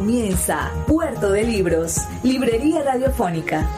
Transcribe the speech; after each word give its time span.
Comienza 0.00 0.72
Puerto 0.86 1.30
de 1.30 1.44
Libros, 1.44 1.98
Librería 2.22 2.82
Radiofónica. 2.82 3.68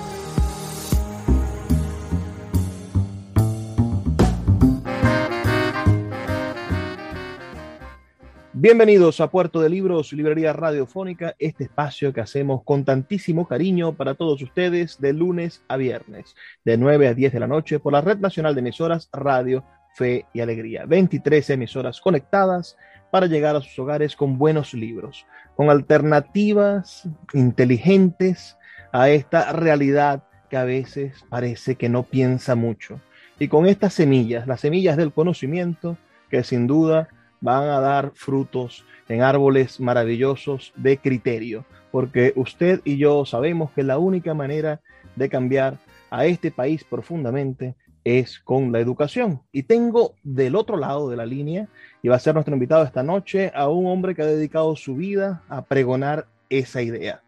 Bienvenidos 8.53 9.21
a 9.21 9.33
Puerto 9.33 9.61
de 9.61 9.69
Libros, 9.69 10.13
Librería 10.13 10.53
Radiofónica, 10.53 11.35
este 11.41 11.65
espacio 11.65 12.13
que 12.13 12.21
hacemos 12.21 12.63
con 12.63 12.85
tantísimo 12.85 13.49
cariño 13.49 13.97
para 13.97 14.15
todos 14.15 14.41
ustedes 14.43 15.01
de 15.01 15.13
lunes 15.13 15.65
a 15.67 15.77
viernes, 15.77 16.37
de 16.65 16.79
9 16.79 17.09
a 17.09 17.15
10 17.15 17.33
de 17.33 17.41
la 17.41 17.49
noche 17.49 17.81
por 17.81 17.93
la 17.95 18.01
Red 18.01 18.19
Nacional 18.19 18.55
de 18.55 18.61
Emisoras 18.61 19.09
Radio, 19.13 19.65
Fe 19.97 20.27
y 20.33 20.39
Alegría. 20.39 20.87
23 20.87 21.51
emisoras 21.51 22.01
conectadas 22.01 22.77
para 23.13 23.27
llegar 23.27 23.55
a 23.55 23.61
sus 23.61 23.79
hogares 23.79 24.17
con 24.17 24.39
buenos 24.39 24.73
libros, 24.73 25.27
con 25.57 25.71
alternativas 25.71 27.09
inteligentes 27.33 28.57
a 28.93 29.11
esta 29.11 29.53
realidad 29.53 30.25
que 30.51 30.57
a 30.57 30.65
veces 30.65 31.25
parece 31.29 31.77
que 31.77 31.89
no 31.89 32.03
piensa 32.03 32.55
mucho. 32.55 33.01
Y 33.39 33.49
con 33.49 33.67
estas 33.67 33.95
semillas, 33.95 34.47
las 34.47 34.61
semillas 34.61 34.97
del 34.97 35.13
conocimiento, 35.13 35.97
que 36.31 36.45
sin 36.45 36.67
duda 36.67 37.09
van 37.41 37.69
a 37.69 37.81
dar 37.81 38.13
frutos 38.15 38.85
en 39.09 39.23
árboles 39.23 39.81
maravillosos 39.81 40.73
de 40.77 40.99
criterio, 40.99 41.65
porque 41.91 42.33
usted 42.37 42.81
y 42.85 42.99
yo 42.99 43.25
sabemos 43.27 43.71
que 43.73 43.83
la 43.83 43.99
única 43.99 44.33
manera 44.35 44.81
de 45.17 45.29
cambiar 45.29 45.79
a 46.11 46.27
este 46.27 46.51
país 46.51 46.85
profundamente 46.85 47.75
es 48.05 48.39
con 48.41 48.73
la 48.73 48.81
educación. 48.81 49.43
Y 49.53 49.65
tengo 49.65 50.15
del 50.23 50.57
otro 50.57 50.77
lado 50.77 51.09
de 51.09 51.17
la 51.17 51.27
línea, 51.27 51.69
y 52.03 52.09
va 52.09 52.17
a 52.17 52.21
ser 52.21 52.35
nuestro 52.35 52.55
invitado 52.55 52.85
esta 52.85 53.03
noche, 53.03 53.53
a 53.55 53.69
un 53.69 53.87
hombre 53.87 54.15
que 54.15 54.23
ha 54.23 54.27
dedicado 54.27 54.77
su 54.77 54.97
vida 54.97 55.43
a 55.49 55.63
pregonar 55.63 56.27
esa 56.49 56.83
idea, 56.83 57.23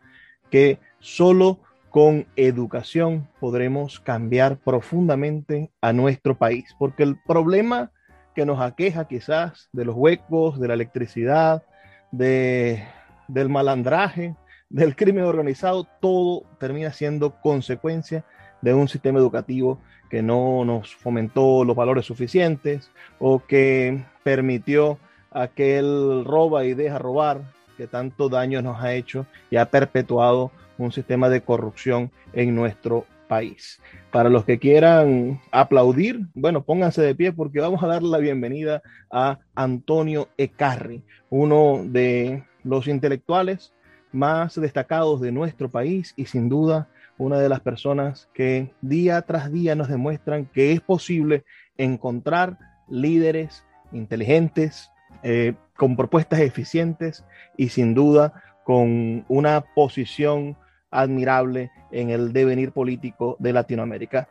que 0.50 0.78
solo 0.98 1.60
con 1.90 2.26
educación 2.34 3.28
podremos 3.38 4.00
cambiar 4.00 4.56
profundamente 4.56 5.70
a 5.80 5.92
nuestro 5.92 6.36
país, 6.36 6.74
porque 6.78 7.04
el 7.04 7.16
problema 7.24 7.92
que 8.34 8.44
nos 8.44 8.60
aqueja 8.60 9.06
quizás 9.06 9.68
de 9.72 9.84
los 9.84 9.94
huecos, 9.94 10.58
de 10.58 10.68
la 10.68 10.74
electricidad, 10.74 11.62
de, 12.10 12.84
del 13.28 13.48
malandraje, 13.48 14.34
del 14.68 14.96
crimen 14.96 15.24
organizado, 15.24 15.86
todo 16.00 16.42
termina 16.58 16.92
siendo 16.92 17.40
consecuencia 17.40 18.24
de 18.60 18.74
un 18.74 18.88
sistema 18.88 19.20
educativo 19.20 19.78
que 20.14 20.22
no 20.22 20.64
nos 20.64 20.94
fomentó 20.94 21.64
los 21.64 21.74
valores 21.74 22.06
suficientes 22.06 22.88
o 23.18 23.42
que 23.44 24.04
permitió 24.22 24.96
aquel 25.32 26.24
roba 26.24 26.64
y 26.64 26.72
deja 26.72 27.00
robar 27.00 27.40
que 27.76 27.88
tanto 27.88 28.28
daño 28.28 28.62
nos 28.62 28.80
ha 28.80 28.94
hecho 28.94 29.26
y 29.50 29.56
ha 29.56 29.66
perpetuado 29.72 30.52
un 30.78 30.92
sistema 30.92 31.28
de 31.28 31.40
corrupción 31.40 32.12
en 32.32 32.54
nuestro 32.54 33.06
país. 33.26 33.80
Para 34.12 34.28
los 34.28 34.44
que 34.44 34.60
quieran 34.60 35.40
aplaudir, 35.50 36.28
bueno, 36.34 36.62
pónganse 36.62 37.02
de 37.02 37.16
pie 37.16 37.32
porque 37.32 37.58
vamos 37.58 37.82
a 37.82 37.88
dar 37.88 38.04
la 38.04 38.18
bienvenida 38.18 38.82
a 39.10 39.40
Antonio 39.56 40.28
Ecarri, 40.38 41.02
uno 41.28 41.80
de 41.84 42.44
los 42.62 42.86
intelectuales 42.86 43.72
más 44.12 44.54
destacados 44.54 45.20
de 45.20 45.32
nuestro 45.32 45.68
país 45.68 46.14
y 46.14 46.26
sin 46.26 46.48
duda 46.48 46.86
una 47.18 47.38
de 47.38 47.48
las 47.48 47.60
personas 47.60 48.28
que 48.34 48.70
día 48.80 49.22
tras 49.22 49.52
día 49.52 49.74
nos 49.74 49.88
demuestran 49.88 50.46
que 50.46 50.72
es 50.72 50.80
posible 50.80 51.44
encontrar 51.76 52.58
líderes 52.88 53.64
inteligentes, 53.92 54.90
eh, 55.22 55.54
con 55.76 55.96
propuestas 55.96 56.40
eficientes 56.40 57.24
y 57.56 57.68
sin 57.68 57.94
duda 57.94 58.42
con 58.64 59.24
una 59.28 59.60
posición 59.60 60.56
admirable 60.90 61.70
en 61.90 62.10
el 62.10 62.32
devenir 62.32 62.72
político 62.72 63.36
de 63.38 63.52
Latinoamérica. 63.52 64.28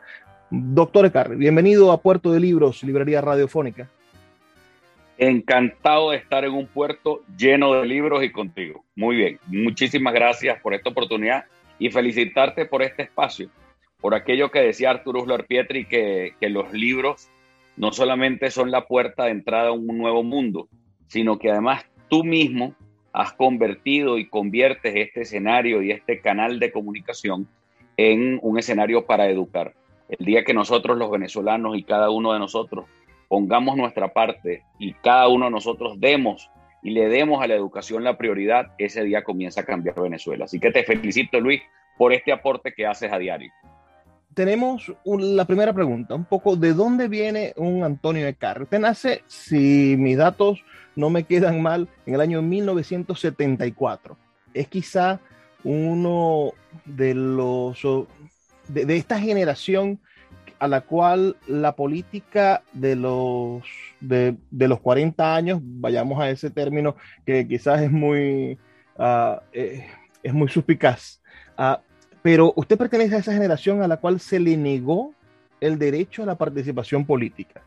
Doctor 0.50 1.06
Ecarri, 1.06 1.36
bienvenido 1.36 1.92
a 1.92 2.00
Puerto 2.00 2.32
de 2.32 2.40
Libros, 2.40 2.82
Librería 2.82 3.20
Radiofónica. 3.20 3.88
Encantado 5.16 6.10
de 6.10 6.16
estar 6.18 6.44
en 6.44 6.52
un 6.52 6.66
puerto 6.66 7.22
lleno 7.36 7.72
de 7.74 7.86
libros 7.86 8.22
y 8.24 8.32
contigo. 8.32 8.84
Muy 8.96 9.16
bien, 9.16 9.38
muchísimas 9.46 10.12
gracias 10.12 10.60
por 10.60 10.74
esta 10.74 10.90
oportunidad 10.90 11.44
y 11.78 11.90
felicitarte 11.90 12.66
por 12.66 12.82
este 12.82 13.02
espacio, 13.02 13.50
por 14.00 14.14
aquello 14.14 14.50
que 14.50 14.60
decía 14.60 14.90
Arturo 14.90 15.22
Uslar 15.22 15.46
Pietri, 15.46 15.86
que, 15.86 16.34
que 16.40 16.48
los 16.48 16.72
libros 16.72 17.28
no 17.76 17.92
solamente 17.92 18.50
son 18.50 18.70
la 18.70 18.86
puerta 18.86 19.24
de 19.24 19.32
entrada 19.32 19.68
a 19.68 19.72
un 19.72 19.86
nuevo 19.86 20.22
mundo, 20.22 20.68
sino 21.08 21.38
que 21.38 21.50
además 21.50 21.84
tú 22.08 22.24
mismo 22.24 22.74
has 23.12 23.32
convertido 23.32 24.18
y 24.18 24.28
conviertes 24.28 24.94
este 24.96 25.22
escenario 25.22 25.82
y 25.82 25.92
este 25.92 26.20
canal 26.20 26.58
de 26.58 26.72
comunicación 26.72 27.48
en 27.96 28.38
un 28.42 28.58
escenario 28.58 29.06
para 29.06 29.28
educar. 29.28 29.74
El 30.08 30.26
día 30.26 30.44
que 30.44 30.54
nosotros 30.54 30.98
los 30.98 31.10
venezolanos 31.10 31.76
y 31.76 31.84
cada 31.84 32.10
uno 32.10 32.32
de 32.32 32.38
nosotros 32.38 32.86
pongamos 33.28 33.76
nuestra 33.76 34.12
parte 34.12 34.62
y 34.78 34.92
cada 34.94 35.28
uno 35.28 35.46
de 35.46 35.52
nosotros 35.52 35.98
demos 35.98 36.50
y 36.84 36.90
le 36.90 37.08
demos 37.08 37.42
a 37.42 37.46
la 37.46 37.54
educación 37.54 38.04
la 38.04 38.18
prioridad, 38.18 38.72
ese 38.76 39.02
día 39.02 39.24
comienza 39.24 39.62
a 39.62 39.64
cambiar 39.64 39.98
Venezuela. 39.98 40.44
Así 40.44 40.60
que 40.60 40.70
te 40.70 40.84
felicito, 40.84 41.40
Luis, 41.40 41.62
por 41.96 42.12
este 42.12 42.30
aporte 42.30 42.74
que 42.74 42.86
haces 42.86 43.10
a 43.10 43.18
diario. 43.18 43.50
Tenemos 44.34 44.92
la 45.04 45.46
primera 45.46 45.72
pregunta, 45.72 46.14
un 46.14 46.26
poco, 46.26 46.56
¿de 46.56 46.74
dónde 46.74 47.08
viene 47.08 47.54
un 47.56 47.84
Antonio 47.84 48.26
de 48.26 48.34
Carre? 48.34 48.64
Usted 48.64 48.80
nace, 48.80 49.22
si 49.26 49.96
mis 49.98 50.18
datos 50.18 50.62
no 50.94 51.08
me 51.08 51.24
quedan 51.24 51.62
mal, 51.62 51.88
en 52.04 52.14
el 52.14 52.20
año 52.20 52.42
1974. 52.42 54.18
Es 54.52 54.68
quizá 54.68 55.20
uno 55.62 56.52
de 56.84 57.14
los, 57.14 57.80
de 58.68 58.96
esta 58.96 59.18
generación 59.18 60.00
a 60.64 60.68
la 60.68 60.80
cual 60.80 61.36
la 61.46 61.76
política 61.76 62.62
de 62.72 62.96
los, 62.96 63.62
de, 64.00 64.34
los 64.50 64.80
40 64.80 65.36
años, 65.36 65.60
vayamos 65.62 66.18
a 66.18 66.30
ese 66.30 66.48
término 66.48 66.96
que 67.26 67.46
quizás 67.46 67.82
es 67.82 67.92
muy, 67.92 68.58
uh, 68.96 69.36
es 69.52 70.32
muy 70.32 70.48
suspicaz, 70.48 71.20
uh, 71.58 71.76
pero 72.22 72.54
usted 72.56 72.78
pertenece 72.78 73.16
a 73.16 73.18
esa 73.18 73.34
generación 73.34 73.82
a 73.82 73.88
la 73.88 73.98
cual 73.98 74.20
se 74.20 74.40
le 74.40 74.56
negó 74.56 75.12
el 75.60 75.78
derecho 75.78 76.22
a 76.22 76.26
la 76.26 76.38
participación 76.38 77.04
política. 77.04 77.60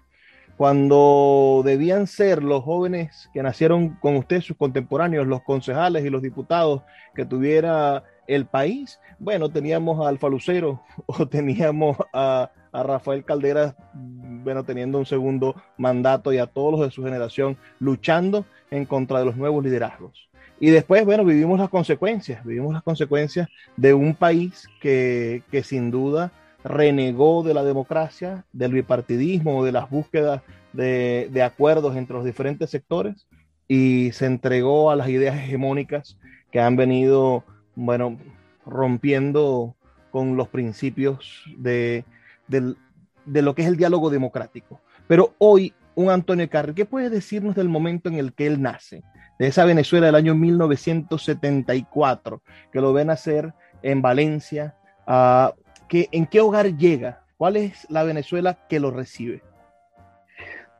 Cuando 0.58 1.62
debían 1.64 2.08
ser 2.08 2.42
los 2.42 2.64
jóvenes 2.64 3.30
que 3.32 3.44
nacieron 3.44 3.90
con 3.90 4.16
usted, 4.16 4.42
sus 4.42 4.58
contemporáneos, 4.58 5.28
los 5.28 5.44
concejales 5.44 6.04
y 6.04 6.10
los 6.10 6.24
diputados 6.24 6.82
que 7.14 7.26
tuviera 7.26 8.04
el 8.26 8.48
país, 8.48 9.00
bueno, 9.20 9.50
teníamos 9.50 10.04
a 10.04 10.10
Alfa 10.10 10.30
o 11.06 11.28
teníamos 11.28 11.96
a, 12.12 12.50
a 12.78 12.84
Rafael 12.84 13.24
Caldera, 13.24 13.76
bueno, 13.94 14.64
teniendo 14.64 15.00
un 15.00 15.06
segundo 15.08 15.56
mandato 15.78 16.32
y 16.32 16.38
a 16.38 16.46
todos 16.46 16.74
los 16.74 16.82
de 16.82 16.92
su 16.92 17.04
generación 17.04 17.58
luchando 17.80 18.46
en 18.70 18.86
contra 18.86 19.18
de 19.18 19.26
los 19.26 19.36
nuevos 19.36 19.64
liderazgos. 19.64 20.30
Y 20.60 20.70
después, 20.70 21.04
bueno, 21.04 21.26
vivimos 21.26 21.60
las 21.60 21.70
consecuencias, 21.70 22.46
vivimos 22.46 22.74
las 22.74 22.84
consecuencias 22.84 23.48
de 23.78 23.96
un 23.96 24.14
país 24.14 24.68
que, 24.80 25.42
que 25.50 25.64
sin 25.64 25.90
duda 25.90 26.32
renegó 26.64 27.42
de 27.42 27.56
la 27.56 27.64
democracia, 27.64 28.46
del 28.54 28.74
bipartidismo, 28.74 29.66
de 29.66 29.72
las 29.72 29.90
búsquedas 29.90 30.44
de, 30.72 31.30
de, 31.32 31.42
acuerdos 31.42 31.96
entre 31.96 32.16
los 32.16 32.26
diferentes 32.26 32.70
sectores 32.70 33.28
y 33.68 34.12
se 34.12 34.28
entregó 34.28 34.92
a 34.92 34.96
las 34.96 35.10
ideas 35.10 35.36
hegemónicas 35.36 36.20
que 36.52 36.60
han 36.60 36.76
venido, 36.76 37.44
bueno, 37.74 38.20
rompiendo 38.68 39.76
con 40.12 40.38
los 40.38 40.48
principios 40.48 41.44
de, 41.58 42.06
del, 42.48 42.78
de 43.26 43.42
lo 43.42 43.56
que 43.56 43.64
es 43.64 43.68
el 43.68 43.76
diálogo 43.78 44.10
democrático. 44.10 44.82
Pero 45.08 45.34
hoy, 45.38 45.74
un 45.96 46.10
Antonio 46.10 46.50
Carri, 46.50 46.74
¿qué 46.74 46.86
puede 46.86 47.10
decirnos 47.10 47.56
del 47.56 47.70
momento 47.70 48.10
en 48.10 48.16
el 48.16 48.34
que 48.34 48.48
él 48.48 48.62
nace? 48.62 49.04
De 49.40 49.48
esa 49.48 49.64
Venezuela 49.66 50.08
del 50.08 50.16
año 50.16 50.36
1974, 50.36 52.42
que 52.72 52.82
lo 52.82 52.94
ven 52.94 53.08
nacer 53.08 53.54
en 53.84 54.02
Valencia, 54.02 54.76
uh, 55.08 55.50
que, 55.88 56.10
¿en 56.12 56.26
qué 56.26 56.42
hogar 56.42 56.76
llega? 56.76 57.22
¿Cuál 57.38 57.58
es 57.58 57.86
la 57.90 58.04
Venezuela 58.04 58.58
que 58.68 58.80
lo 58.80 58.92
recibe? 58.92 59.42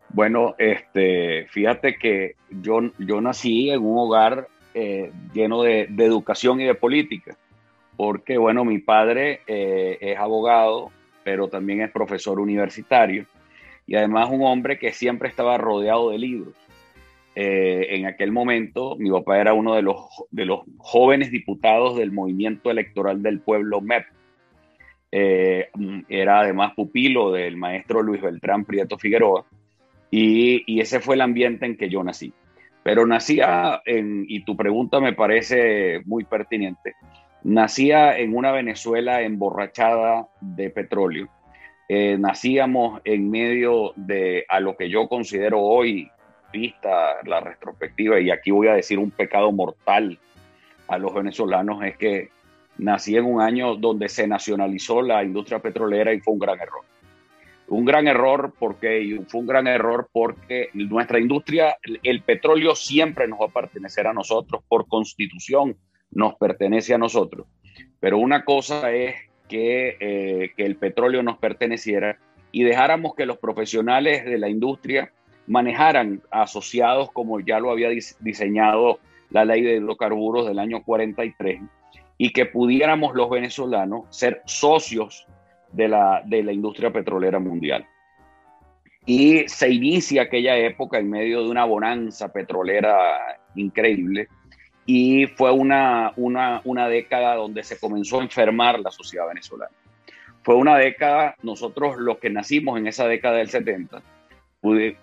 Bueno, 0.10 0.56
este, 0.58 1.48
fíjate 1.50 1.98
que 1.98 2.36
yo, 2.50 2.80
yo 2.98 3.22
nací 3.22 3.70
en 3.70 3.84
un 3.84 3.98
hogar 3.98 4.48
eh, 4.74 5.12
lleno 5.34 5.62
de, 5.62 5.88
de, 5.90 6.06
educación 6.06 6.62
y 6.62 6.66
de 6.66 6.76
política 6.76 7.36
porque, 7.98 8.38
bueno, 8.38 8.64
mi 8.64 8.78
padre 8.78 9.42
eh, 9.48 9.98
es 10.00 10.18
abogado, 10.18 10.92
pero 11.28 11.50
también 11.50 11.82
es 11.82 11.92
profesor 11.92 12.40
universitario 12.40 13.26
y 13.86 13.96
además 13.96 14.30
un 14.32 14.44
hombre 14.44 14.80
que 14.80 14.94
siempre 14.94 15.28
estaba 15.28 15.58
rodeado 15.58 16.12
de 16.12 16.18
libros. 16.18 16.56
Eh, 17.36 17.98
en 17.98 18.06
aquel 18.06 18.32
momento, 18.32 18.96
mi 18.98 19.12
papá 19.12 19.38
era 19.38 19.54
uno 19.54 19.76
de 19.76 19.82
los, 19.82 19.98
de 20.32 20.46
los 20.46 20.62
jóvenes 20.78 21.30
diputados 21.30 21.98
del 21.98 22.14
movimiento 22.14 22.72
electoral 22.72 23.22
del 23.22 23.42
pueblo 23.42 23.82
MEP. 23.82 24.06
Eh, 25.12 25.68
era 26.08 26.40
además 26.40 26.74
pupilo 26.74 27.34
del 27.34 27.58
maestro 27.58 28.02
Luis 28.02 28.22
Beltrán 28.22 28.64
Prieto 28.64 28.98
Figueroa 28.98 29.46
y, 30.10 30.64
y, 30.66 30.80
ese 30.80 31.02
fue 31.02 31.16
el 31.16 31.22
ambiente 31.22 31.66
en 31.66 31.76
que 31.76 31.90
yo 31.90 32.06
nací. 32.06 32.32
Pero 32.84 33.06
nacía, 33.06 33.82
en, 33.84 34.24
y 34.30 34.46
tu 34.46 34.56
pregunta 34.56 35.02
me 35.02 35.12
parece 35.12 36.00
muy 36.06 36.24
pertinente, 36.24 36.94
nacía 37.48 38.18
en 38.18 38.36
una 38.36 38.52
Venezuela 38.52 39.22
emborrachada 39.22 40.28
de 40.42 40.70
petróleo. 40.70 41.30
Eh, 41.88 42.18
nacíamos 42.20 43.00
en 43.06 43.32
medio 43.32 43.94
de 43.96 44.46
a 44.50 44.60
lo 44.60 44.76
que 44.76 44.90
yo 44.90 45.08
considero 45.08 45.62
hoy, 45.62 46.12
vista 46.52 47.16
la 47.24 47.40
retrospectiva, 47.40 48.20
y 48.20 48.32
aquí 48.32 48.52
voy 48.52 48.68
a 48.68 48.74
decir 48.74 49.00
un 49.00 49.12
pecado 49.12 49.50
mortal 49.54 50.20
a 50.90 50.98
los 50.98 51.14
venezolanos, 51.14 51.86
es 51.86 51.96
que 51.96 52.32
nací 52.80 53.16
en 53.16 53.24
un 53.24 53.40
año 53.40 53.76
donde 53.76 54.10
se 54.10 54.28
nacionalizó 54.28 55.02
la 55.02 55.24
industria 55.24 55.60
petrolera 55.60 56.14
y 56.14 56.20
fue 56.20 56.34
un 56.34 56.40
gran 56.40 56.60
error. 56.60 56.82
Un 57.70 57.86
gran 57.86 58.10
error 58.10 58.54
porque 58.60 59.22
fue 59.30 59.40
un 59.40 59.48
gran 59.48 59.68
error 59.68 60.10
porque 60.12 60.70
nuestra 60.74 61.18
industria, 61.18 61.78
el 62.04 62.22
petróleo 62.24 62.76
siempre 62.76 63.26
nos 63.26 63.40
va 63.40 63.46
a 63.46 63.62
pertenecer 63.62 64.06
a 64.06 64.14
nosotros 64.14 64.64
por 64.68 64.86
constitución, 64.88 65.78
nos 66.12 66.36
pertenece 66.36 66.94
a 66.94 66.98
nosotros. 66.98 67.48
Pero 68.00 68.18
una 68.18 68.46
cosa 68.46 68.92
es 68.92 69.16
que, 69.48 69.98
eh, 70.00 70.52
que 70.56 70.66
el 70.66 70.76
petróleo 70.76 71.24
nos 71.24 71.38
perteneciera 71.38 72.18
y 72.52 72.64
dejáramos 72.64 73.16
que 73.16 73.26
los 73.26 73.38
profesionales 73.38 74.26
de 74.26 74.38
la 74.38 74.50
industria 74.50 75.12
manejaran 75.48 76.22
asociados 76.30 77.12
como 77.12 77.40
ya 77.40 77.60
lo 77.60 77.72
había 77.72 77.90
diseñado 78.20 79.00
la 79.30 79.46
ley 79.46 79.62
de 79.62 79.76
hidrocarburos 79.78 80.48
del 80.48 80.60
año 80.60 80.84
43 80.84 81.62
y 82.18 82.32
que 82.32 82.46
pudiéramos 82.46 83.16
los 83.16 83.30
venezolanos 83.30 84.06
ser 84.10 84.42
socios 84.46 85.28
de 85.72 85.88
la, 85.88 86.22
de 86.26 86.44
la 86.44 86.52
industria 86.52 86.92
petrolera 86.92 87.40
mundial. 87.40 87.86
Y 89.06 89.48
se 89.48 89.70
inicia 89.70 90.24
aquella 90.24 90.58
época 90.58 91.00
en 91.00 91.10
medio 91.10 91.44
de 91.44 91.50
una 91.50 91.64
bonanza 91.64 92.32
petrolera 92.34 92.98
increíble 93.56 94.28
y 94.90 95.28
fue 95.28 95.52
una, 95.52 96.14
una, 96.16 96.62
una 96.64 96.88
década 96.88 97.36
donde 97.36 97.62
se 97.62 97.78
comenzó 97.78 98.22
a 98.22 98.24
enfermar 98.24 98.80
la 98.80 98.90
sociedad 98.90 99.28
venezolana. 99.28 99.76
Fue 100.44 100.56
una 100.56 100.78
década, 100.78 101.36
nosotros 101.44 101.98
los 101.98 102.20
que 102.20 102.30
nacimos 102.30 102.80
en 102.80 102.88
esa 102.88 103.06
década 103.06 103.36
del 103.36 103.50
70, 103.50 104.02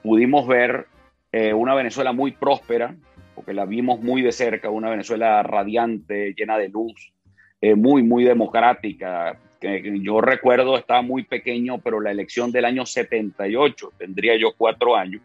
pudimos 0.03 0.49
ver 0.49 0.87
eh, 1.33 1.53
una 1.53 1.75
Venezuela 1.75 2.13
muy 2.13 2.33
próspera, 2.33 2.97
porque 3.35 3.53
la 3.53 3.67
vimos 3.67 4.01
muy 4.01 4.23
de 4.23 4.33
cerca, 4.33 4.71
una 4.71 4.89
Venezuela 4.89 5.43
radiante, 5.43 6.33
llena 6.35 6.57
de 6.57 6.71
luz, 6.71 7.13
eh, 7.61 7.75
muy, 7.75 8.03
muy 8.03 8.25
democrática. 8.25 9.39
Yo 9.61 10.23
recuerdo, 10.23 10.79
estaba 10.79 11.03
muy 11.03 11.25
pequeño, 11.25 11.79
pero 11.79 12.01
la 12.01 12.11
elección 12.11 12.51
del 12.51 12.65
año 12.65 12.87
78, 12.87 13.93
tendría 13.99 14.35
yo 14.37 14.55
cuatro 14.57 14.97
años, 14.97 15.21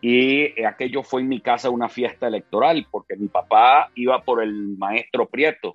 y 0.00 0.62
aquello 0.62 1.02
fue 1.02 1.22
en 1.22 1.28
mi 1.28 1.40
casa 1.40 1.70
una 1.70 1.88
fiesta 1.88 2.28
electoral, 2.28 2.86
porque 2.90 3.16
mi 3.16 3.28
papá 3.28 3.90
iba 3.94 4.22
por 4.22 4.42
el 4.42 4.76
maestro 4.76 5.26
Prieto, 5.26 5.74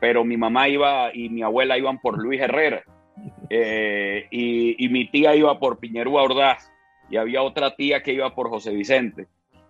pero 0.00 0.24
mi 0.24 0.36
mamá 0.36 0.68
iba 0.68 1.14
y 1.14 1.28
mi 1.28 1.42
abuela 1.42 1.78
iban 1.78 1.98
por 1.98 2.18
Luis 2.18 2.40
Herrera, 2.40 2.84
eh, 3.50 4.26
y, 4.30 4.88
mi 4.88 5.08
tía 5.08 5.34
iba 5.34 5.58
por 5.58 5.78
Piñerúa 5.78 6.22
Ordaz, 6.22 6.70
y 7.10 7.16
había 7.16 7.42
otra 7.42 7.74
tía 7.74 8.02
que 8.02 8.12
iba 8.12 8.34
por 8.34 8.48
José 8.48 8.72
Vicente. 8.72 9.26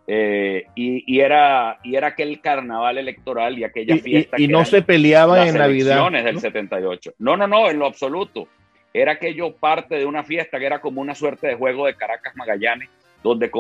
Eh, 0.07 0.67
y, 0.75 1.21
era, 1.21 1.79
y 1.83 1.97
era 1.97 2.09
aquel 2.09 2.41
carnaval 2.43 2.99
electoral 2.99 3.59
y 3.59 3.65
aquella 3.65 3.97
fiesta. 3.97 4.37
Y, 4.39 4.49
no 4.49 4.65
se 4.67 4.83
peleaban 4.83 5.49
en 5.49 5.55
Navidad. 5.55 6.11
del 6.11 6.41
78. 6.41 7.15
No, 7.19 7.39
no, 7.39 7.47
no, 7.47 7.71
en 7.71 7.79
lo 7.79 7.87
absoluto. 7.87 8.47
Era 8.93 9.13
aquello 9.13 9.57
parte 9.57 9.97
de 9.97 10.05
una 10.05 10.23
fiesta 10.23 10.59
que 10.59 10.67
era 10.67 10.81
como 10.81 11.01
una 11.01 11.15
suerte 11.15 11.47
de 11.47 11.55
juego 11.55 11.87
de 11.87 11.97
Caracas 11.97 12.37
Magallanes 12.37 12.91
donde, 13.25 13.51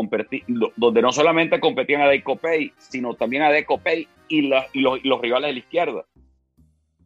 donde 0.76 1.02
no 1.02 1.10
solamente 1.10 1.58
competían 1.58 2.02
a 2.02 2.08
Decopay, 2.08 2.72
sino 2.76 3.14
también 3.14 3.42
a 3.42 3.50
Decopay 3.50 4.06
y, 4.28 4.38
y, 4.38 4.80
los, 4.80 5.02
los, 5.02 5.20
rivales 5.22 5.48
de 5.48 5.52
la 5.54 5.58
izquierda. 5.58 6.04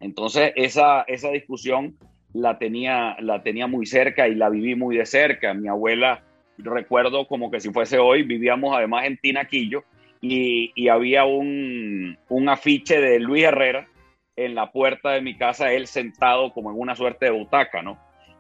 Entonces, 0.01 0.53
esa, 0.57 1.03
esa 1.03 1.31
discusión 1.31 1.97
la 2.33 2.59
tenía, 2.59 3.17
la 3.21 3.45
tenía 3.45 3.69
muy 3.69 3.87
cerca 3.87 4.27
y 4.27 4.35
la 4.35 4.49
viví 4.51 4.75
muy 4.75 4.97
de 4.97 5.07
cerca. 5.07 5.55
Mi 5.55 5.69
abuela, 5.69 6.25
recuerdo 6.59 7.29
como 7.29 7.49
que 7.49 7.61
si 7.61 7.71
fuese 7.71 7.99
hoy, 7.99 8.25
vivíamos 8.25 8.77
además 8.77 9.07
en 9.07 9.19
Tinaquillo 9.19 9.85
y, 10.21 10.73
y 10.75 10.89
había 10.89 11.25
un, 11.27 12.19
un 12.29 12.49
afiche 12.49 13.01
de 13.01 13.21
Luis 13.21 13.45
Herrera 13.45 13.87
en 14.35 14.57
la 14.57 14.73
puerta 14.73 15.13
de 15.13 15.23
mi 15.23 15.37
casa, 15.37 15.73
él 15.73 15.87
sentado 15.87 16.53
como 16.53 16.73
en 16.73 16.79
una 16.81 16.97
suerte 16.97 17.27
de 17.27 17.31
butaca, 17.31 17.83
¿no? 17.83 17.99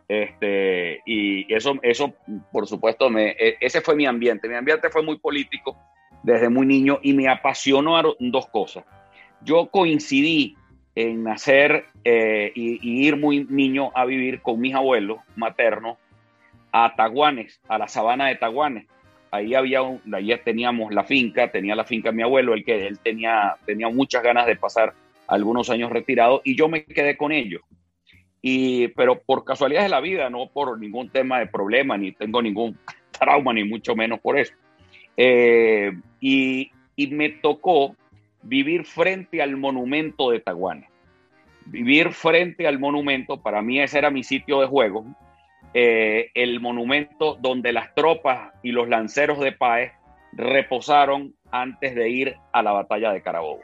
Este, 0.08 1.02
y 1.04 1.52
eso, 1.52 1.78
eso, 1.82 2.14
por 2.50 2.66
supuesto, 2.66 3.10
e, 3.18 3.56
ese 3.60 3.82
fue 3.82 3.94
mi 3.94 4.06
ambiente. 4.06 4.48
Mi 4.48 4.54
ambiente 4.54 4.88
fue 4.88 5.02
muy 5.02 5.18
político 5.18 5.76
desde 6.22 6.48
muy 6.48 6.66
niño 6.66 6.98
y 7.02 7.12
me 7.12 7.28
apasionó 7.28 8.00
dos 8.18 8.46
cosas. 8.48 8.84
Yo 9.42 9.66
coincidí 9.66 10.56
en 10.94 11.22
nacer 11.22 11.84
eh, 12.02 12.50
y, 12.54 13.06
ir 13.06 13.16
muy 13.16 13.44
niño 13.44 13.92
a 13.94 14.04
vivir 14.04 14.40
con 14.40 14.60
mis 14.60 14.74
abuelos 14.74 15.18
maternos 15.36 15.96
a 16.72 16.94
Taguanes, 16.96 17.60
a 17.68 17.78
la 17.78 17.86
sabana 17.86 18.26
de 18.26 18.36
Taguanes. 18.36 18.86
Ahí 19.30 19.54
había 19.54 19.82
un, 19.82 20.00
ahí 20.12 20.34
teníamos 20.42 20.92
la 20.92 21.04
finca, 21.04 21.52
tenía 21.52 21.76
la 21.76 21.84
finca 21.84 22.12
mi 22.12 22.22
abuelo, 22.22 22.54
el 22.54 22.64
que 22.64 22.86
él 22.86 22.98
tenía, 22.98 23.56
tenía 23.66 23.88
muchas 23.90 24.22
ganas 24.22 24.46
de 24.46 24.56
pasar 24.56 24.94
algunos 25.26 25.70
años 25.70 25.90
retirado 25.90 26.40
y 26.44 26.56
yo 26.56 26.68
me 26.68 26.84
quedé 26.84 27.16
con 27.16 27.30
ellos. 27.30 27.60
Y, 28.40 28.88
pero 28.88 29.20
por 29.20 29.44
casualidad 29.44 29.82
de 29.82 29.88
la 29.88 30.00
vida, 30.00 30.30
no 30.30 30.48
por 30.48 30.78
ningún 30.78 31.10
tema 31.10 31.40
de 31.40 31.46
problema, 31.46 31.96
ni 31.96 32.12
tengo 32.12 32.40
ningún 32.40 32.78
trauma, 33.18 33.52
ni 33.52 33.64
mucho 33.64 33.96
menos 33.96 34.20
por 34.20 34.38
eso. 34.38 34.54
Eh, 35.16 35.92
y, 36.20 36.70
y, 36.94 37.06
me 37.08 37.30
tocó 37.30 37.96
vivir 38.42 38.84
frente 38.84 39.42
al 39.42 39.56
monumento 39.56 40.30
de 40.30 40.40
Taguana. 40.40 40.86
Vivir 41.66 42.12
frente 42.12 42.66
al 42.66 42.78
monumento, 42.78 43.42
para 43.42 43.60
mí 43.60 43.80
ese 43.80 43.98
era 43.98 44.10
mi 44.10 44.22
sitio 44.22 44.60
de 44.60 44.66
juego, 44.66 45.04
eh, 45.74 46.30
el 46.34 46.60
monumento 46.60 47.36
donde 47.40 47.72
las 47.72 47.94
tropas 47.94 48.52
y 48.62 48.72
los 48.72 48.88
lanceros 48.88 49.38
de 49.40 49.52
Páez 49.52 49.92
reposaron 50.32 51.34
antes 51.50 51.94
de 51.94 52.08
ir 52.08 52.36
a 52.52 52.62
la 52.62 52.72
batalla 52.72 53.12
de 53.12 53.22
Carabobo. 53.22 53.60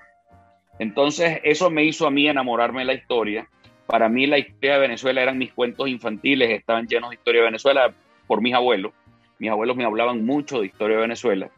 Entonces, 0.79 1.41
eso 1.45 1.71
me 1.71 1.85
hizo 1.85 2.07
a 2.07 2.11
mí 2.11 2.29
enamorarme 2.29 2.81
de 2.81 2.87
la 2.87 2.95
historia 2.95 3.49
para 3.87 4.09
mí 4.09 4.27
la 4.27 4.39
historia 4.39 4.75
de 4.75 4.81
Venezuela 4.81 5.23
eran 5.23 5.39
mis 5.39 5.53
cuentos 5.53 5.89
infantiles, 5.89 6.51
estaban 6.51 6.87
llenos 6.87 7.11
de 7.11 7.17
historia 7.17 7.43
de 7.43 7.47
Venezuela 7.47 7.93
por 8.27 8.41
mis 8.41 8.55
abuelos. 8.55 8.93
Mis 9.39 9.51
abuelos 9.51 9.77
me 9.77 9.85
hablaban 9.85 10.25
mucho 10.25 10.61
de 10.61 10.67
historia 10.67 10.97
de 10.97 11.03
Venezuela 11.03 11.51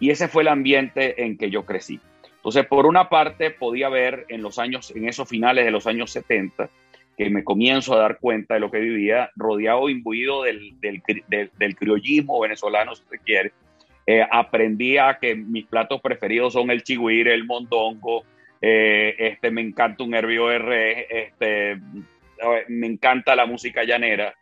y 0.00 0.10
ese 0.10 0.28
fue 0.28 0.42
el 0.42 0.48
ambiente 0.48 1.22
en 1.24 1.36
que 1.36 1.50
yo 1.50 1.64
crecí. 1.64 2.00
Entonces, 2.36 2.66
por 2.66 2.86
una 2.86 3.10
parte, 3.10 3.50
podía 3.50 3.90
ver 3.90 4.24
en 4.28 4.40
los 4.42 4.58
años, 4.58 4.90
en 4.96 5.06
esos 5.06 5.28
finales 5.28 5.66
de 5.66 5.70
los 5.70 5.86
años 5.86 6.10
70, 6.10 6.70
que 7.18 7.28
me 7.28 7.44
comienzo 7.44 7.92
a 7.92 7.98
dar 7.98 8.18
cuenta 8.18 8.54
de 8.54 8.60
lo 8.60 8.70
que 8.70 8.80
vivía, 8.80 9.30
rodeado, 9.36 9.90
imbuido 9.90 10.44
del, 10.44 10.72
del, 10.80 11.76
criollismo 11.76 12.40
venezolano, 12.40 12.94
si 12.94 13.02
se 13.10 13.18
quiere. 13.18 13.52
Eh, 14.06 14.26
aprendí 14.28 14.96
a 14.96 15.18
que 15.20 15.34
mis 15.34 15.66
platos 15.66 16.00
preferidos 16.00 16.54
son 16.54 16.70
el 16.70 16.82
chigüire, 16.82 17.34
el 17.34 17.44
mondongo, 17.44 18.24
eh, 18.60 19.14
este, 19.18 19.50
me 19.50 19.62
encanta 19.62 20.04
un 20.04 20.14
Herbio 20.14 20.50
R, 20.50 21.06
este, 21.10 21.80
me 22.68 22.86
encanta 22.86 23.34
la 23.34 23.46
música 23.46 23.84
llanera, 23.84 24.34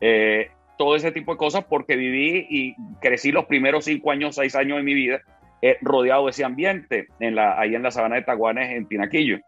eh, 0.00 0.50
todo 0.78 0.96
ese 0.96 1.12
tipo 1.12 1.32
de 1.32 1.38
cosas 1.38 1.64
porque 1.64 1.96
viví 1.96 2.46
y 2.48 2.74
crecí 3.00 3.32
los 3.32 3.46
primeros 3.46 3.84
cinco 3.84 4.10
años, 4.10 4.36
seis 4.36 4.54
años 4.54 4.76
de 4.76 4.82
mi 4.82 4.94
vida 4.94 5.22
eh, 5.62 5.78
rodeado 5.80 6.24
de 6.24 6.30
ese 6.30 6.44
ambiente, 6.44 7.08
en 7.20 7.34
la, 7.34 7.58
ahí 7.58 7.74
en 7.74 7.82
la 7.82 7.90
sabana 7.90 8.16
de 8.16 8.22
Taguanes, 8.22 8.70
en 8.70 8.86
Tinaquillo, 8.86 9.38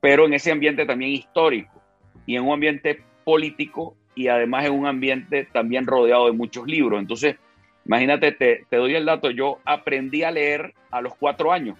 pero 0.00 0.26
en 0.26 0.34
ese 0.34 0.52
ambiente 0.52 0.86
también 0.86 1.12
histórico 1.12 1.82
y 2.26 2.36
en 2.36 2.44
un 2.44 2.54
ambiente 2.54 3.02
político 3.24 3.96
y 4.14 4.28
además 4.28 4.66
en 4.66 4.72
un 4.72 4.86
ambiente 4.86 5.46
también 5.52 5.86
rodeado 5.86 6.26
de 6.26 6.32
muchos 6.32 6.66
libros. 6.66 7.00
Entonces, 7.00 7.36
imagínate, 7.86 8.32
te, 8.32 8.64
te 8.68 8.76
doy 8.76 8.94
el 8.94 9.06
dato, 9.06 9.30
yo 9.30 9.58
aprendí 9.64 10.22
a 10.22 10.30
leer 10.30 10.74
a 10.90 11.00
los 11.00 11.14
cuatro 11.14 11.52
años 11.52 11.78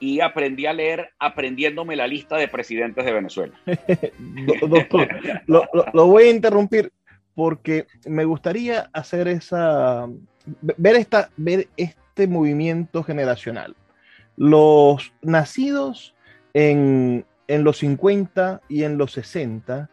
y 0.00 0.20
aprendí 0.20 0.66
a 0.66 0.72
leer 0.72 1.10
aprendiéndome 1.18 1.94
la 1.94 2.06
lista 2.06 2.36
de 2.36 2.48
presidentes 2.48 3.04
de 3.04 3.12
Venezuela. 3.12 3.54
Doctor, 4.68 5.08
lo, 5.46 6.06
voy 6.06 6.24
a 6.24 6.30
interrumpir 6.30 6.92
porque 7.34 7.86
me 8.06 8.24
gustaría 8.24 8.90
hacer 8.92 9.28
esa, 9.28 10.08
ver, 10.60 10.96
esta, 10.96 11.30
ver 11.36 11.68
este 11.76 12.26
movimiento 12.26 13.02
generacional. 13.02 13.76
Los 14.36 15.12
nacidos 15.22 16.14
en, 16.54 17.24
en 17.46 17.64
los 17.64 17.78
50 17.78 18.62
y 18.68 18.84
en 18.84 18.96
los 18.98 19.12
60 19.12 19.90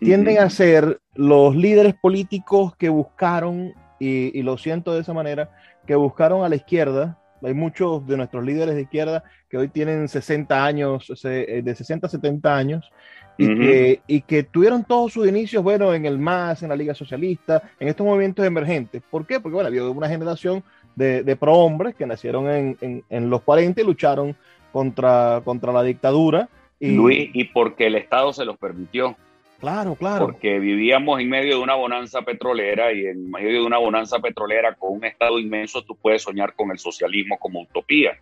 tienden 0.00 0.38
a 0.38 0.50
ser 0.50 1.00
los 1.14 1.56
líderes 1.56 1.94
políticos 1.94 2.74
que 2.76 2.88
buscaron, 2.88 3.74
y, 3.98 4.42
lo 4.42 4.58
siento 4.58 4.92
de 4.92 5.00
esa 5.00 5.12
manera, 5.12 5.50
que 5.86 5.94
buscaron 5.94 6.44
a 6.44 6.48
la 6.48 6.56
izquierda. 6.56 7.18
Hay 7.42 7.54
muchos 7.54 8.06
de 8.06 8.16
nuestros 8.16 8.44
líderes 8.44 8.74
de 8.74 8.82
izquierda 8.82 9.24
que 9.48 9.58
hoy 9.58 9.68
tienen 9.68 10.08
60 10.08 10.64
años, 10.64 11.12
eh, 11.24 11.62
de 11.64 11.74
60 11.74 12.06
a 12.06 12.10
70 12.10 12.56
años, 12.56 12.90
y, 13.38 13.54
que, 13.54 14.00
y 14.06 14.20
que 14.22 14.42
tuvieron 14.44 14.84
todos 14.84 15.12
sus 15.12 15.28
inicios, 15.28 15.62
bueno, 15.62 15.92
en 15.92 16.06
el 16.06 16.18
MAS, 16.18 16.62
en 16.62 16.70
la 16.70 16.76
Liga 16.76 16.94
Socialista, 16.94 17.62
en 17.78 17.88
estos 17.88 18.06
movimientos 18.06 18.46
emergentes. 18.46 19.02
¿Por 19.10 19.26
qué? 19.26 19.40
Porque, 19.40 19.54
bueno, 19.54 19.68
había 19.68 19.84
una 19.84 20.08
generación 20.08 20.64
de, 20.94 21.22
de 21.22 21.36
prohombres 21.36 21.94
que 21.94 22.06
nacieron 22.06 22.48
en, 22.48 22.78
en, 22.80 23.04
en, 23.10 23.28
los 23.28 23.42
40 23.42 23.80
y 23.80 23.84
lucharon 23.84 24.36
contra, 24.72 25.42
contra 25.44 25.72
la 25.72 25.82
dictadura. 25.82 26.48
Y, 26.80 26.92
Luis, 26.92 27.30
y 27.32 27.44
porque 27.44 27.86
el 27.86 27.96
Estado 27.96 28.32
se 28.32 28.44
los 28.44 28.56
permitió. 28.56 29.16
Claro, 29.58 29.94
claro. 29.94 30.26
Porque 30.26 30.58
vivíamos 30.58 31.20
en 31.20 31.30
medio 31.30 31.56
de 31.56 31.62
una 31.62 31.74
bonanza 31.74 32.22
petrolera 32.22 32.92
y 32.92 33.06
en 33.06 33.30
medio 33.30 33.60
de 33.60 33.66
una 33.66 33.78
bonanza 33.78 34.18
petrolera 34.18 34.74
con 34.74 34.96
un 34.96 35.04
Estado 35.04 35.38
inmenso, 35.38 35.82
tú 35.82 35.96
puedes 35.96 36.22
soñar 36.22 36.54
con 36.54 36.70
el 36.70 36.78
socialismo 36.78 37.38
como 37.38 37.62
utopía. 37.62 38.18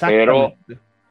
Pero 0.00 0.54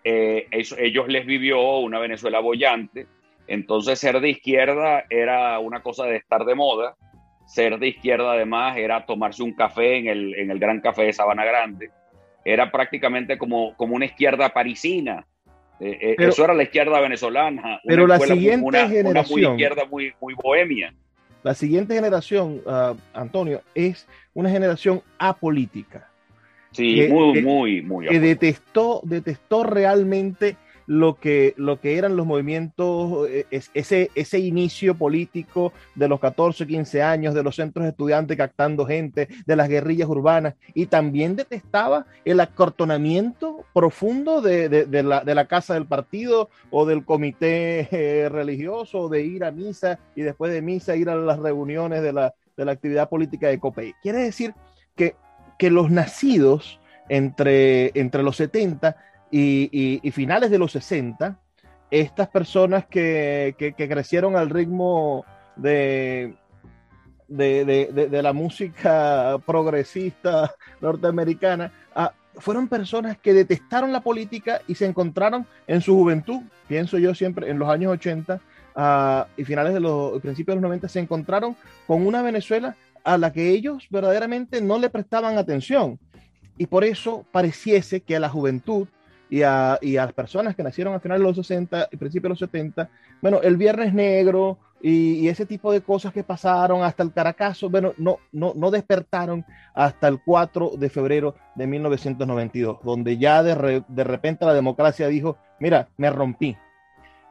eh, 0.04 0.48
ellos 0.52 1.08
les 1.08 1.26
vivió 1.26 1.78
una 1.80 2.00
Venezuela 2.00 2.40
bollante. 2.40 3.08
Entonces, 3.48 4.00
ser 4.00 4.20
de 4.20 4.30
izquierda 4.30 5.04
era 5.10 5.60
una 5.60 5.82
cosa 5.82 6.06
de 6.06 6.18
estar 6.18 6.46
de 6.46 6.56
moda. 6.56 6.96
Ser 7.46 7.80
de 7.80 7.88
izquierda, 7.88 8.34
además, 8.34 8.78
era 8.78 9.06
tomarse 9.06 9.44
un 9.44 9.54
café 9.54 9.98
en 9.98 10.08
el, 10.08 10.36
en 10.36 10.52
el 10.52 10.60
Gran 10.60 10.82
Café 10.82 11.04
de 11.04 11.14
Sabana 11.14 11.46
Grande. 11.46 11.92
Era 12.44 12.72
prácticamente 12.72 13.38
como, 13.38 13.76
como 13.76 13.96
una 13.96 14.06
izquierda 14.06 14.50
parisina 14.50 15.26
eh, 15.80 15.98
eh, 16.02 16.16
eso 16.20 16.44
era 16.44 16.54
la 16.54 16.64
izquierda 16.64 17.00
venezolana. 17.00 17.82
Pero 17.86 18.08
la 18.08 18.20
siguiente 18.20 18.88
generación. 18.88 19.42
muy 19.42 19.52
izquierda, 19.52 19.86
muy, 19.86 20.14
muy 20.20 20.34
bohemia. 20.34 20.94
La 21.44 21.54
siguiente 21.54 21.96
generación, 21.96 22.62
uh, 22.66 22.96
Antonio, 23.14 23.62
es 23.74 24.08
una 24.34 24.50
generación 24.50 25.02
apolítica. 25.18 26.10
Sí, 26.72 27.08
muy, 27.10 27.42
muy, 27.42 27.82
muy. 27.82 28.08
Que 28.08 28.20
detestó, 28.20 29.02
detestó 29.04 29.64
realmente 29.64 30.58
lo 30.88 31.20
que, 31.20 31.54
lo 31.58 31.80
que 31.80 31.98
eran 31.98 32.16
los 32.16 32.26
movimientos, 32.26 33.30
eh, 33.30 33.46
ese, 33.74 34.10
ese 34.16 34.40
inicio 34.40 34.96
político 34.96 35.74
de 35.96 36.08
los 36.08 36.20
14, 36.20 36.66
15 36.66 37.04
años, 37.04 37.36
de 37.36 37.44
los 37.44 37.58
centros 37.58 37.86
estudiantes 37.86 38.38
captando 38.38 38.86
gente, 38.86 39.28
de 39.46 39.56
las 39.56 39.68
guerrillas 39.68 40.08
urbanas, 40.08 40.56
y 40.74 40.88
también 40.88 41.36
detestaba 41.36 42.06
el 42.24 42.40
acortonamiento 42.40 43.66
profundo 43.74 44.42
de, 44.42 44.70
de, 44.70 45.04
la, 45.04 45.24
de 45.24 45.36
la, 45.36 45.48
casa 45.48 45.74
del 45.74 45.86
partido 45.86 46.50
o 46.72 46.86
del 46.86 47.04
comité 47.04 47.90
eh, 47.92 48.30
religioso, 48.30 49.10
de 49.10 49.22
ir 49.24 49.44
a 49.44 49.52
misa 49.52 50.00
y 50.16 50.22
después 50.22 50.52
de 50.54 50.62
misa 50.62 50.96
ir 50.96 51.10
a 51.10 51.16
las 51.16 51.40
reuniones 51.40 52.02
de 52.02 52.14
la, 52.14 52.34
de 52.56 52.66
la 52.66 52.72
actividad 52.72 53.10
política 53.10 53.50
de 53.50 53.60
COPEI. 53.60 53.94
Quiere 54.02 54.20
decir 54.20 54.54
que, 54.96 55.16
que 55.60 55.70
los 55.70 55.92
nacidos 55.92 56.80
entre, 57.10 57.92
entre 58.00 58.24
los 58.24 58.38
70 58.38 58.96
y, 59.32 60.12
finales 60.12 60.52
de 60.52 60.58
los 60.58 60.72
60, 60.72 61.40
estas 61.92 62.28
personas 62.30 62.86
que, 62.86 63.56
crecieron 63.76 64.36
al 64.36 64.50
ritmo 64.50 65.26
de, 65.56 66.36
de, 67.28 68.22
la 68.22 68.34
música 68.34 69.38
progresista 69.46 70.54
norteamericana, 70.82 71.72
ah, 71.96 72.14
fueron 72.36 72.68
personas 72.68 73.18
que 73.18 73.34
detestaron 73.34 73.92
la 73.92 74.02
política 74.02 74.62
y 74.68 74.76
se 74.76 74.86
encontraron 74.86 75.46
en 75.66 75.82
su 75.82 75.96
juventud, 75.96 76.42
pienso 76.68 76.98
yo 76.98 77.16
siempre, 77.16 77.50
en 77.50 77.60
los 77.60 77.70
años 77.70 77.94
80 77.94 78.40
ah, 78.76 79.28
y 79.36 79.44
finales 79.44 79.74
de 79.74 79.80
los 79.80 80.22
principios 80.22 80.56
de 80.56 80.62
los 80.62 80.70
90, 80.70 80.88
se 80.88 81.00
encontraron 81.00 81.56
con 81.86 82.06
una 82.06 82.22
Venezuela 82.22 82.76
a 83.04 83.18
la 83.18 83.32
que 83.32 83.50
ellos 83.52 83.88
verdaderamente 83.90 84.62
no 84.62 84.78
le 84.78 84.90
prestaban 84.90 85.38
atención. 85.38 86.00
Y 86.58 86.68
por 86.68 86.84
eso 86.84 87.26
pareciese 87.32 88.02
que 88.02 88.16
a 88.16 88.20
la 88.20 88.30
juventud 88.30 88.88
y 89.30 89.42
a, 89.42 89.78
y 89.82 89.98
a 89.98 90.06
las 90.06 90.14
personas 90.14 90.56
que 90.56 90.64
nacieron 90.64 90.94
a 90.94 91.00
finales 91.00 91.22
de 91.22 91.28
los 91.28 91.36
60 91.36 91.90
y 91.92 91.98
principios 91.98 92.24
de 92.24 92.30
los 92.30 92.40
70, 92.40 92.90
bueno, 93.22 93.42
el 93.42 93.58
Viernes 93.58 93.94
Negro 93.94 94.58
y, 94.82 95.28
ese 95.28 95.46
tipo 95.46 95.72
de 95.72 95.82
cosas 95.82 96.14
que 96.14 96.24
pasaron 96.24 96.84
hasta 96.84 97.04
el 97.04 97.12
Caracazo, 97.12 97.70
bueno, 97.70 97.94
no, 97.98 98.20
no, 98.32 98.54
no 98.56 98.72
despertaron 98.72 99.44
hasta 99.74 100.08
el 100.08 100.20
4 100.24 100.72
de 100.78 100.90
febrero 100.90 101.36
de 101.56 101.68
1992, 101.68 102.80
donde 102.84 103.18
ya 103.18 103.42
de, 103.44 103.84
de 103.88 104.04
repente 104.04 104.46
la 104.46 104.54
democracia 104.54 105.08
dijo, 105.08 105.38
mira, 105.60 105.90
me 105.98 106.10
rompí. 106.10 106.56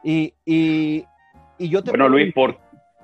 Y, 0.03 0.33
y, 0.45 1.05
y 1.57 1.69
yo 1.69 1.83
te... 1.83 1.91
Bueno, 1.91 2.09
Luis, 2.09 2.33
por... 2.33 2.57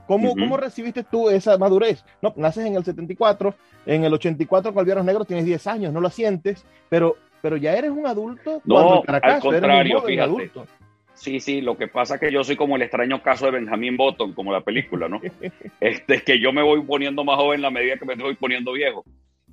¿Cómo, 0.05 0.33
¿Cómo 0.35 0.57
recibiste 0.57 1.05
tú 1.05 1.29
esa 1.29 1.57
madurez? 1.57 2.03
No, 2.21 2.33
naces 2.35 2.65
en 2.65 2.75
el 2.75 2.83
74, 2.83 3.55
en 3.85 4.03
el 4.03 4.13
84 4.13 4.73
con 4.73 4.81
el 4.81 4.85
Viernes 4.85 5.05
Negro 5.05 5.23
tienes 5.23 5.45
10 5.45 5.65
años, 5.67 5.93
no 5.93 6.01
lo 6.01 6.09
sientes, 6.09 6.65
pero 6.89 7.15
pero 7.43 7.57
ya 7.57 7.73
eres 7.75 7.91
un 7.91 8.07
adulto. 8.07 8.61
No, 8.63 9.03
al 9.05 9.39
contrario, 9.41 10.01
fíjate. 10.01 10.49
Sí, 11.13 11.41
sí, 11.41 11.59
lo 11.59 11.77
que 11.77 11.89
pasa 11.89 12.15
es 12.15 12.21
que 12.21 12.31
yo 12.31 12.41
soy 12.41 12.55
como 12.55 12.77
el 12.77 12.83
extraño 12.83 13.21
caso 13.21 13.45
de 13.45 13.51
Benjamin 13.51 13.97
Button, 13.97 14.31
como 14.31 14.53
la 14.53 14.61
película, 14.61 15.09
¿no? 15.09 15.19
este, 15.81 16.21
que 16.21 16.39
yo 16.39 16.53
me 16.53 16.63
voy 16.63 16.81
poniendo 16.83 17.25
más 17.25 17.35
joven 17.35 17.65
a 17.65 17.69
medida 17.69 17.97
que 17.97 18.05
me 18.05 18.13
estoy 18.13 18.35
poniendo 18.35 18.71
viejo. 18.71 19.03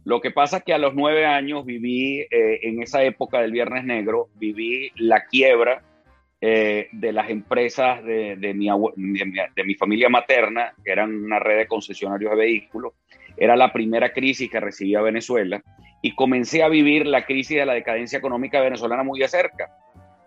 Lo 0.05 0.21
que 0.21 0.31
pasa 0.31 0.59
es 0.59 0.63
que 0.63 0.73
a 0.73 0.79
los 0.79 0.95
nueve 0.95 1.27
años 1.27 1.67
viví, 1.67 2.21
eh, 2.21 2.61
en 2.63 2.81
esa 2.81 3.03
época 3.03 3.41
del 3.41 3.51
Viernes 3.51 3.85
Negro, 3.85 4.29
viví 4.37 4.93
la 4.95 5.25
quiebra 5.25 5.83
eh, 6.41 6.91
de 6.93 7.13
las 7.13 7.29
empresas 7.29 8.05
de, 8.05 8.37
de, 8.37 8.55
mi, 8.55 8.69
de, 8.69 9.65
mi, 9.65 9.75
familia 9.75 10.09
materna, 10.09 10.75
que 10.85 10.93
eran 10.93 11.13
una 11.13 11.41
red 11.41 11.59
de 11.59 11.67
concesionarios 11.67 12.31
de 12.31 12.37
vehículos. 12.37 12.93
Era 13.37 13.57
la 13.57 13.73
primera 13.73 14.13
crisis 14.13 14.51
que 14.51 14.61
recibía 14.61 15.01
Venezuela 15.01 15.63
y 16.03 16.15
comencé 16.15 16.63
a 16.63 16.69
vivir 16.69 17.07
la 17.07 17.25
crisis 17.25 17.59
de 17.59 17.67
la 17.67 17.75
decadencia 17.75 18.19
económica 18.19 18.61
venezolana 18.61 19.03
muy 19.03 19.21
de 19.21 19.29
cerca. 19.29 19.71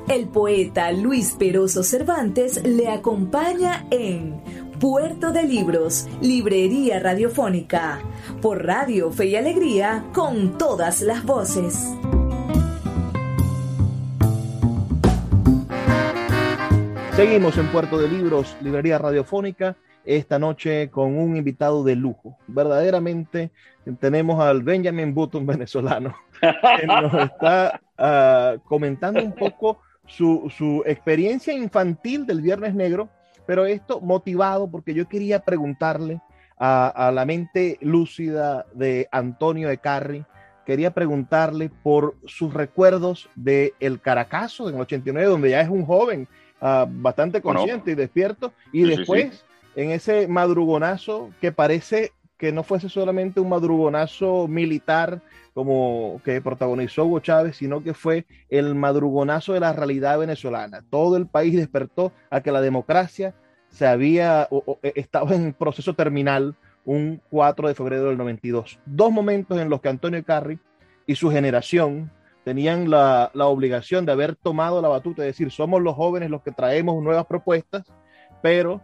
El 0.08 0.28
poeta 0.28 0.92
Luis 0.92 1.36
Peroso 1.38 1.84
Cervantes 1.84 2.64
le 2.64 2.88
acompaña 2.88 3.88
en 3.90 4.40
Puerto 4.80 5.32
de 5.32 5.44
Libros, 5.44 6.06
Librería 6.22 7.00
Radiofónica, 7.00 8.00
por 8.42 8.66
Radio 8.66 9.10
Fe 9.10 9.28
y 9.28 9.36
Alegría, 9.38 10.04
con 10.14 10.58
todas 10.58 11.02
las 11.02 11.24
voces. 11.24 11.94
Seguimos 17.14 17.58
en 17.58 17.68
Puerto 17.68 17.98
de 17.98 18.10
Libros, 18.10 18.58
Librería 18.60 18.98
Radiofónica, 18.98 19.78
esta 20.04 20.40
noche 20.40 20.90
con 20.90 21.18
un 21.18 21.38
invitado 21.38 21.86
de 21.86 21.96
lujo. 21.96 22.38
Verdaderamente 22.48 23.52
tenemos 24.02 24.42
al 24.42 24.62
Benjamin 24.62 25.14
Button 25.14 25.46
venezolano, 25.46 26.18
que 26.42 26.86
nos 26.86 27.14
está 27.14 27.80
ah, 27.98 28.56
comentando 28.66 29.24
un 29.24 29.32
poco 29.32 29.80
su, 30.06 30.52
su 30.56 30.84
experiencia 30.86 31.54
infantil 31.54 32.26
del 32.26 32.42
Viernes 32.42 32.76
Negro 32.76 33.10
pero 33.46 33.66
esto 33.66 34.02
motivado 34.02 34.70
porque 34.70 34.94
yo 34.94 35.08
quería 35.08 35.40
preguntarle 35.40 36.22
a, 36.58 37.12
la 37.14 37.26
mente 37.26 37.78
lúcida 37.82 38.66
de 38.74 39.08
Antonio 39.12 39.68
de 39.68 39.78
Carri, 39.78 40.24
quería 40.66 40.92
preguntarle 40.92 41.70
por 41.84 42.16
sus 42.26 42.54
recuerdos 42.54 43.30
de 43.36 43.74
El 43.80 44.00
Caracazo 44.00 44.70
en 44.70 44.76
el 44.76 44.82
89, 44.82 45.30
donde 45.30 45.50
ya 45.50 45.62
es 45.62 45.70
un 45.70 45.86
joven 45.86 46.28
ah, 46.62 46.88
bastante 46.90 47.42
consciente 47.42 47.92
y 47.92 47.96
despierto, 47.96 48.54
y 48.72 48.84
después 48.84 49.46
en 49.76 49.92
ese 49.92 50.28
madrugonazo 50.28 51.32
que 51.42 51.52
parece 51.52 52.14
que 52.38 52.52
no 52.52 52.64
fuese 52.64 52.90
solamente 52.90 53.40
un 53.40 53.50
madrugonazo 53.50 54.48
militar 54.48 55.22
como 55.56 56.22
que 56.26 56.42
protagonizó 56.42 57.06
Hugo 57.06 57.22
Chávez, 57.22 57.56
sino 57.56 57.82
que 57.82 57.94
fue 57.94 58.26
el 58.50 58.76
madrugonazo 58.76 59.54
de 59.54 59.62
la 59.62 59.72
realidad 59.72 60.20
venezolana. 60.20 60.84
Todo 60.90 61.16
el 61.16 61.28
país 61.28 61.56
despertó 61.56 62.12
a 62.30 62.42
que 62.42 62.52
la 62.52 62.60
democracia 62.60 63.34
se 63.70 63.88
había, 63.88 64.50
o, 64.52 64.80
e, 64.84 64.92
estaba 64.96 65.34
en 65.34 65.54
proceso 65.54 65.94
terminal 65.94 66.56
un 66.84 67.22
4 67.30 67.70
de 67.70 67.74
febrero 67.74 68.08
del 68.08 68.18
92. 68.18 68.80
Dos 68.86 69.14
momentos 69.14 69.58
en 69.58 69.70
los 69.70 69.80
que 69.80 69.88
Antonio 69.88 70.22
Carri 70.26 70.60
y 71.08 71.16
su 71.16 71.32
generación 71.32 72.12
tenían 72.44 72.90
la, 72.90 73.32
la, 73.34 73.46
obligación 73.46 74.06
de 74.06 74.12
haber 74.12 74.36
tomado 74.36 74.82
la 74.82 74.90
batuta, 74.90 75.22
es 75.22 75.28
decir, 75.28 75.52
somos 75.52 75.82
los 75.82 75.96
jóvenes 75.96 76.30
los 76.30 76.44
que 76.44 76.52
traemos 76.52 77.02
nuevas 77.02 77.28
propuestas, 77.28 77.86
pero 78.42 78.82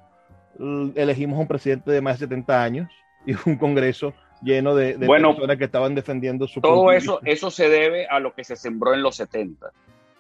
elegimos 0.96 1.38
un 1.38 1.48
presidente 1.48 1.92
de 1.92 2.00
más 2.00 2.18
de 2.18 2.28
70 2.28 2.64
años 2.64 2.90
y 3.26 3.34
un 3.46 3.58
Congreso 3.58 4.14
lleno 4.42 4.76
de, 4.76 4.98
personas 4.98 5.58
que 5.58 5.66
estaban 5.66 5.96
defendiendo 5.96 6.48
su 6.48 6.62
Todo 6.62 6.92
eso, 6.92 7.20
eso 7.26 7.52
se 7.52 7.70
debe 7.70 8.08
a 8.08 8.20
lo 8.20 8.34
que 8.34 8.44
se 8.44 8.56
sembró 8.56 8.94
en 8.94 9.04
los 9.04 9.16
70. 9.16 9.72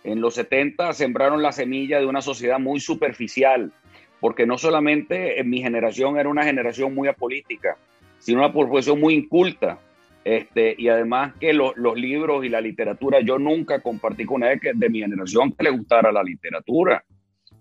En 0.04 0.22
los 0.22 0.36
70 0.36 0.94
sembraron 0.94 1.42
la 1.42 1.51
semilla 1.51 2.00
de 2.00 2.06
una 2.06 2.22
sociedad 2.22 2.60
muy 2.60 2.80
superficial, 2.80 3.72
porque 4.20 4.46
no 4.46 4.58
solamente 4.58 5.40
en 5.40 5.50
mi 5.50 5.62
generación 5.62 6.18
era 6.18 6.30
una 6.30 6.44
generación 6.44 6.94
muy 6.96 7.08
apolítica, 7.08 7.78
sino 8.20 8.40
una 8.40 8.54
profesión 8.54 9.00
muy 9.00 9.13
inculta. 9.13 9.80
Este, 10.24 10.75
y 10.78 10.88
además 10.88 11.34
que 11.40 11.51
los 11.51 11.75
libros 11.96 12.46
y 12.46 12.50
la 12.50 12.62
literatura, 12.62 13.22
yo 13.22 13.40
nunca 13.40 13.80
compartí 13.80 14.25
con 14.25 14.42
nadie 14.42 14.60
de 14.74 14.90
mi 14.90 15.00
generación 15.00 15.51
que 15.51 15.63
le 15.63 15.72
gustara 15.72 16.12
la 16.12 16.24
literatura. 16.24 17.04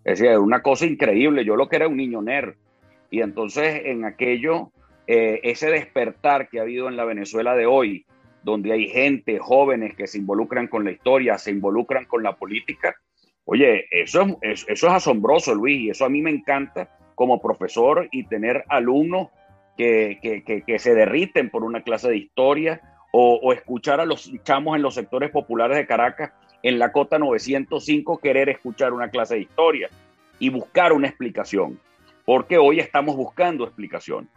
Es 0.05 0.19
decir, 0.19 0.27
era 0.27 0.41
una 0.41 0.63
cosa 0.63 0.87
increíble. 0.87 1.45
Yo 1.45 1.57
lo 1.57 1.69
que 1.69 1.77
era 1.77 1.89
un 1.89 1.97
niño 1.97 2.21
nerd. 2.21 2.55
Y 3.11 3.23
entonces 3.23 3.83
en 3.87 4.05
aquello 4.05 4.71
eh, 5.07 5.41
ese 5.43 5.71
despertar 5.71 6.49
que 6.49 6.59
ha 6.59 6.63
habido 6.63 6.89
en 6.89 6.97
la 6.97 7.05
Venezuela 7.05 7.55
de 7.55 7.67
hoy, 7.67 8.07
donde 8.43 8.73
hay 8.73 8.89
gente, 8.89 9.39
jóvenes 9.39 9.95
que 9.95 10.07
se 10.07 10.19
involucran 10.19 10.69
con 10.69 10.85
la 10.85 10.93
historia, 10.93 11.39
se 11.39 11.51
involucran 11.51 12.05
con 12.07 12.23
la 12.23 12.37
política, 12.37 12.95
oye, 13.45 13.87
eso 13.91 14.39
es, 14.41 14.67
asombroso, 14.85 15.55
Luis, 15.55 15.81
y 15.81 15.91
eso 15.91 16.05
a 16.05 16.09
mí 16.09 16.23
me 16.23 16.31
encanta 16.31 16.89
como 17.15 17.41
profesor 17.41 18.09
y 18.13 18.25
tener 18.25 18.65
alumnos 18.69 19.29
que, 19.77 20.19
que, 20.67 20.79
se 20.79 20.95
derriten 20.95 21.51
por 21.51 21.65
una 21.65 21.83
clase 21.83 22.09
de 22.11 22.17
historia 22.17 22.81
o, 23.13 23.41
o, 23.43 23.53
escuchar 23.53 23.99
a 24.01 24.05
los 24.05 24.31
chamos 24.45 24.77
en 24.77 24.83
los 24.83 24.95
sectores 24.95 25.31
populares 25.31 25.77
de 25.77 25.87
Caracas 25.87 26.33
en 26.63 26.79
la 26.79 26.93
cota 26.93 27.19
905 27.19 28.19
querer 28.19 28.49
escuchar 28.51 28.93
una 28.93 29.11
clase 29.11 29.35
de 29.35 29.41
historia 29.41 29.89
y 30.39 30.51
buscar 30.51 30.93
una 30.93 31.09
explicación, 31.09 31.79
porque 32.25 32.59
hoy 32.59 32.81
estamos 32.81 33.17
buscando 33.17 33.65
explicación. 33.65 34.29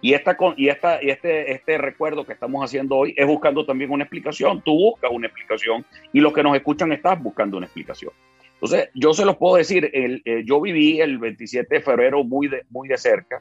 Y, 0.00 0.14
esta, 0.14 0.36
y, 0.56 0.68
esta, 0.68 1.02
y 1.02 1.10
este, 1.10 1.52
este 1.52 1.76
recuerdo 1.76 2.24
que 2.24 2.32
estamos 2.32 2.64
haciendo 2.64 2.96
hoy 2.96 3.14
es 3.16 3.26
buscando 3.26 3.66
también 3.66 3.90
una 3.90 4.04
explicación. 4.04 4.62
Tú 4.62 4.72
buscas 4.72 5.10
una 5.12 5.26
explicación 5.26 5.84
y 6.12 6.20
los 6.20 6.32
que 6.32 6.42
nos 6.42 6.54
escuchan 6.54 6.92
están 6.92 7.22
buscando 7.22 7.56
una 7.56 7.66
explicación. 7.66 8.12
Entonces, 8.54 8.90
yo 8.94 9.14
se 9.14 9.24
los 9.24 9.36
puedo 9.36 9.56
decir, 9.56 9.90
eh, 9.92 10.42
yo 10.44 10.60
viví 10.60 11.00
el 11.00 11.18
27 11.18 11.76
de 11.76 11.80
febrero 11.80 12.24
muy 12.24 12.48
de, 12.48 12.64
muy 12.70 12.88
de 12.88 12.98
cerca, 12.98 13.40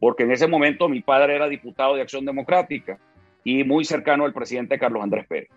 porque 0.00 0.22
en 0.22 0.32
ese 0.32 0.46
momento 0.46 0.88
mi 0.88 1.00
padre 1.00 1.36
era 1.36 1.48
diputado 1.48 1.94
de 1.94 2.02
Acción 2.02 2.24
Democrática 2.24 2.98
y 3.42 3.62
muy 3.64 3.84
cercano 3.84 4.24
al 4.24 4.32
presidente 4.32 4.78
Carlos 4.78 5.02
Andrés 5.02 5.26
Pérez. 5.26 5.50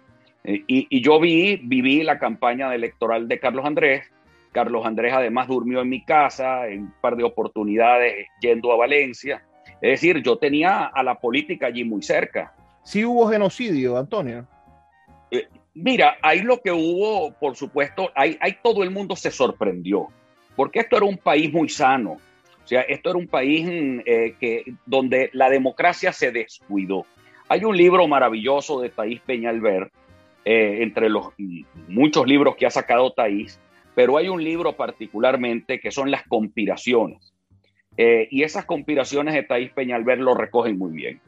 Eh, 0.44 0.63
y, 0.68 0.88
y, 0.89 1.01
yo 1.01 1.20
vi, 1.20 1.58
viví 1.63 2.04
la 2.04 2.20
campaña 2.20 2.74
electoral 2.74 3.27
de 3.27 3.39
Carlos 3.39 3.66
Andrés. 3.66 4.06
Carlos 4.51 4.86
Andrés 4.86 5.13
además 5.13 5.48
durmió 5.48 5.82
en 5.82 5.89
mi 5.89 6.04
casa 6.04 6.68
en 6.68 6.82
un 6.82 6.94
par 7.01 7.16
de 7.16 7.24
oportunidades 7.24 8.27
yendo 8.42 8.74
a 8.74 8.77
Valencia. 8.77 9.42
Es 9.82 10.02
decir, 10.02 10.22
yo 10.24 10.38
tenía 10.38 10.86
a 10.86 11.04
la 11.04 11.16
política 11.16 11.68
allí 11.68 11.84
muy 11.84 12.02
cerca. 12.02 12.54
Sí 12.84 13.06
hubo 13.06 13.28
genocidio, 13.30 13.98
Antonio. 13.98 14.48
Eh, 15.30 15.48
mira, 15.74 16.18
ahí 16.22 16.42
lo 16.42 16.62
que 16.62 16.72
hubo, 16.72 17.34
por 17.34 17.56
supuesto, 17.56 18.10
ahí, 18.16 18.38
todo 18.64 18.84
el 18.84 18.92
mundo 18.92 19.16
se 19.16 19.30
sorprendió, 19.30 20.08
porque 20.56 20.80
esto 20.80 20.98
era 20.98 21.06
un 21.06 21.18
país 21.18 21.52
muy 21.52 21.70
sano. 21.70 22.18
O 22.64 22.68
sea, 22.68 22.82
esto 22.82 23.12
era 23.12 23.20
un 23.20 23.28
país 23.28 23.66
eh, 24.06 24.36
que, 24.40 24.64
donde 24.86 25.30
la 25.34 25.50
democracia 25.50 26.12
se 26.12 26.32
descuidó. 26.32 27.06
Hay 27.48 27.63
un 27.63 27.78
libro 27.78 28.08
maravilloso 28.08 28.82
de 28.82 28.90
Taís 28.90 29.22
Peñalver, 29.22 29.90
eh, 30.44 30.82
entre 30.82 31.10
los 31.10 31.34
muchos 31.90 32.26
libros 32.26 32.56
que 32.56 32.66
ha 32.66 32.70
sacado 32.70 33.12
Taís, 33.12 33.60
pero 33.96 34.16
hay 34.16 34.30
un 34.30 34.42
libro 34.42 34.78
particularmente 34.78 35.80
que 35.80 35.92
son 35.92 36.10
las 36.10 36.24
conspiraciones. 36.26 37.34
Eh, 37.98 38.28
y 38.30 38.44
esas 38.44 38.66
conspiraciones 38.66 39.34
de 39.34 39.44
Taís 39.44 39.72
Peñalver 39.72 40.20
lo 40.20 40.36
recogen 40.36 40.78
muy 40.78 40.92
bien. 40.92 41.20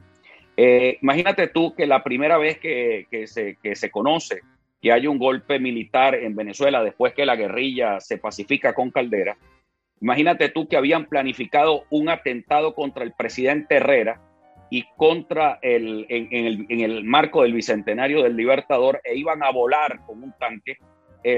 Eh, 0.56 1.00
imagínate 1.02 1.48
tú 1.48 1.74
que 1.74 1.88
la 1.88 2.04
primera 2.04 2.38
vez 2.38 2.60
que, 2.60 3.08
se, 3.26 3.58
se 3.76 3.92
conoce 3.92 4.42
que 4.82 4.92
hay 4.92 5.08
un 5.08 5.18
golpe 5.18 5.60
militar 5.60 6.16
en 6.16 6.36
Venezuela 6.36 6.84
después 6.84 7.14
que 7.14 7.26
la 7.26 7.36
guerrilla 7.36 8.00
se 8.00 8.18
pacifica 8.18 8.74
con 8.74 8.92
Caldera, 8.92 9.38
imagínate 10.00 10.50
tú 10.50 10.68
que 10.68 10.78
habían 10.78 11.06
planificado 11.06 11.86
un 11.90 12.10
atentado 12.10 12.76
contra 12.76 13.04
el 13.04 13.14
presidente 13.14 13.76
Herrera 13.76 14.22
y 14.70 14.86
contra 14.96 15.60
el, 15.62 16.06
en, 16.10 16.82
el, 16.82 17.04
marco 17.04 17.42
del 17.44 17.54
bicentenario 17.54 18.24
del 18.24 18.36
Libertador 18.36 19.02
e 19.04 19.16
iban 19.16 19.44
a 19.44 19.52
volar 19.52 20.06
con 20.06 20.24
un 20.24 20.34
tanque 20.38 20.78
eh, 21.24 21.36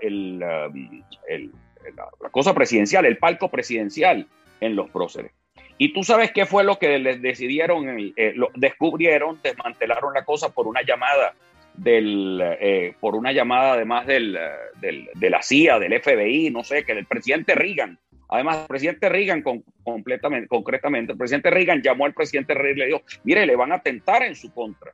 el, 0.00 0.42
um, 0.42 1.02
el 1.28 1.52
la, 1.96 2.30
cosa 2.30 2.54
presidencial, 2.54 3.04
el 3.06 3.18
palco 3.18 3.50
presidencial 3.50 4.26
en 4.60 4.76
los 4.76 4.90
próceres. 4.90 5.32
Y 5.76 5.92
tú 5.92 6.02
sabes 6.02 6.32
qué 6.32 6.46
fue 6.46 6.64
lo 6.64 6.78
que 6.78 6.98
les 6.98 7.22
decidieron, 7.22 8.12
eh, 8.16 8.32
lo 8.34 8.50
descubrieron, 8.54 9.40
desmantelaron 9.42 10.12
la 10.12 10.24
cosa 10.24 10.52
por 10.52 10.66
una 10.66 10.82
llamada 10.82 11.34
del, 11.74 12.40
eh, 12.60 12.94
por 12.98 13.14
una 13.14 13.30
llamada 13.30 13.74
además 13.74 14.06
del, 14.06 14.36
del, 14.80 15.08
de 15.14 15.30
la 15.30 15.42
CIA, 15.42 15.78
del 15.78 16.00
FBI, 16.00 16.50
no 16.50 16.64
sé, 16.64 16.84
que 16.84 16.94
del 16.94 17.06
presidente 17.06 17.54
Reagan. 17.54 17.98
Además, 18.28 18.58
el 18.58 18.66
presidente 18.66 19.08
Reagan, 19.08 19.42
completamente, 19.82 20.48
concretamente, 20.48 21.12
el 21.12 21.18
presidente 21.18 21.50
Reagan 21.50 21.80
llamó 21.80 22.04
al 22.04 22.12
presidente 22.12 22.54
Reagan 22.54 22.76
y 22.76 22.80
le 22.80 22.86
dijo, 22.86 23.02
mire, 23.24 23.46
le 23.46 23.56
van 23.56 23.72
a 23.72 23.76
atentar 23.76 24.22
en 24.22 24.34
su 24.34 24.52
contra. 24.52 24.92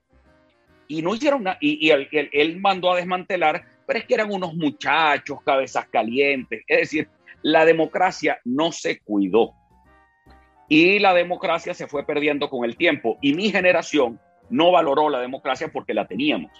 Y 0.87 1.03
no 1.03 1.15
hicieron 1.15 1.45
nada, 1.45 1.57
y 1.61 1.91
él 1.91 2.61
mandó 2.61 2.93
a 2.93 2.97
desmantelar 2.97 3.65
pero 3.87 3.99
es 3.99 4.05
que 4.07 4.15
eran 4.15 4.33
unos 4.33 4.55
muchachos, 4.55 5.39
cabezas 5.45 5.87
calientes. 5.89 6.63
Es 6.67 6.79
decir, 6.79 7.09
la 7.43 7.65
democracia 7.65 8.39
no 8.45 8.73
se 8.73 9.01
cuidó. 9.01 9.53
Y 10.69 10.99
la 10.99 11.13
democracia 11.13 11.75
se 11.75 11.87
fue 11.87 12.07
perdiendo 12.07 12.49
con 12.49 12.65
el 12.65 12.77
tiempo. 12.77 13.19
Y 13.21 13.35
mi 13.35 13.51
generación 13.51 14.19
no 14.49 14.73
valoró 14.73 15.11
la 15.11 15.21
democracia 15.21 15.69
porque 15.73 15.95
la 15.95 16.07
teníamos. 16.07 16.51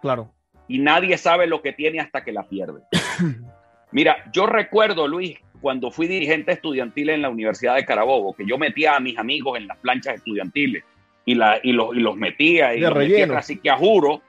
Claro. 0.00 0.32
Y 0.68 0.78
nadie 0.78 1.18
sabe 1.18 1.46
lo 1.46 1.60
que 1.60 1.72
tiene 1.72 2.00
hasta 2.00 2.24
que 2.24 2.32
la 2.32 2.48
pierde. 2.48 2.82
Mira, 3.92 4.16
yo 4.32 4.46
recuerdo, 4.46 5.08
Luis, 5.08 5.38
cuando 5.60 5.90
fui 5.90 6.06
dirigente 6.06 6.52
estudiantil 6.52 7.10
en 7.10 7.22
la 7.22 7.30
Universidad 7.30 7.74
de 7.74 7.84
Carabobo, 7.84 8.34
que 8.34 8.46
yo 8.46 8.58
metía 8.58 8.96
a 8.96 9.00
mis 9.00 9.18
amigos 9.18 9.58
en 9.58 9.66
las 9.66 9.78
planchas 9.78 10.16
estudiantiles 10.16 10.84
y, 11.24 11.34
la, 11.34 11.60
y, 11.62 11.72
los, 11.72 11.94
y 11.94 12.00
los 12.00 12.16
metía 12.16 12.74
y 12.74 12.80
los 12.80 12.94
metía 12.94 13.28
casi 13.28 13.58
que 13.58 13.70
a 13.70 13.76
juro 13.76 14.22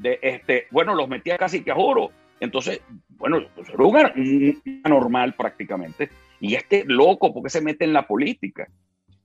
de 0.00 0.18
este, 0.22 0.66
bueno, 0.70 0.94
los 0.94 1.08
metía 1.08 1.36
casi 1.36 1.62
que 1.62 1.70
a 1.70 1.74
juro. 1.74 2.10
Entonces, 2.40 2.80
bueno, 3.18 3.42
pues, 3.54 3.68
era 3.68 4.12
un, 4.16 4.62
normal 4.84 5.34
prácticamente. 5.34 6.08
Y 6.40 6.54
este 6.54 6.84
loco, 6.86 7.34
¿por 7.34 7.42
qué 7.42 7.50
se 7.50 7.60
mete 7.60 7.84
en 7.84 7.92
la 7.92 8.06
política? 8.06 8.68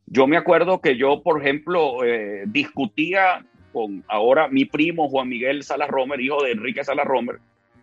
Yo 0.06 0.28
me 0.28 0.38
acuerdo 0.38 0.82
que 0.82 0.98
yo, 0.98 1.24
por 1.24 1.42
ejemplo, 1.42 2.04
eh, 2.04 2.44
discutía 2.46 3.46
con 3.72 4.04
ahora 4.08 4.50
mi 4.50 4.66
primo 4.66 5.10
Juan 5.10 5.30
Miguel 5.30 5.64
Salas 5.64 5.90
Romer, 5.90 6.20
hijo 6.20 6.44
de 6.44 6.52
Enrique 6.52 6.84
Salas 6.84 7.08
Romer, 7.08 7.40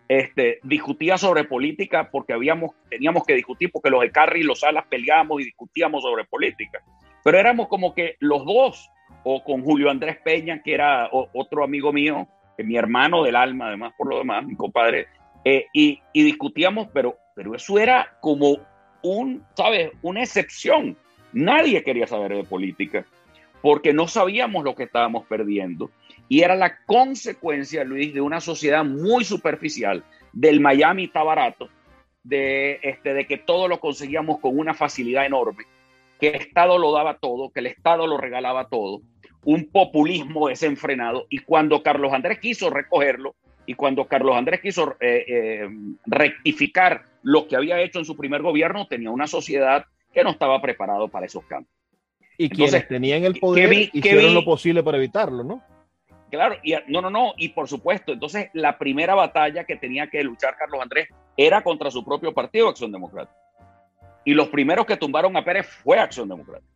este, 0.07 0.59
discutía 0.63 1.17
sobre 1.17 1.45
política 1.45 2.09
porque 2.11 2.33
habíamos, 2.33 2.71
teníamos 2.89 3.25
que 3.25 3.33
discutir, 3.33 3.71
porque 3.71 3.89
los 3.89 4.01
de 4.01 4.11
Carri 4.11 4.41
y 4.41 4.43
los 4.43 4.59
Salas 4.59 4.85
peleábamos 4.87 5.41
y 5.41 5.45
discutíamos 5.45 6.03
sobre 6.03 6.25
política. 6.25 6.79
Pero 7.23 7.39
éramos 7.39 7.67
como 7.67 7.95
que 7.95 8.17
los 8.19 8.45
dos, 8.45 8.89
o 9.23 9.43
con 9.43 9.63
Julio 9.63 9.89
Andrés 9.89 10.17
Peña, 10.23 10.61
que 10.61 10.73
era 10.73 11.09
otro 11.11 11.63
amigo 11.63 11.91
mío, 11.91 12.27
mi 12.57 12.75
hermano 12.75 13.23
del 13.23 13.35
alma, 13.35 13.67
además 13.67 13.93
por 13.97 14.09
lo 14.09 14.19
demás, 14.19 14.45
mi 14.45 14.55
compadre, 14.55 15.07
eh, 15.45 15.65
y, 15.73 15.99
discutíamos, 16.13 16.87
pero, 16.93 17.17
pero 17.35 17.55
eso 17.55 17.77
era 17.79 18.17
como 18.21 18.57
un, 19.01 19.43
¿sabes? 19.55 19.91
Una 20.01 20.21
excepción. 20.21 20.95
Nadie 21.33 21.83
quería 21.83 22.07
saber 22.07 22.35
de 22.35 22.43
política 22.43 23.05
porque 23.61 23.93
no 23.93 24.09
sabíamos 24.09 24.65
lo 24.65 24.75
que 24.75 24.83
estábamos 24.83 25.25
perdiendo. 25.25 25.89
Y 26.27 26.41
era 26.41 26.55
la 26.55 26.83
consecuencia, 26.85 27.85
Luis, 27.85 28.13
de 28.13 28.19
una 28.19 28.41
sociedad 28.41 28.83
muy 28.83 29.23
superficial, 29.23 30.03
del 30.33 30.59
Miami 30.59 31.05
está 31.05 31.23
barato, 31.23 31.69
de, 32.23 32.79
este, 32.83 33.13
de 33.13 33.25
que 33.25 33.37
todo 33.37 33.69
lo 33.69 33.79
conseguíamos 33.79 34.39
con 34.39 34.59
una 34.59 34.73
facilidad 34.73 35.25
enorme, 35.25 35.63
que 36.19 36.29
el 36.29 36.35
Estado 36.35 36.77
lo 36.77 36.91
daba 36.91 37.17
todo, 37.19 37.51
que 37.51 37.61
el 37.61 37.67
Estado 37.67 38.05
lo 38.05 38.17
regalaba 38.17 38.67
todo, 38.67 39.01
un 39.45 39.65
populismo 39.65 40.47
desenfrenado 40.47 41.25
y 41.29 41.39
cuando 41.39 41.83
Carlos 41.83 42.13
Andrés 42.13 42.39
quiso 42.39 42.69
recogerlo 42.69 43.35
y 43.65 43.75
cuando 43.75 44.05
Carlos 44.07 44.35
Andrés 44.35 44.61
quiso 44.61 44.95
eh, 44.99 45.25
eh, 45.27 45.69
rectificar 46.05 47.05
lo 47.23 47.47
que 47.47 47.55
había 47.55 47.81
hecho 47.81 47.99
en 47.99 48.05
su 48.05 48.17
primer 48.17 48.41
gobierno, 48.41 48.87
tenía 48.87 49.09
una 49.09 49.27
sociedad 49.27 49.85
que 50.13 50.23
no 50.23 50.31
estaba 50.31 50.61
preparado 50.61 51.07
para 51.07 51.25
esos 51.25 51.45
cambios. 51.45 51.73
Y 52.37 52.49
quienes 52.49 52.87
tenían 52.87 53.23
el 53.23 53.39
poder 53.39 53.71
hicieron 53.93 54.33
lo 54.33 54.43
posible 54.43 54.83
para 54.83 54.97
evitarlo, 54.97 55.43
¿no? 55.43 55.63
Claro, 56.29 56.55
y, 56.63 56.73
no, 56.87 57.01
no, 57.01 57.11
no, 57.11 57.33
y 57.37 57.49
por 57.49 57.67
supuesto, 57.67 58.11
entonces 58.11 58.49
la 58.53 58.79
primera 58.79 59.13
batalla 59.13 59.65
que 59.65 59.75
tenía 59.75 60.07
que 60.07 60.23
luchar 60.23 60.55
Carlos 60.57 60.81
Andrés 60.81 61.07
era 61.37 61.61
contra 61.61 61.91
su 61.91 62.03
propio 62.03 62.33
partido, 62.33 62.69
Acción 62.69 62.91
Democrática. 62.91 63.37
Y 64.25 64.33
los 64.33 64.47
primeros 64.47 64.85
que 64.85 64.97
tumbaron 64.97 65.37
a 65.37 65.45
Pérez 65.45 65.67
fue 65.67 65.99
Acción 65.99 66.27
Democrática. 66.27 66.72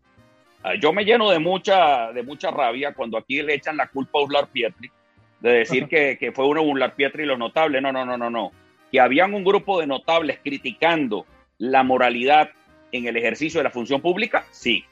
Ah, 0.63 0.75
yo 0.75 0.91
me 0.91 1.05
lleno 1.05 1.29
de 1.29 1.39
mucha, 1.39 2.11
de 2.11 2.23
mucha 2.23 2.51
rabia 2.51 2.93
cuando 2.93 3.17
aquí 3.17 3.41
le 3.41 3.53
echan 3.53 3.77
la 3.77 3.87
culpa 3.87 4.19
a 4.19 4.23
Uslar 4.23 4.47
Pietri, 4.47 4.89
de 5.39 5.49
decir 5.51 5.87
que, 5.87 6.17
que, 6.19 6.31
fue 6.31 6.47
uno 6.47 6.63
Uslar 6.63 6.95
Pietri 6.95 7.23
y 7.23 7.27
los 7.27 7.39
notables. 7.39 7.81
No, 7.81 7.91
no, 7.91 8.05
no, 8.05 8.17
no, 8.17 8.29
no. 8.29 8.51
Que 8.91 8.99
habían 8.99 9.33
un 9.33 9.43
grupo 9.43 9.79
de 9.79 9.87
notables 9.87 10.39
criticando 10.43 11.25
la 11.57 11.83
moralidad 11.83 12.49
en 12.91 13.05
el 13.05 13.17
ejercicio 13.17 13.59
de 13.59 13.65
la 13.65 13.71
función 13.71 14.01
pública, 14.01 14.45
sí. 14.51 14.83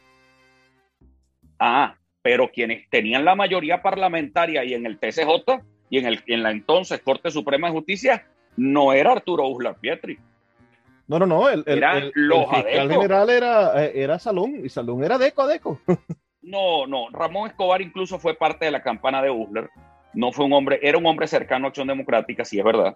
Ah, 1.59 1.95
pero 2.21 2.51
quienes 2.51 2.89
tenían 2.89 3.23
la 3.23 3.35
mayoría 3.35 3.81
parlamentaria 3.81 4.63
y 4.63 4.73
en 4.73 4.85
el 4.85 4.97
TCJ 4.97 5.61
y 5.89 5.99
en, 5.99 6.05
el, 6.05 6.23
en 6.27 6.43
la 6.43 6.51
entonces 6.51 6.99
Corte 7.01 7.31
Suprema 7.31 7.67
de 7.67 7.73
Justicia, 7.73 8.27
no 8.57 8.93
era 8.93 9.11
Arturo 9.11 9.47
Uslar 9.47 9.75
Pietri. 9.79 10.17
No, 11.07 11.19
no, 11.19 11.25
no, 11.25 11.49
el, 11.49 11.63
el, 11.67 11.83
el, 11.83 12.11
fiscal 12.13 12.89
general 12.89 13.29
era, 13.29 13.85
eh, 13.85 13.91
era 13.95 14.17
Salón 14.17 14.61
y 14.63 14.69
Salón 14.69 15.03
era 15.03 15.17
Deco 15.17 15.43
a 15.43 15.47
Deco. 15.47 15.79
No, 16.45 16.85
no, 16.85 17.09
Ramón 17.09 17.49
Escobar 17.49 17.81
incluso 17.81 18.19
fue 18.19 18.35
parte 18.35 18.65
de 18.65 18.71
la 18.71 18.83
campana 18.83 19.19
de 19.19 19.31
Uslar. 19.31 19.71
No 20.13 20.31
fue 20.31 20.45
un 20.45 20.53
hombre, 20.53 20.79
era 20.83 20.95
un 20.95 21.05
hombre 21.07 21.25
cercano 21.25 21.65
a 21.65 21.69
Acción 21.69 21.87
Democrática, 21.87 22.45
sí 22.45 22.59
es 22.59 22.63
verdad. 22.63 22.95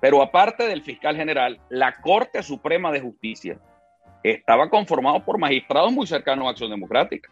Pero 0.00 0.20
aparte 0.20 0.66
del 0.66 0.82
fiscal 0.82 1.14
general, 1.14 1.60
la 1.68 1.92
Corte 2.00 2.42
Suprema 2.42 2.90
de 2.90 3.00
Justicia 3.00 3.58
estaba 4.24 4.68
conformado 4.68 5.24
por 5.24 5.38
magistrados 5.38 5.92
muy 5.92 6.04
cercanos 6.08 6.46
a 6.46 6.50
Acción 6.50 6.70
Democrática. 6.70 7.30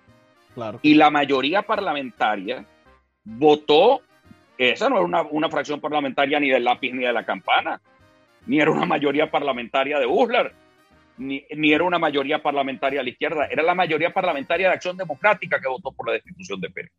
Claro. 0.54 0.78
Y 0.80 0.94
la 0.94 1.10
mayoría 1.10 1.62
parlamentaria 1.62 2.64
votó, 3.24 4.02
esa 4.58 4.88
no 4.88 4.96
era 4.98 5.04
una, 5.04 5.22
una 5.22 5.50
fracción 5.50 5.80
parlamentaria 5.80 6.38
ni 6.38 6.50
del 6.50 6.62
lápiz 6.62 6.92
ni 6.92 7.04
de 7.04 7.12
la 7.12 7.24
campana, 7.24 7.80
ni 8.50 8.58
era 8.58 8.72
una 8.72 8.84
mayoría 8.84 9.30
parlamentaria 9.30 10.00
de 10.00 10.06
Uslar, 10.06 10.52
ni, 11.18 11.44
ni, 11.56 11.72
era 11.72 11.84
una 11.84 12.00
mayoría 12.00 12.42
parlamentaria 12.42 12.98
a 12.98 13.04
la 13.04 13.10
izquierda, 13.10 13.46
era 13.46 13.62
la 13.62 13.76
mayoría 13.76 14.12
parlamentaria 14.12 14.66
de 14.66 14.74
Acción 14.74 14.96
Democrática 14.96 15.60
que 15.60 15.68
votó 15.68 15.92
por 15.92 16.08
la 16.08 16.14
destitución 16.14 16.60
de 16.60 16.68
Pérez. 16.68 16.90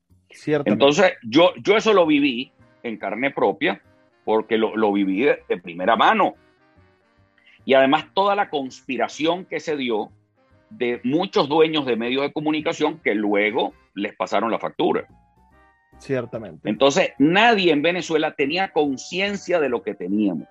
Entonces, 0.64 1.12
yo, 1.22 1.54
yo 1.62 1.76
eso 1.76 1.92
lo 1.92 2.06
viví 2.06 2.54
en 2.84 2.96
carne 2.96 3.32
propia, 3.32 3.82
porque 4.24 4.58
lo, 4.58 4.78
lo 4.78 4.94
viví 4.94 5.24
de, 5.24 5.40
de, 5.50 5.58
primera 5.58 5.98
mano. 5.98 6.36
Y 7.66 7.74
además 7.74 8.06
toda 8.14 8.34
la 8.34 8.50
conspiración 8.50 9.44
que 9.44 9.60
se 9.60 9.76
dio 9.76 10.10
de 10.70 11.02
muchos 11.04 11.50
dueños 11.50 11.86
de 11.86 11.98
medios 11.98 12.22
de 12.22 12.32
comunicación 12.32 13.00
que 13.00 13.14
luego 13.14 13.74
les 13.94 14.16
pasaron 14.16 14.52
la 14.52 14.60
factura. 14.60 15.06
Ciertamente. 15.98 16.70
Entonces, 16.70 17.12
nadie 17.20 17.74
en 17.74 17.82
Venezuela 17.82 18.36
tenía 18.36 18.72
conciencia 18.72 19.60
de 19.60 19.68
lo 19.68 19.84
que 19.84 19.96
teníamos 19.96 20.48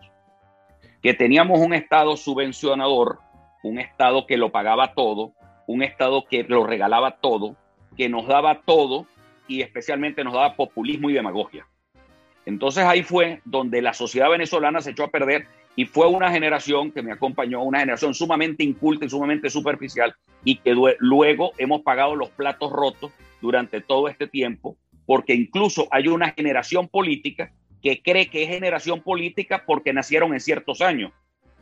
que 1.03 1.15
teníamos 1.15 1.61
un 1.61 1.75
Estado 1.75 2.17
subvencionador, 2.17 3.21
un 3.63 3.79
Estado 3.79 4.27
que 4.27 4.37
lo 4.37 4.51
pagaba 4.53 4.95
todo, 4.95 5.33
un 5.67 5.83
Estado 5.83 6.25
que 6.29 6.45
lo 6.45 6.65
regalaba 6.65 7.17
todo, 7.17 7.57
que 7.97 8.09
nos 8.09 8.27
daba 8.27 8.63
todo 8.63 9.07
y 9.49 9.63
especialmente 9.63 10.25
nos 10.25 10.35
daba 10.35 10.57
populismo 10.57 11.11
y 11.11 11.15
demagogia. 11.15 11.67
Entonces 12.47 12.85
ahí 12.85 13.03
fue 13.03 13.41
donde 13.45 13.83
la 13.83 13.95
sociedad 13.95 14.31
venezolana 14.31 14.81
se 14.81 14.91
echó 14.91 15.05
a 15.05 15.11
perder 15.11 15.47
y 15.77 15.85
fue 15.85 16.09
una 16.09 16.31
generación 16.31 16.91
que 16.91 17.03
me 17.03 17.13
acompañó, 17.13 17.63
una 17.63 17.81
generación 17.81 18.15
sumamente 18.15 18.65
inculta 18.65 19.07
y 19.07 19.11
sumamente 19.11 19.51
superficial 19.51 20.15
y 20.45 20.57
que 20.57 20.75
luego 20.99 21.53
hemos 21.59 21.83
pagado 21.83 22.17
los 22.17 22.31
platos 22.31 22.73
rotos 22.73 23.13
durante 23.41 23.81
todo 23.81 24.09
este 24.09 24.27
tiempo, 24.27 24.77
porque 25.07 25.35
incluso 25.35 25.89
hay 25.91 26.09
una 26.09 26.31
generación 26.31 26.89
política 26.89 27.53
que 27.83 28.03
cree 28.03 28.29
que 28.29 28.43
es 28.43 28.49
generación 28.49 29.01
política 29.01 29.65
porque 29.67 29.93
nacieron 29.93 30.33
en 30.33 30.41
ciertos 30.41 30.81
años, 30.81 31.13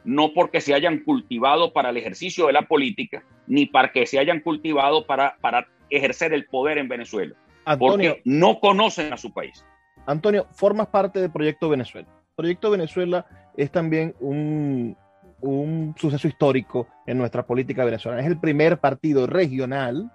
no 0.04 0.32
porque 0.32 0.60
se 0.60 0.74
hayan 0.74 1.00
cultivado 1.00 1.72
para 1.72 1.90
el 1.90 1.96
ejercicio 1.96 2.46
de 2.46 2.52
la 2.52 2.62
política, 2.62 3.22
ni 3.46 3.66
para 3.66 3.92
que 3.92 4.06
se 4.06 4.18
hayan 4.18 4.40
cultivado 4.40 5.06
para, 5.06 5.36
para 5.40 5.68
ejercer 5.90 6.32
el 6.32 6.46
poder 6.46 6.78
en 6.78 6.88
Venezuela. 6.88 7.34
Antonio, 7.64 8.12
porque 8.14 8.22
no 8.24 8.60
conocen 8.60 9.12
a 9.12 9.16
su 9.16 9.32
país. 9.32 9.64
Antonio, 10.06 10.46
formas 10.52 10.86
parte 10.86 11.20
del 11.20 11.30
Proyecto 11.30 11.68
Venezuela. 11.68 12.08
Proyecto 12.34 12.70
Venezuela 12.70 13.26
es 13.56 13.70
también 13.70 14.14
un, 14.20 14.96
un 15.40 15.94
suceso 15.98 16.28
histórico 16.28 16.88
en 17.06 17.18
nuestra 17.18 17.46
política 17.46 17.84
venezolana. 17.84 18.22
Es 18.22 18.28
el 18.28 18.40
primer 18.40 18.78
partido 18.78 19.26
regional 19.26 20.10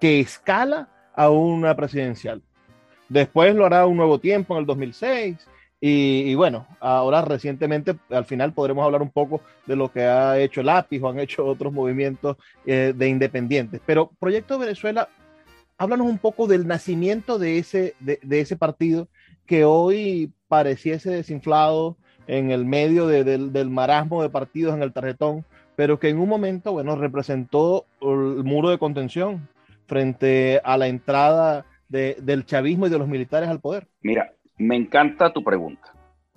que 0.00 0.20
escala 0.20 0.88
a 1.14 1.30
una 1.30 1.74
presidencial. 1.76 2.42
Después 3.08 3.54
lo 3.54 3.66
hará 3.66 3.86
un 3.86 3.96
nuevo 3.96 4.18
tiempo 4.18 4.54
en 4.54 4.60
el 4.60 4.66
2006. 4.66 5.36
Y, 5.80 6.30
y, 6.30 6.34
bueno, 6.34 6.66
ahora 6.80 7.22
recientemente, 7.22 7.94
al 8.10 8.24
final 8.24 8.52
podremos 8.52 8.84
hablar 8.84 9.02
un 9.02 9.10
poco 9.10 9.42
de 9.66 9.76
lo 9.76 9.92
que 9.92 10.04
ha 10.04 10.38
hecho 10.38 10.62
el 10.62 10.70
API 10.70 10.98
o 10.98 11.08
han 11.08 11.20
hecho 11.20 11.44
otros 11.46 11.72
movimientos 11.72 12.36
eh, 12.64 12.94
de 12.96 13.08
independientes. 13.08 13.80
Pero 13.84 14.10
Proyecto 14.18 14.58
Venezuela, 14.58 15.08
háblanos 15.76 16.06
un 16.06 16.18
poco 16.18 16.46
del 16.46 16.66
nacimiento 16.66 17.38
de 17.38 17.58
ese, 17.58 17.94
de, 18.00 18.40
ese 18.40 18.56
partido 18.56 19.08
que 19.44 19.64
hoy 19.64 20.32
pareciese 20.48 21.10
desinflado 21.10 21.96
en 22.26 22.50
el 22.50 22.64
medio 22.64 23.06
de, 23.06 23.22
del, 23.22 23.52
del 23.52 23.70
marasmo 23.70 24.22
de 24.22 24.30
partidos 24.30 24.74
en 24.74 24.82
el 24.82 24.92
tarjetón, 24.92 25.44
pero 25.76 26.00
que 26.00 26.08
en 26.08 26.18
un 26.18 26.28
momento, 26.28 26.72
bueno, 26.72 26.96
representó 26.96 27.84
el 28.00 28.42
muro 28.42 28.70
de 28.70 28.78
contención 28.78 29.48
frente 29.86 30.60
a 30.64 30.76
la 30.76 30.88
entrada 30.88 31.66
de, 31.88 32.16
del 32.20 32.44
chavismo 32.44 32.86
y 32.86 32.90
de 32.90 32.98
los 32.98 33.08
militares 33.08 33.48
al 33.48 33.60
poder? 33.60 33.86
Mira, 34.02 34.32
me 34.58 34.76
encanta 34.76 35.32
tu 35.32 35.42
pregunta. 35.42 35.92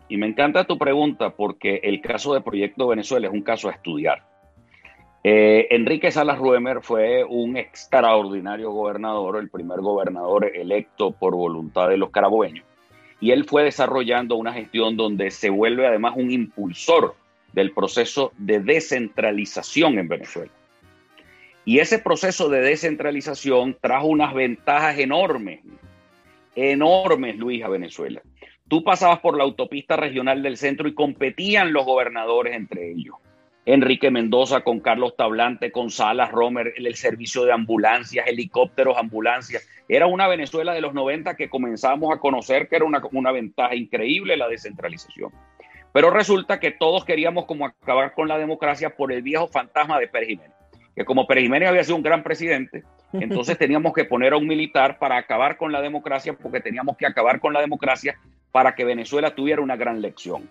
Y 0.08 0.18
me 0.18 0.26
encanta 0.28 0.66
tu 0.66 0.78
pregunta 0.78 1.32
porque 1.32 1.82
el 1.84 2.02
caso 2.02 2.34
de 2.34 2.42
Proyecto 2.42 2.88
Venezuela 2.88 3.28
es 3.28 3.34
un 3.34 3.44
caso 3.44 3.70
a 3.70 3.74
estudiar. 3.74 4.24
Eh, 5.24 5.68
Enrique 5.72 6.12
Salas 6.12 6.40
Ruemer 6.40 6.80
fue 6.82 7.24
un 7.26 7.58
extraordinario 7.58 8.72
gobernador, 8.72 9.38
el 9.38 9.50
primer 9.50 9.82
gobernador 9.82 10.50
electo 10.56 11.12
por 11.12 11.36
voluntad 11.36 11.90
de 11.90 11.98
los 11.98 12.10
carabobeños. 12.10 12.66
Y 13.20 13.32
él 13.32 13.46
fue 13.46 13.64
desarrollando 13.64 14.36
una 14.36 14.54
gestión 14.54 14.96
donde 14.96 15.30
se 15.30 15.50
vuelve 15.50 15.86
además 15.86 16.14
un 16.16 16.32
impulsor 16.32 17.16
del 17.54 17.72
proceso 17.72 18.32
de 18.38 18.62
descentralización 18.62 20.00
en 20.00 20.08
Venezuela. 20.08 20.52
Y 21.69 21.77
ese 21.77 21.99
proceso 21.99 22.49
de 22.49 22.62
descentralización 22.62 23.77
trajo 23.79 24.08
unas 24.08 24.34
ventajas 24.34 24.97
enormes, 24.97 25.60
enormes, 26.55 27.38
Luis, 27.38 27.63
a 27.63 27.67
Venezuela. 27.67 28.23
Tú 28.67 28.84
pasabas 28.84 29.19
por 29.19 29.38
la 29.38 29.43
autopista 29.43 29.95
regional 29.95 30.41
del 30.41 30.58
centro 30.58 30.88
y 30.88 30.95
competían 30.95 31.71
los 31.71 31.86
gobernadores 31.86 32.55
entre 32.55 32.89
ellos. 32.89 33.17
Enrique 33.67 34.10
Mendoza 34.10 34.62
con 34.62 34.79
Carlos 34.79 35.15
Tablante, 35.15 35.71
con 35.71 35.91
Salas 35.91 36.32
Romer, 36.32 36.73
el, 36.75 36.95
servicio 36.95 37.45
de 37.45 37.51
ambulancias, 37.51 38.25
helicópteros, 38.25 38.97
ambulancias. 38.97 39.69
Era 39.88 40.08
una 40.08 40.27
Venezuela 40.27 40.73
de 40.73 40.82
los 40.82 40.95
90 40.95 41.36
que 41.36 41.51
comenzamos 41.51 42.12
a 42.12 42.19
conocer 42.19 42.67
que 42.67 42.77
era 42.77 42.86
una, 42.86 43.03
una 43.12 43.32
ventaja 43.32 43.75
increíble 43.75 44.38
la 44.38 44.47
descentralización. 44.47 45.32
Pero 45.93 46.10
resulta 46.10 46.60
que 46.60 46.71
todos 46.71 47.05
queríamos 47.05 47.45
como 47.45 47.67
acabar 47.67 48.15
con 48.15 48.27
la 48.27 48.39
democracia 48.39 48.95
por 48.95 49.12
el 49.12 49.21
viejo 49.21 49.47
fantasma 49.47 49.99
de 49.99 50.08
Pérez 50.08 50.29
Jiménez 50.29 50.59
que 51.00 51.06
como 51.06 51.26
Pérez 51.26 51.44
Jiménez 51.44 51.70
había 51.70 51.84
sido 51.86 51.96
un 51.96 52.04
gran 52.04 52.24
presidente, 52.24 52.84
entonces 53.14 53.58
teníamos 53.58 53.94
que 53.94 54.04
poner 54.04 54.34
a 54.34 54.38
un 54.38 54.46
militar 54.46 55.00
para 55.00 55.16
acabar 55.16 55.56
con 55.56 55.72
la 55.72 55.82
democracia, 55.82 56.34
porque 56.34 56.60
teníamos 56.60 56.98
que 56.98 57.06
acabar 57.06 57.40
con 57.40 57.54
la 57.54 57.62
democracia 57.62 58.20
para 58.52 58.76
que 58.76 58.84
Venezuela 58.84 59.34
tuviera 59.34 59.62
una 59.62 59.78
gran 59.78 60.02
lección. 60.02 60.50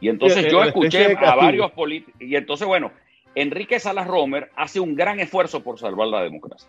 Y 0.00 0.08
entonces 0.08 0.50
yo 0.50 0.64
escuché 0.64 1.16
a 1.18 1.36
varios 1.36 1.70
políticos, 1.70 2.20
y 2.20 2.34
entonces, 2.34 2.66
bueno, 2.66 2.90
Enrique 3.36 3.78
Salas 3.78 4.08
Romer 4.08 4.50
hace 4.56 4.80
un 4.80 4.96
gran 4.96 5.20
esfuerzo 5.20 5.62
por 5.62 5.78
salvar 5.78 6.08
la 6.08 6.24
democracia. 6.24 6.68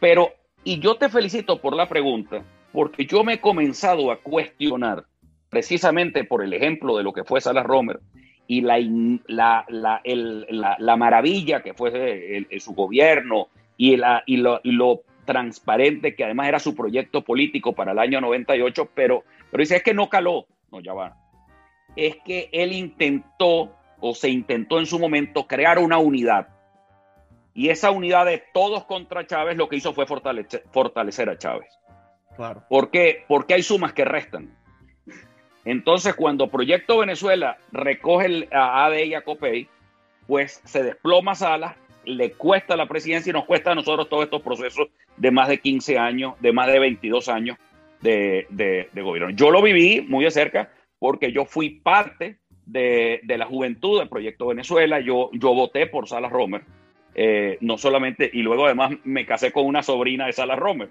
Pero, 0.00 0.32
y 0.64 0.80
yo 0.80 0.96
te 0.96 1.08
felicito 1.08 1.60
por 1.60 1.76
la 1.76 1.88
pregunta, 1.88 2.42
porque 2.72 3.06
yo 3.06 3.22
me 3.22 3.34
he 3.34 3.40
comenzado 3.40 4.10
a 4.10 4.16
cuestionar, 4.16 5.04
precisamente 5.50 6.24
por 6.24 6.42
el 6.42 6.52
ejemplo 6.52 6.96
de 6.96 7.04
lo 7.04 7.12
que 7.12 7.22
fue 7.22 7.40
Salas 7.40 7.64
Romer, 7.64 8.00
y 8.48 8.62
la, 8.62 8.78
la, 9.26 9.64
la, 9.68 10.00
el, 10.02 10.46
la, 10.48 10.74
la 10.80 10.96
maravilla 10.96 11.62
que 11.62 11.74
fue 11.74 12.38
el, 12.38 12.60
su 12.60 12.74
gobierno 12.74 13.48
y, 13.76 13.94
y, 14.26 14.36
lo, 14.38 14.60
y 14.64 14.72
lo 14.72 15.02
transparente 15.26 16.16
que 16.16 16.24
además 16.24 16.48
era 16.48 16.58
su 16.58 16.74
proyecto 16.74 17.22
político 17.22 17.74
para 17.74 17.92
el 17.92 17.98
año 17.98 18.22
98, 18.22 18.90
pero, 18.94 19.22
pero 19.50 19.60
dice, 19.60 19.76
es 19.76 19.82
que 19.82 19.92
no 19.92 20.08
caló. 20.08 20.46
No, 20.72 20.80
ya 20.80 20.94
va. 20.94 21.14
Es 21.94 22.16
que 22.24 22.48
él 22.50 22.72
intentó 22.72 23.76
o 24.00 24.14
se 24.14 24.30
intentó 24.30 24.78
en 24.78 24.86
su 24.86 24.98
momento 24.98 25.46
crear 25.46 25.78
una 25.78 25.98
unidad. 25.98 26.48
Y 27.52 27.68
esa 27.68 27.90
unidad 27.90 28.24
de 28.24 28.42
todos 28.54 28.84
contra 28.84 29.26
Chávez 29.26 29.58
lo 29.58 29.68
que 29.68 29.76
hizo 29.76 29.92
fue 29.92 30.06
fortalecer, 30.06 30.64
fortalecer 30.72 31.28
a 31.28 31.36
Chávez. 31.36 31.68
Claro. 32.34 32.62
¿Por 32.70 32.90
qué? 32.90 33.24
Porque 33.28 33.52
hay 33.52 33.62
sumas 33.62 33.92
que 33.92 34.06
restan. 34.06 34.56
Entonces, 35.68 36.14
cuando 36.14 36.48
Proyecto 36.48 36.96
Venezuela 36.96 37.58
recoge 37.72 38.24
el, 38.24 38.48
a 38.52 38.86
AD 38.86 39.04
y 39.04 39.12
a 39.12 39.20
COPEI, 39.20 39.68
pues 40.26 40.62
se 40.64 40.82
desploma 40.82 41.34
Salas, 41.34 41.76
le 42.06 42.32
cuesta 42.32 42.74
la 42.74 42.88
presidencia 42.88 43.28
y 43.28 43.34
nos 43.34 43.44
cuesta 43.44 43.72
a 43.72 43.74
nosotros 43.74 44.08
todos 44.08 44.24
estos 44.24 44.40
procesos 44.40 44.88
de 45.18 45.30
más 45.30 45.46
de 45.46 45.58
15 45.58 45.98
años, 45.98 46.40
de 46.40 46.52
más 46.52 46.68
de 46.68 46.78
22 46.78 47.28
años 47.28 47.58
de, 48.00 48.88
gobierno. 48.94 49.28
Yo 49.28 49.50
lo 49.50 49.60
viví 49.60 50.00
muy 50.08 50.24
de 50.24 50.30
cerca 50.30 50.72
porque 50.98 51.32
yo 51.32 51.44
fui 51.44 51.68
parte 51.68 52.38
de, 52.64 53.20
de, 53.24 53.36
la 53.36 53.44
juventud 53.44 53.98
del 53.98 54.08
Proyecto 54.08 54.46
Venezuela. 54.46 55.00
Yo, 55.00 55.28
yo 55.34 55.52
voté 55.52 55.86
por 55.86 56.08
Salas 56.08 56.32
Romer. 56.32 56.62
Eh, 57.20 57.58
no 57.62 57.78
solamente, 57.78 58.30
y 58.32 58.42
luego 58.42 58.66
además 58.66 58.92
me 59.02 59.26
casé 59.26 59.50
con 59.50 59.66
una 59.66 59.82
sobrina 59.82 60.26
de 60.26 60.32
Salas 60.32 60.56
Romer. 60.56 60.88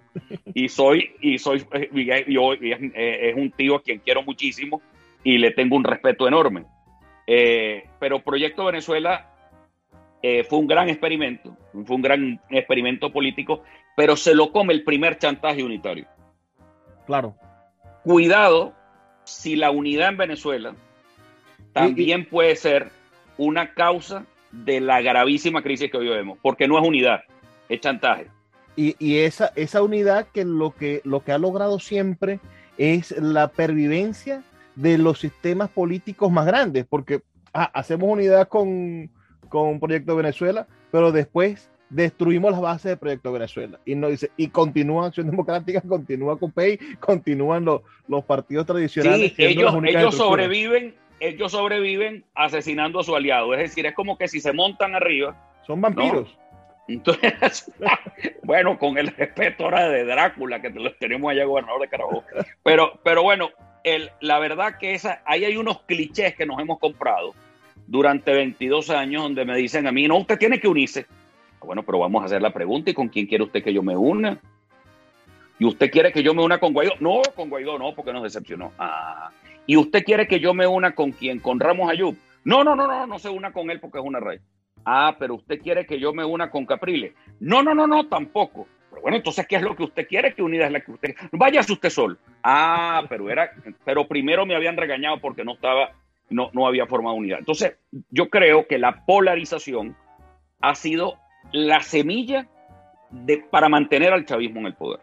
Y 0.54 0.68
soy, 0.68 1.12
y 1.22 1.38
soy, 1.38 1.66
yo, 2.28 2.52
es, 2.52 3.36
un 3.38 3.50
tío 3.52 3.78
a 3.78 3.82
quien 3.82 4.00
quiero 4.00 4.24
muchísimo 4.24 4.82
y 5.24 5.38
le 5.38 5.52
tengo 5.52 5.78
un 5.78 5.86
respeto 5.86 6.28
enorme. 6.28 6.66
Eh, 7.28 7.86
pero 8.00 8.20
Proyecto 8.20 8.66
Venezuela 8.66 9.32
eh, 10.22 10.44
fue 10.44 10.60
un 10.60 10.68
gran 10.68 10.90
experimento, 10.90 11.56
fue 11.86 11.96
un 11.96 12.02
gran 12.02 12.42
experimento 12.50 13.10
político, 13.13 13.63
pero 13.96 14.18
se 14.18 14.36
lo 14.36 14.52
come 14.52 14.74
el 14.74 14.84
primer 14.84 15.18
chantaje 15.20 15.63
unitario. 15.63 16.08
Claro. 17.06 17.38
Cuidado 18.04 18.74
si 19.24 19.56
la 19.56 19.72
unidad 19.72 20.10
en 20.10 20.18
Venezuela 20.18 20.76
también 21.72 22.26
puede 22.26 22.58
ser 22.58 22.90
una 23.38 23.74
causa 23.74 24.26
de 24.63 24.80
la 24.80 25.02
gravísima 25.02 25.62
crisis 25.62 25.91
que 25.91 25.98
hoy 25.98 26.10
vemos, 26.10 26.38
porque 26.41 26.67
no 26.67 26.78
es 26.78 26.88
unidad, 26.88 27.22
es 27.70 27.80
chantaje. 27.82 28.28
Y, 28.76 28.96
y, 29.00 29.20
esa, 29.20 29.52
esa 29.56 29.82
unidad 29.82 30.28
que 30.34 30.46
lo, 30.46 30.72
que 30.72 31.02
lo 31.04 31.24
que 31.24 31.32
ha 31.32 31.38
logrado 31.38 31.80
siempre 31.80 32.39
es 32.78 33.12
la 33.17 33.48
pervivencia 33.48 34.43
de 34.76 34.98
los 34.98 35.20
sistemas 35.20 35.70
políticos 35.70 36.32
más 36.32 36.46
grandes, 36.46 36.86
porque 36.88 37.22
ah, 37.54 37.72
hacemos 37.74 38.10
unidad 38.10 38.48
con, 38.48 39.10
con 39.50 39.80
Proyecto 39.80 40.15
Venezuela, 40.15 40.67
pero 40.91 41.12
después 41.12 41.72
destruimos 41.89 42.52
las 42.52 42.62
bases 42.62 42.89
del 42.89 42.98
Proyecto 42.98 43.32
Venezuela. 43.32 43.80
Y 43.86 43.96
no 43.96 44.10
dice, 44.10 44.32
y 44.38 44.50
continúa 44.50 45.08
Acción 45.08 45.30
Democrática, 45.30 45.82
continúa 45.82 46.38
COPEI, 46.38 46.78
continúan 47.00 47.65
los, 47.65 47.82
los 48.08 48.24
partidos 48.26 48.65
tradicionales. 48.65 49.34
Sí, 49.36 49.43
ellos, 49.43 49.74
ellos 49.86 50.15
sobreviven, 50.15 50.96
ellos 51.19 51.51
sobreviven 51.51 52.23
asesinando 52.36 52.99
a 52.99 53.03
su 53.03 53.15
aliado. 53.15 53.53
Es 53.53 53.60
decir, 53.60 53.86
es 53.86 53.93
como 53.93 54.17
que 54.17 54.27
si 54.27 54.39
se 54.39 54.53
montan 54.53 54.95
arriba. 54.95 55.36
Son 55.65 55.82
vampiros. 55.82 56.38
Entonces, 56.88 57.71
bueno, 58.43 58.77
con 58.80 58.97
el 58.97 59.08
respeto 59.08 59.65
ahora 59.65 59.89
de 59.89 60.06
Drácula, 60.06 60.62
que 60.62 60.71
tenemos 60.99 61.32
allá 61.32 61.45
gobernador 61.45 61.82
de 61.82 61.88
Carabobo. 61.89 62.23
Pero, 62.63 62.99
pero 63.03 63.23
bueno, 63.23 63.49
el, 63.84 64.10
la 64.21 64.39
verdad 64.39 64.77
que 64.77 64.93
esa, 64.93 65.21
ahí 65.25 65.43
hay 65.43 65.58
unos 65.58 65.82
clichés 65.82 66.36
que 66.36 66.45
nos 66.45 66.60
hemos 66.60 66.80
comprado 66.80 67.34
durante 67.88 68.34
22 68.34 68.89
años 68.89 69.23
donde 69.23 69.45
me 69.45 69.58
dicen 69.58 69.88
a 69.88 69.91
mí, 69.91 70.08
no, 70.08 70.17
usted 70.17 70.38
tiene 70.38 70.60
que 70.60 70.67
unirse. 70.67 71.06
Bueno, 71.60 71.84
pero 71.84 71.99
vamos 71.99 72.21
a 72.21 72.25
hacer 72.25 72.41
la 72.41 72.53
pregunta, 72.53 72.91
¿y 72.91 72.93
con 72.93 73.10
quién 73.10 73.25
quiere 73.25 73.43
usted 73.43 73.63
que 73.63 73.73
yo 73.73 73.84
me 73.84 73.97
una? 73.97 74.39
¿Y 75.60 75.65
usted 75.65 75.89
quiere 75.89 76.13
que 76.13 76.23
yo 76.23 76.34
me 76.34 76.43
una 76.43 76.60
con 76.60 76.71
Guaidó? 76.71 76.93
No, 76.99 77.21
con 77.36 77.49
Guaidó 77.49 77.80
no, 77.80 77.93
porque 77.93 78.13
nos 78.13 78.23
decepcionó. 78.23 78.71
Ah. 78.77 79.32
¿Y 79.67 79.77
usted 79.77 80.03
quiere 80.03 80.27
que 80.27 80.39
yo 80.39 80.53
me 80.53 80.65
una 80.65 80.95
con 80.95 81.12
quién? 81.12 81.39
¿Con 81.39 81.60
Ramos 81.60 81.91
Ayub? 81.91 82.17
No, 82.43 82.63
no, 82.63 82.75
no, 82.75 82.88
no, 82.88 83.06
no 83.06 83.19
se 83.19 83.30
una 83.30 83.51
con 83.51 83.69
él 83.69 83.80
porque 83.80 83.99
es 83.99 84.06
una 84.06 84.19
rey. 84.19 84.39
Ah, 84.86 85.15
pero 85.19 85.36
usted 85.36 85.60
quiere 85.60 85.86
que 85.86 85.99
yo 85.99 86.13
me 86.13 86.23
una 86.23 86.49
con 86.49 86.65
Capriles. 86.65 87.13
No, 87.39 87.62
no, 87.62 87.75
no, 87.75 87.86
no, 87.86 88.08
tampoco. 88.08 88.67
Pero 88.89 89.01
bueno, 89.01 89.17
entonces, 89.17 89.45
¿qué 89.45 89.58
es 89.58 89.62
lo 89.62 89.75
que 89.75 89.84
usted 89.84 90.08
quiere? 90.08 90.34
Que 90.34 90.41
unida 90.41 90.65
es 90.65 90.71
la 90.71 90.80
que 90.80 90.91
usted 90.91 91.15
Váyase 91.34 91.73
usted 91.73 91.89
solo. 91.89 92.17
Ah, 92.41 93.03
pero 93.10 93.30
era, 93.30 93.51
pero 93.84 94.08
primero 94.08 94.45
me 94.45 94.56
habían 94.56 94.77
regañado 94.77 95.19
porque 95.19 95.43
no 95.43 95.53
estaba 95.53 95.91
no, 96.30 96.49
no 96.53 96.67
había 96.67 96.86
formado 96.88 97.15
unidad. 97.15 97.39
Entonces, 97.39 97.77
yo 98.10 98.30
creo 98.30 98.67
que 98.67 98.77
la 98.77 99.06
polarización 99.06 99.95
ha 100.62 100.75
sido 100.75 101.17
la 101.51 101.82
semilla 101.82 102.47
de, 103.10 103.38
para 103.49 103.69
mantener 103.69 104.13
al 104.13 104.25
chavismo 104.25 104.60
en 104.60 104.67
el 104.67 104.73
poder. 104.73 105.01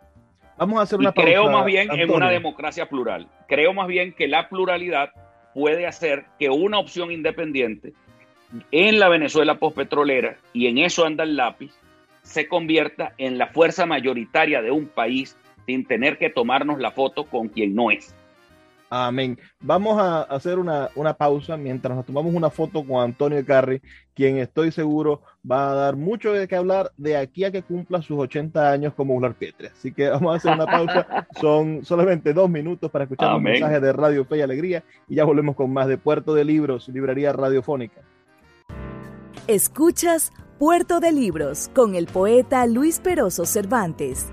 Vamos 0.57 0.79
a 0.79 0.83
hacer 0.83 0.99
una 0.99 1.13
Creo 1.13 1.51
más 1.51 1.65
bien 1.65 1.91
en 1.91 2.11
una 2.11 2.31
democracia 2.31 2.89
plural. 2.89 3.29
Creo 3.49 3.73
más 3.73 3.89
bien 3.89 4.13
que 4.13 4.29
la 4.29 4.49
pluralidad 4.49 5.11
puede 5.53 5.87
hacer 5.87 6.27
que 6.39 6.51
una 6.51 6.79
opción 6.79 7.11
independiente 7.11 7.93
en 8.71 9.01
la 9.01 9.09
Venezuela 9.09 9.57
postpetrolera, 9.57 10.37
y 10.53 10.67
en 10.67 10.79
eso 10.79 11.05
anda 11.05 11.25
el 11.25 11.37
lápiz, 11.37 11.73
se 12.23 12.47
convierta 12.47 13.13
en 13.19 13.37
la 13.37 13.49
fuerza 13.49 13.85
mayoritaria 13.85 14.63
de 14.63 14.71
un 14.71 14.87
país 14.87 15.37
sin 15.67 15.85
tener 15.85 16.19
que 16.19 16.31
tomarnos 16.31 16.79
la 16.79 16.91
foto 16.91 17.25
con 17.25 17.49
quien 17.49 17.75
no 17.75 17.91
es. 17.91 18.15
Amén. 18.97 19.37
Vamos 19.59 20.01
a 20.01 20.23
hacer 20.23 20.57
una, 20.57 20.89
pausa 21.19 21.57
mientras 21.57 21.97
nos 21.97 22.07
tomamos 22.07 22.33
una 22.33 22.49
foto 22.49 22.87
con 22.87 23.03
Antonio 23.03 23.45
Carri, 23.45 23.83
quien 24.15 24.39
estoy 24.39 24.71
seguro 24.71 25.21
va 25.51 25.73
a 25.73 25.75
dar 25.75 25.97
mucho 25.97 26.33
de 26.33 26.47
qué 26.47 26.55
hablar 26.55 26.93
de 26.97 27.17
aquí 27.17 27.43
a 27.43 27.51
que 27.51 27.63
cumpla 27.63 28.03
sus 28.03 28.21
80 28.21 28.71
años 28.71 28.95
como 28.95 29.15
Ular 29.15 29.35
Pietre. 29.35 29.73
Así 29.77 29.93
que 29.93 30.11
vamos 30.11 30.33
a 30.33 30.37
hacer 30.37 30.53
una 30.53 30.67
pausa. 30.67 31.27
Son 31.41 31.85
solamente 31.85 32.33
dos 32.33 32.49
minutos 32.49 32.89
para 32.89 33.03
escuchar 33.03 33.35
un 33.35 33.43
mensaje 33.43 33.81
de 33.81 33.93
Radio 33.93 34.25
Fe 34.27 34.37
y 34.37 34.43
Alegría 34.43 34.85
y 35.09 35.17
ya 35.17 35.25
volvemos 35.25 35.57
con 35.57 35.73
más 35.73 35.89
de 35.89 35.99
Puerto 35.99 36.33
de 36.33 36.45
Libros, 36.45 36.89
librería 36.89 37.33
radiofónica. 37.33 38.01
Escuchas 39.49 40.33
Puerto 40.61 41.01
de 41.01 41.11
Libros 41.11 41.69
con 41.75 41.97
el 41.97 42.07
poeta 42.07 42.65
Luis 42.69 43.01
Peroso 43.01 43.45
Cervantes. 43.45 44.33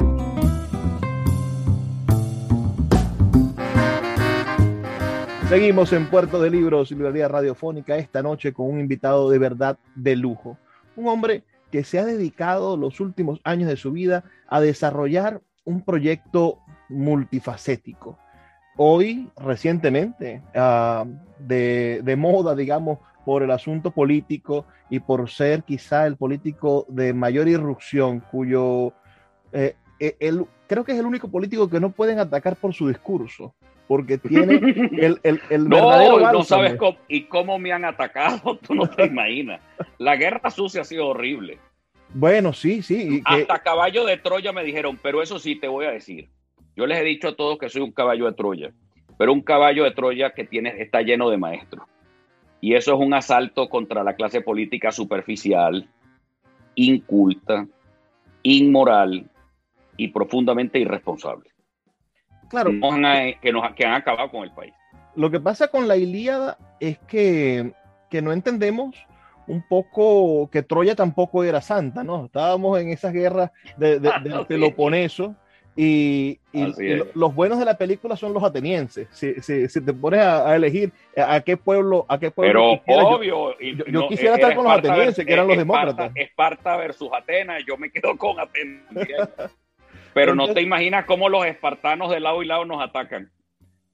Seguimos 5.51 5.91
en 5.91 6.09
Puerto 6.09 6.41
de 6.41 6.49
Libros, 6.49 6.91
Librería 6.91 7.27
Radiofónica, 7.27 7.97
esta 7.97 8.23
noche 8.23 8.53
con 8.53 8.71
un 8.71 8.79
invitado 8.79 9.29
de 9.29 9.37
verdad 9.37 9.77
de 9.95 10.15
lujo. 10.15 10.57
Un 10.95 11.09
hombre 11.09 11.43
que 11.69 11.83
se 11.83 11.99
ha 11.99 12.05
dedicado 12.05 12.77
los 12.77 13.01
últimos 13.01 13.41
años 13.43 13.67
de 13.67 13.75
su 13.75 13.91
vida 13.91 14.23
a 14.47 14.61
desarrollar 14.61 15.41
un 15.65 15.81
proyecto 15.81 16.59
multifacético. 16.87 18.17
Hoy, 18.77 19.29
recientemente, 19.35 20.41
uh, 20.55 21.05
de, 21.37 21.99
de, 22.01 22.15
moda, 22.15 22.55
digamos, 22.55 22.99
por 23.25 23.43
el 23.43 23.51
asunto 23.51 23.91
político 23.91 24.65
y 24.89 25.01
por 25.01 25.29
ser 25.29 25.63
quizá 25.63 26.07
el 26.07 26.15
político 26.15 26.85
de 26.87 27.11
mayor 27.13 27.49
irrupción, 27.49 28.21
cuyo... 28.21 28.93
Eh, 29.51 29.75
eh 29.99 30.15
el, 30.21 30.45
creo 30.67 30.85
que 30.85 30.93
es 30.93 30.99
el 30.99 31.05
único 31.05 31.27
político 31.27 31.69
que 31.69 31.81
no 31.81 31.91
pueden 31.91 32.19
atacar 32.19 32.55
por 32.55 32.73
su 32.73 32.87
discurso 32.87 33.53
porque 33.91 34.17
tiene 34.17 34.53
el, 34.53 35.19
el, 35.21 35.41
el 35.49 35.67
no, 35.69 36.31
no 36.31 36.43
sabes 36.43 36.75
cómo, 36.75 36.97
y 37.09 37.23
cómo 37.23 37.59
me 37.59 37.73
han 37.73 37.83
atacado, 37.83 38.57
tú 38.65 38.73
no 38.73 38.89
te 38.89 39.07
imaginas. 39.07 39.59
La 39.97 40.15
guerra 40.15 40.49
sucia 40.49 40.79
ha 40.79 40.85
sido 40.85 41.07
horrible. 41.07 41.59
Bueno, 42.13 42.53
sí, 42.53 42.81
sí. 42.83 43.21
Hasta 43.25 43.59
caballo 43.59 44.05
de 44.05 44.15
Troya 44.15 44.53
me 44.53 44.63
dijeron, 44.63 44.97
pero 45.03 45.21
eso 45.21 45.39
sí 45.39 45.57
te 45.57 45.67
voy 45.67 45.87
a 45.87 45.91
decir. 45.91 46.29
Yo 46.73 46.85
les 46.85 46.99
he 46.99 47.03
dicho 47.03 47.27
a 47.27 47.35
todos 47.35 47.59
que 47.59 47.67
soy 47.67 47.81
un 47.81 47.91
caballo 47.91 48.27
de 48.27 48.31
Troya, 48.31 48.71
pero 49.17 49.33
un 49.33 49.41
caballo 49.41 49.83
de 49.83 49.91
Troya 49.91 50.29
que 50.29 50.45
tiene, 50.45 50.81
está 50.81 51.01
lleno 51.01 51.29
de 51.29 51.37
maestros. 51.37 51.83
Y 52.61 52.75
eso 52.75 52.93
es 52.93 52.99
un 53.05 53.13
asalto 53.13 53.67
contra 53.67 54.05
la 54.05 54.15
clase 54.15 54.39
política 54.39 54.93
superficial, 54.93 55.85
inculta, 56.75 57.67
inmoral 58.41 59.29
y 59.97 60.07
profundamente 60.07 60.79
irresponsable 60.79 61.50
claro. 62.51 62.71
que, 63.41 63.51
nos, 63.51 63.73
que 63.73 63.85
han 63.85 63.93
acabado 63.93 64.29
con 64.29 64.43
el 64.43 64.51
país. 64.51 64.73
Lo 65.15 65.31
que 65.31 65.39
pasa 65.39 65.69
con 65.69 65.87
la 65.87 65.97
Ilíada 65.97 66.57
es 66.79 66.99
que, 66.99 67.73
que 68.09 68.21
no 68.21 68.31
entendemos 68.31 68.95
un 69.47 69.63
poco 69.67 70.49
que 70.51 70.61
Troya 70.61 70.95
tampoco 70.95 71.43
era 71.43 71.61
santa, 71.61 72.03
¿no? 72.03 72.25
Estábamos 72.25 72.79
en 72.79 72.89
esas 72.89 73.13
guerras 73.13 73.51
de, 73.77 73.99
de, 73.99 74.11
del 74.23 74.45
Peloponeso 74.45 75.35
y, 75.75 76.39
y 76.51 76.73
los 77.15 77.33
buenos 77.33 77.57
de 77.57 77.65
la 77.65 77.77
película 77.77 78.15
son 78.17 78.33
los 78.33 78.43
atenienses. 78.43 79.07
Si, 79.11 79.35
si, 79.41 79.69
si 79.69 79.81
te 79.81 79.93
pones 79.93 80.19
a, 80.19 80.55
elegir 80.55 80.91
a 81.15 81.39
qué 81.41 81.55
pueblo, 81.55 82.05
a 82.09 82.19
qué 82.19 82.29
pueblo. 82.29 82.81
Pero 82.85 83.07
obvio, 83.07 83.57
yo, 83.59 83.85
yo, 83.85 84.07
quisiera 84.09 84.35
estar 84.35 84.53
con 84.53 84.65
los 84.65 84.73
atenienses, 84.73 85.25
que 85.25 85.33
eran 85.33 85.47
los 85.47 85.57
demócratas. 85.57 86.11
Esparta 86.15 86.75
versus 86.75 87.09
Atenas, 87.13 87.63
yo 87.65 87.77
me 87.77 87.89
quedo 87.89 88.17
con 88.17 88.39
Atenas. 88.39 88.83
Pero 90.13 90.35
no 90.35 90.53
te 90.53 90.61
imaginas 90.61 91.05
cómo 91.05 91.29
los 91.29 91.45
espartanos 91.45 92.09
de 92.09 92.19
lado 92.19 92.43
y 92.43 92.45
lado 92.45 92.65
nos 92.65 92.81
atacan. 92.81 93.31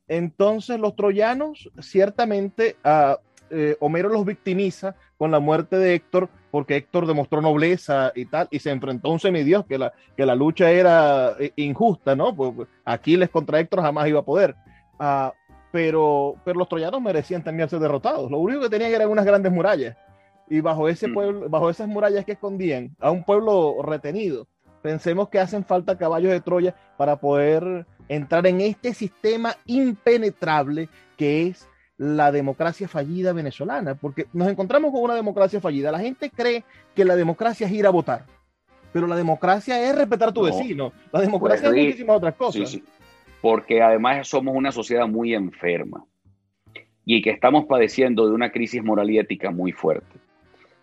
Entonces 0.07 0.79
los 0.79 0.95
troyanos, 0.95 1.69
ciertamente, 1.79 2.77
a 2.83 3.19
eh, 3.49 3.75
Homero 3.79 4.09
los 4.09 4.25
victimiza 4.25 4.95
con 5.17 5.31
la 5.31 5.39
muerte 5.39 5.77
de 5.77 5.95
Héctor, 5.95 6.29
porque 6.51 6.75
Héctor 6.75 7.07
demostró 7.07 7.41
nobleza 7.41 8.11
y 8.15 8.25
tal, 8.25 8.47
y 8.51 8.59
se 8.59 8.71
enfrentó 8.71 9.09
a 9.09 9.13
un 9.13 9.19
semidios, 9.19 9.65
que 9.65 9.77
la, 9.77 9.93
que 10.15 10.25
la 10.25 10.35
lucha 10.35 10.71
era 10.71 11.35
eh, 11.39 11.51
injusta, 11.55 12.15
¿no? 12.15 12.35
Pues, 12.35 12.53
pues, 12.55 12.67
Aquiles 12.85 13.29
contra 13.29 13.59
Héctor 13.59 13.81
jamás 13.81 14.07
iba 14.07 14.19
a 14.19 14.25
poder. 14.25 14.55
Ah, 14.99 15.33
pero, 15.71 16.35
pero 16.43 16.59
los 16.59 16.69
troyanos 16.69 17.01
merecían 17.01 17.43
también 17.43 17.69
ser 17.69 17.79
derrotados. 17.79 18.31
Lo 18.31 18.39
único 18.39 18.61
que 18.61 18.69
tenían 18.69 18.91
eran 18.91 19.09
unas 19.09 19.25
grandes 19.25 19.51
murallas. 19.51 19.97
Y 20.49 20.61
bajo, 20.61 20.87
ese 20.87 21.07
mm. 21.07 21.13
pueblo, 21.13 21.49
bajo 21.49 21.69
esas 21.69 21.87
murallas 21.87 22.23
que 22.25 22.31
escondían 22.33 22.95
a 22.99 23.11
un 23.11 23.23
pueblo 23.23 23.81
retenido, 23.83 24.47
Pensemos 24.87 25.27
que 25.27 25.37
hacen 25.37 25.65
falta 25.65 25.97
caballos 25.97 26.31
de 26.31 26.39
Troya 26.39 26.73
para 26.95 27.17
poder 27.17 27.85
entrar 28.07 28.47
en 28.47 28.61
este 28.61 28.93
sistema 28.93 29.53
impenetrable 29.65 30.87
que 31.17 31.47
es 31.47 31.67
la 31.97 32.31
democracia 32.31 32.87
fallida 32.87 33.33
venezolana, 33.33 33.95
porque 33.95 34.27
nos 34.31 34.47
encontramos 34.47 34.93
con 34.93 35.01
una 35.01 35.15
democracia 35.15 35.59
fallida. 35.59 35.91
La 35.91 35.99
gente 35.99 36.29
cree 36.29 36.63
que 36.95 37.03
la 37.03 37.17
democracia 37.17 37.67
es 37.67 37.73
ir 37.73 37.85
a 37.85 37.89
votar, 37.89 38.27
pero 38.93 39.07
la 39.07 39.17
democracia 39.17 39.77
es 39.89 39.93
respetar 39.93 40.29
a 40.29 40.33
tu 40.33 40.43
vecino. 40.43 40.93
La 41.11 41.19
democracia 41.19 41.67
es 41.67 41.75
muchísimas 41.75 42.15
otras 42.15 42.35
cosas. 42.35 42.69
Sí, 42.69 42.77
sí. 42.77 42.83
Porque 43.41 43.81
además 43.81 44.25
somos 44.25 44.55
una 44.55 44.71
sociedad 44.71 45.05
muy 45.05 45.33
enferma 45.33 46.05
y 47.03 47.21
que 47.21 47.31
estamos 47.31 47.65
padeciendo 47.65 48.25
de 48.25 48.33
una 48.33 48.53
crisis 48.53 48.81
moral 48.81 49.09
y 49.09 49.19
ética 49.19 49.51
muy 49.51 49.73
fuerte, 49.73 50.15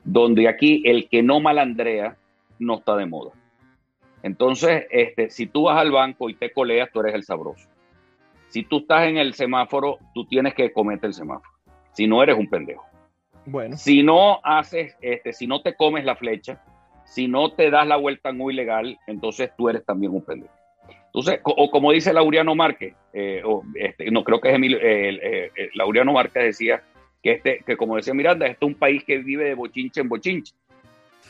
donde 0.05 0.47
aquí 0.47 0.83
el 0.85 1.09
que 1.09 1.23
no 1.23 1.41
malandrea 1.41 2.19
no 2.59 2.81
está 2.81 2.97
de 2.97 3.07
moda. 3.07 3.31
Entonces, 4.25 4.87
este, 4.91 5.29
si 5.29 5.47
tú 5.47 5.65
vas 5.65 5.77
al 5.77 5.91
banco 5.91 6.31
y 6.31 6.35
te 6.35 6.51
coleas, 6.51 6.89
tú 6.91 7.01
eres 7.01 7.15
el 7.15 7.25
sabroso. 7.25 7.69
Si 8.49 8.63
tú 8.63 8.79
estás 8.79 9.07
en 9.07 9.19
el 9.19 9.35
semáforo, 9.35 9.99
tú 10.15 10.25
tienes 10.25 10.55
que 10.55 10.73
cometer 10.73 11.09
el 11.09 11.13
semáforo. 11.13 11.51
Si 11.93 12.07
no, 12.07 12.23
eres 12.23 12.39
un 12.39 12.49
pendejo. 12.49 12.87
Bueno. 13.45 13.77
Si 13.77 14.03
no 14.03 14.41
haces, 14.43 14.97
este, 15.03 15.35
si 15.35 15.47
no 15.47 15.61
te 15.61 15.75
comes 15.75 16.07
la 16.07 16.17
flecha, 16.17 16.63
si 17.05 17.29
no 17.29 17.53
te 17.53 17.71
das 17.71 17.87
la 17.87 17.97
vuelta 17.97 18.33
muy 18.33 18.55
legal, 18.55 18.99
entonces 19.07 19.51
tú 19.59 19.69
eres 19.69 19.85
también 19.85 20.15
un 20.15 20.23
pendejo. 20.23 20.55
Entonces, 21.05 21.41
o 21.45 21.71
como 21.71 21.93
dice 21.93 22.15
Laureano 22.15 22.55
Márquez, 22.55 22.95
eh, 23.13 23.43
este, 23.75 24.11
no 24.11 24.25
creo 24.25 24.41
que 24.41 24.49
es 24.49 24.55
Emilio, 24.55 24.79
eh, 24.81 25.51
eh, 25.55 25.69
Laureano 25.75 26.15
Márquez 26.15 26.45
decía 26.45 26.83
que 27.23 27.33
este, 27.33 27.59
que 27.67 27.77
como 27.77 27.97
decía 27.97 28.15
Miranda, 28.15 28.47
este 28.47 28.65
es 28.65 28.73
un 28.73 28.79
país 28.79 29.05
que 29.05 29.19
vive 29.19 29.45
de 29.45 29.55
bochinche 29.55 30.01
en 30.01 30.09
bochinche. 30.09 30.55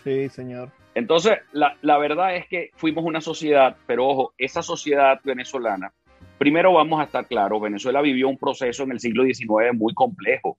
Sí, 0.05 0.29
señor. 0.29 0.71
Entonces, 0.95 1.39
la, 1.53 1.77
la 1.83 1.99
verdad 1.99 2.37
es 2.37 2.47
que 2.47 2.71
fuimos 2.75 3.05
una 3.05 3.21
sociedad, 3.21 3.77
pero 3.87 4.07
ojo, 4.07 4.35
esa 4.39 4.63
sociedad 4.63 5.21
venezolana 5.25 5.93
Primero 6.39 6.73
vamos 6.73 7.01
a 7.01 7.05
estar 7.05 7.27
claros, 7.27 7.63
Venezuela 7.63 8.01
vivió 8.01 8.29
un 8.29 8.39
proceso 8.39 8.83
en 8.83 8.91
el 8.93 9.01
siglo 9.01 9.25
XIX 9.25 9.73
muy 9.73 9.95
complejo. 9.95 10.59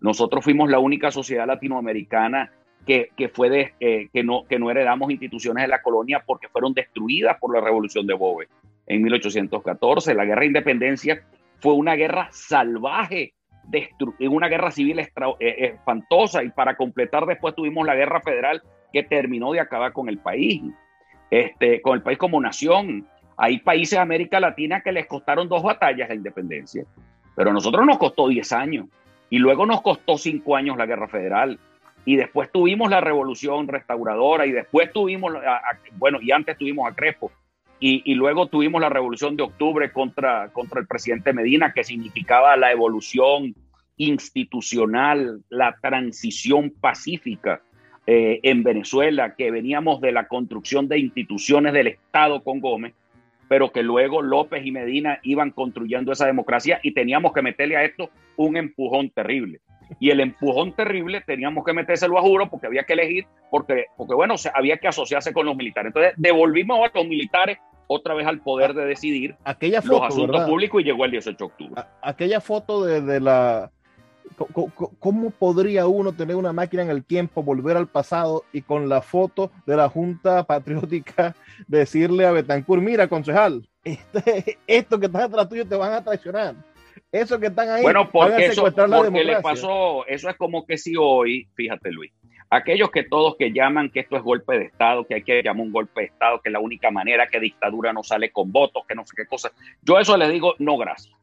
Nosotros 0.00 0.44
fuimos 0.44 0.70
la 0.70 0.78
única 0.78 1.10
sociedad 1.10 1.46
latinoamericana 1.46 2.52
que, 2.86 3.10
fue 3.32 3.50
de, 3.50 3.74
eh, 3.80 4.08
que, 4.12 4.24
no, 4.24 4.44
que 4.48 4.58
no 4.58 4.70
heredamos 4.70 5.10
instituciones 5.10 5.62
de 5.62 5.68
la 5.68 5.82
colonia 5.82 6.22
porque 6.26 6.48
fueron 6.48 6.74
destruidas 6.74 7.36
por 7.38 7.54
la 7.54 7.60
revolución 7.60 8.06
de 8.06 8.14
Bobe 8.14 8.48
en 8.86 9.02
1814. 9.02 10.14
La 10.14 10.24
guerra 10.24 10.40
de 10.40 10.46
independencia 10.46 11.22
fue 11.58 11.74
una 11.74 11.94
guerra 11.94 12.28
salvaje, 12.32 13.34
una 14.20 14.48
guerra 14.48 14.70
civil 14.70 15.00
eh, 15.00 15.08
espantosa 15.38 16.42
y 16.42 16.50
para 16.50 16.76
completar 16.76 17.26
después 17.26 17.54
tuvimos 17.54 17.86
la 17.86 17.94
guerra 17.94 18.20
federal 18.20 18.62
que 18.92 19.02
terminó 19.02 19.52
de 19.52 19.60
acabar 19.60 19.92
con 19.92 20.08
el 20.08 20.18
país, 20.18 20.62
este, 21.30 21.80
con 21.80 21.94
el 21.94 22.02
país 22.02 22.18
como 22.18 22.40
nación. 22.40 23.06
Hay 23.36 23.58
países 23.58 23.96
de 23.96 24.02
América 24.02 24.40
Latina 24.40 24.82
que 24.82 24.92
les 24.92 25.06
costaron 25.06 25.48
dos 25.48 25.62
batallas 25.62 26.08
la 26.08 26.14
independencia, 26.14 26.84
pero 27.34 27.50
a 27.50 27.52
nosotros 27.52 27.86
nos 27.86 27.98
costó 27.98 28.28
10 28.28 28.52
años 28.52 28.86
y 29.30 29.38
luego 29.38 29.64
nos 29.64 29.80
costó 29.80 30.18
5 30.18 30.56
años 30.56 30.76
la 30.76 30.86
guerra 30.86 31.08
federal 31.08 31.58
y 32.04 32.16
después 32.16 32.50
tuvimos 32.50 32.90
la 32.90 33.00
revolución 33.00 33.68
restauradora 33.68 34.46
y 34.46 34.52
después 34.52 34.92
tuvimos, 34.92 35.32
bueno, 35.96 36.18
y 36.20 36.32
antes 36.32 36.58
tuvimos 36.58 36.90
a 36.90 36.94
Crespo 36.94 37.30
y, 37.78 38.02
y, 38.10 38.14
luego 38.14 38.46
tuvimos 38.46 38.80
la 38.80 38.90
revolución 38.90 39.36
de 39.36 39.42
octubre 39.42 39.90
contra, 39.90 40.50
contra 40.52 40.80
el 40.80 40.86
presidente 40.86 41.32
Medina, 41.32 41.72
que 41.72 41.82
significaba 41.82 42.54
la 42.58 42.72
evolución 42.72 43.54
institucional, 43.96 45.42
la 45.48 45.76
transición 45.80 46.74
pacífica 46.78 47.62
eh, 48.12 48.40
en 48.42 48.64
Venezuela, 48.64 49.36
que 49.36 49.52
veníamos 49.52 50.00
de 50.00 50.10
la 50.10 50.26
construcción 50.26 50.88
de 50.88 50.98
instituciones 50.98 51.72
del 51.72 51.86
Estado 51.86 52.42
con 52.42 52.58
Gómez 52.58 52.92
pero 53.46 53.72
que 53.72 53.82
luego 53.82 54.22
López 54.22 54.64
y 54.64 54.70
Medina 54.70 55.18
iban 55.24 55.50
construyendo 55.50 56.12
esa 56.12 56.24
democracia 56.24 56.78
y 56.84 56.94
teníamos 56.94 57.32
que 57.32 57.42
meterle 57.42 57.76
a 57.76 57.84
esto 57.84 58.10
un 58.36 58.56
empujón 58.56 59.10
terrible. 59.10 59.60
Y 59.98 60.10
el 60.10 60.20
empujón 60.20 60.72
terrible 60.72 61.20
teníamos 61.26 61.64
que 61.64 61.72
metérselo 61.72 62.16
a 62.16 62.22
juro 62.22 62.48
porque 62.48 62.68
había 62.68 62.84
que 62.84 62.92
elegir, 62.92 63.26
porque, 63.50 63.86
porque 63.96 64.14
bueno, 64.14 64.36
había 64.54 64.76
que 64.76 64.86
asociarse 64.86 65.32
con 65.32 65.46
los 65.46 65.56
militares. 65.56 65.90
Entonces 65.90 66.14
devolvimos 66.16 66.78
a 66.78 66.96
los 66.96 67.08
militares 67.08 67.58
otra 67.88 68.14
vez 68.14 68.24
al 68.28 68.40
poder 68.40 68.72
de 68.72 68.84
decidir 68.84 69.34
aquella 69.44 69.82
foto, 69.82 69.94
los 69.94 70.02
asuntos 70.02 70.48
públicos 70.48 70.80
y 70.80 70.84
llegó 70.84 71.04
el 71.04 71.10
18 71.10 71.36
de 71.36 71.44
octubre. 71.44 71.82
aquella 72.02 72.40
foto 72.40 72.84
de 72.84 73.18
la 73.18 73.72
¿Cómo 74.98 75.30
podría 75.30 75.86
uno 75.86 76.12
tener 76.12 76.36
una 76.36 76.52
máquina 76.52 76.82
en 76.82 76.90
el 76.90 77.04
tiempo, 77.04 77.42
volver 77.42 77.76
al 77.76 77.88
pasado 77.88 78.44
y 78.52 78.62
con 78.62 78.88
la 78.88 79.02
foto 79.02 79.50
de 79.66 79.76
la 79.76 79.88
Junta 79.88 80.44
Patriótica 80.44 81.34
decirle 81.68 82.24
a 82.24 82.32
Betancourt, 82.32 82.82
mira, 82.82 83.08
concejal, 83.08 83.68
este, 83.84 84.58
esto 84.66 84.98
que 84.98 85.06
están 85.06 85.22
atrás 85.22 85.48
tuyo 85.48 85.66
te 85.66 85.76
van 85.76 85.92
a 85.92 86.04
traicionar? 86.04 86.54
Eso 87.12 87.38
que 87.38 87.48
están 87.48 87.68
ahí 87.68 87.82
bueno, 87.82 88.08
porque 88.10 88.46
eso, 88.46 88.62
porque 88.62 89.24
le 89.24 89.40
pasó, 89.40 90.06
eso 90.06 90.30
es 90.30 90.36
como 90.36 90.64
que 90.64 90.78
si 90.78 90.94
hoy, 90.96 91.48
fíjate 91.54 91.90
Luis, 91.90 92.12
aquellos 92.50 92.90
que 92.90 93.04
todos 93.04 93.36
que 93.36 93.52
llaman 93.52 93.90
que 93.90 94.00
esto 94.00 94.16
es 94.16 94.22
golpe 94.22 94.58
de 94.58 94.66
Estado, 94.66 95.04
que 95.04 95.14
hay 95.14 95.22
que 95.22 95.42
llamar 95.42 95.66
un 95.66 95.72
golpe 95.72 96.02
de 96.02 96.06
Estado, 96.08 96.40
que 96.40 96.48
es 96.48 96.52
la 96.52 96.60
única 96.60 96.90
manera 96.90 97.28
que 97.28 97.40
dictadura 97.40 97.92
no 97.92 98.02
sale 98.02 98.30
con 98.30 98.52
votos, 98.52 98.84
que 98.86 98.94
no 98.94 99.04
sé 99.04 99.14
qué 99.16 99.26
cosa. 99.26 99.52
Yo 99.82 99.98
eso 99.98 100.16
les 100.16 100.30
digo, 100.30 100.54
no 100.58 100.76
gracias. 100.76 101.14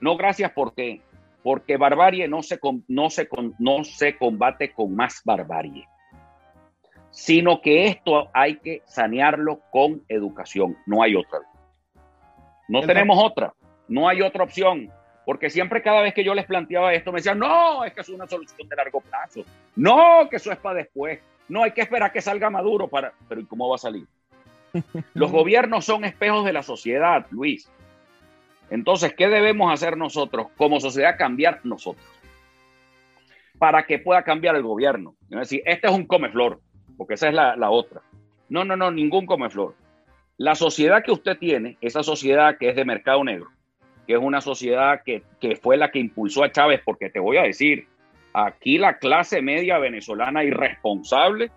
No 0.00 0.16
gracias 0.16 0.52
porque 0.52 1.00
porque 1.44 1.76
barbarie 1.76 2.26
no 2.26 2.42
se, 2.42 2.58
no, 2.88 3.10
se, 3.10 3.28
no 3.58 3.84
se 3.84 4.16
combate 4.16 4.72
con 4.72 4.96
más 4.96 5.20
barbarie, 5.24 5.86
sino 7.10 7.60
que 7.60 7.86
esto 7.86 8.30
hay 8.32 8.56
que 8.56 8.82
sanearlo 8.86 9.60
con 9.70 10.02
educación, 10.08 10.78
no 10.86 11.02
hay 11.02 11.14
otra. 11.14 11.40
No 12.66 12.80
tenemos 12.80 13.22
otra, 13.22 13.52
no 13.88 14.08
hay 14.08 14.22
otra 14.22 14.44
opción, 14.44 14.90
porque 15.26 15.50
siempre 15.50 15.82
cada 15.82 16.00
vez 16.00 16.14
que 16.14 16.24
yo 16.24 16.34
les 16.34 16.46
planteaba 16.46 16.94
esto 16.94 17.12
me 17.12 17.18
decían, 17.18 17.38
no, 17.38 17.84
es 17.84 17.92
que 17.92 18.00
es 18.00 18.08
una 18.08 18.26
solución 18.26 18.66
de 18.66 18.76
largo 18.76 19.02
plazo, 19.02 19.42
no, 19.76 20.26
que 20.30 20.36
eso 20.36 20.50
es 20.50 20.56
para 20.56 20.76
después, 20.76 21.20
no 21.50 21.62
hay 21.62 21.72
que 21.72 21.82
esperar 21.82 22.10
que 22.10 22.22
salga 22.22 22.48
Maduro 22.48 22.88
para, 22.88 23.12
pero 23.28 23.42
¿y 23.42 23.44
cómo 23.44 23.68
va 23.68 23.74
a 23.74 23.78
salir? 23.78 24.06
Los 25.12 25.30
gobiernos 25.30 25.84
son 25.84 26.06
espejos 26.06 26.42
de 26.46 26.54
la 26.54 26.62
sociedad, 26.62 27.26
Luis. 27.30 27.70
Entonces, 28.70 29.14
¿qué 29.14 29.28
debemos 29.28 29.72
hacer 29.72 29.96
nosotros 29.96 30.48
como 30.56 30.80
sociedad? 30.80 31.16
Cambiar 31.18 31.60
nosotros. 31.64 32.04
Para 33.58 33.84
que 33.84 33.98
pueda 33.98 34.22
cambiar 34.22 34.56
el 34.56 34.62
gobierno. 34.62 35.14
Es 35.30 35.38
decir, 35.38 35.62
este 35.64 35.86
es 35.86 35.92
un 35.92 36.06
comeflor, 36.06 36.60
porque 36.96 37.14
esa 37.14 37.28
es 37.28 37.34
la, 37.34 37.70
otra. 37.70 38.02
No, 38.48 38.64
no, 38.64 38.76
no, 38.76 38.90
ningún 38.90 39.26
comeflor. 39.26 39.74
La 40.36 40.54
sociedad 40.54 41.04
que 41.04 41.12
usted 41.12 41.38
tiene, 41.38 41.76
esa 41.80 42.02
sociedad 42.02 42.56
que 42.58 42.68
es 42.68 42.76
de 42.76 42.84
mercado 42.84 43.22
negro, 43.22 43.48
que 44.06 44.14
es 44.14 44.18
una 44.18 44.40
sociedad 44.40 45.02
que, 45.04 45.22
que 45.40 45.56
fue 45.56 45.76
la 45.76 45.90
que 45.90 46.00
impulsó 46.00 46.42
a 46.42 46.50
Chávez, 46.50 46.80
porque 46.84 47.10
te 47.10 47.20
voy 47.20 47.36
a 47.36 47.42
decir, 47.42 47.86
aquí 48.32 48.78
la 48.78 48.98
clase 48.98 49.40
media 49.40 49.78
venezolana 49.78 50.42
irresponsable 50.42 51.52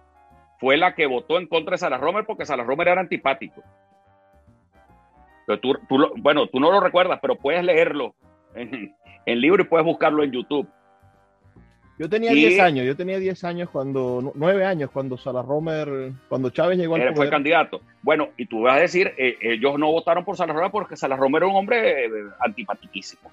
fue 0.59 0.77
la 0.77 0.93
que 0.93 1.07
votó 1.07 1.39
en 1.39 1.47
contra 1.47 1.71
de 1.71 1.77
Salas 1.79 1.99
Romer 1.99 2.25
porque 2.25 2.45
Salas 2.45 2.65
Romer 2.65 2.89
era 2.89 3.01
antipático 3.01 3.63
tú, 5.55 5.73
bueno, 6.17 6.47
tú 6.47 6.59
no 6.59 6.71
lo 6.71 6.81
recuerdas, 6.81 7.19
pero 7.21 7.35
puedes 7.35 7.63
leerlo 7.63 8.15
en, 8.55 8.93
el 9.25 9.41
libro 9.41 9.63
y 9.63 9.65
puedes 9.65 9.85
buscarlo 9.85 10.23
en 10.23 10.31
YouTube. 10.31 10.67
Yo 11.99 12.07
tenía 12.07 12.31
10 12.31 12.59
años, 12.59 12.85
yo 12.85 12.95
tenía 12.95 13.17
10 13.17 13.43
años 13.43 13.69
cuando, 13.71 14.31
9 14.35 14.65
años 14.65 14.91
cuando 14.91 15.17
Romer, 15.17 16.11
cuando 16.29 16.51
Chávez 16.51 16.77
llegó 16.77 16.93
al 16.93 17.01
poder. 17.01 17.15
Fue 17.15 17.29
candidato. 17.29 17.81
Bueno, 18.03 18.29
y 18.37 18.45
tú 18.45 18.61
vas 18.61 18.77
a 18.77 18.81
decir, 18.81 19.13
eh, 19.17 19.35
ellos 19.41 19.79
no 19.79 19.91
votaron 19.91 20.23
por 20.23 20.37
Romer 20.37 20.69
porque 20.69 20.95
Romer 21.07 21.41
era 21.41 21.47
un 21.47 21.55
hombre 21.55 22.05
eh, 22.05 22.09
antipatiquísimo. 22.39 23.31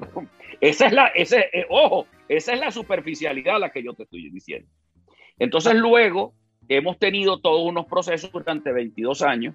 esa 0.60 0.86
es 0.86 0.92
la, 0.92 1.06
ese, 1.08 1.50
eh, 1.52 1.66
ojo, 1.68 2.08
esa 2.28 2.52
es 2.54 2.60
la 2.60 2.72
superficialidad 2.72 3.56
a 3.56 3.60
la 3.60 3.70
que 3.70 3.84
yo 3.84 3.92
te 3.92 4.02
estoy 4.02 4.28
diciendo. 4.28 4.68
Entonces 5.38 5.74
luego 5.74 6.34
hemos 6.68 6.98
tenido 6.98 7.38
todos 7.40 7.62
unos 7.62 7.86
procesos 7.86 8.32
durante 8.32 8.72
22 8.72 9.22
años 9.22 9.54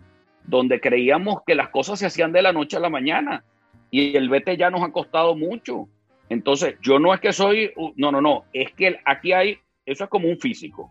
donde 0.49 0.81
creíamos 0.81 1.43
que 1.45 1.55
las 1.55 1.69
cosas 1.69 1.99
se 1.99 2.07
hacían 2.07 2.31
de 2.31 2.41
la 2.41 2.51
noche 2.51 2.77
a 2.77 2.79
la 2.79 2.89
mañana 2.89 3.43
y 3.91 4.17
el 4.17 4.29
vete 4.29 4.57
ya 4.57 4.69
nos 4.69 4.81
ha 4.81 4.91
costado 4.91 5.35
mucho. 5.35 5.87
Entonces, 6.27 6.75
yo 6.81 6.99
no 6.99 7.13
es 7.13 7.19
que 7.19 7.33
soy, 7.33 7.71
no, 7.95 8.11
no, 8.11 8.19
no, 8.19 8.45
es 8.51 8.71
que 8.73 8.99
aquí 9.05 9.31
hay, 9.31 9.59
eso 9.85 10.03
es 10.03 10.09
como 10.09 10.27
un 10.27 10.39
físico, 10.39 10.89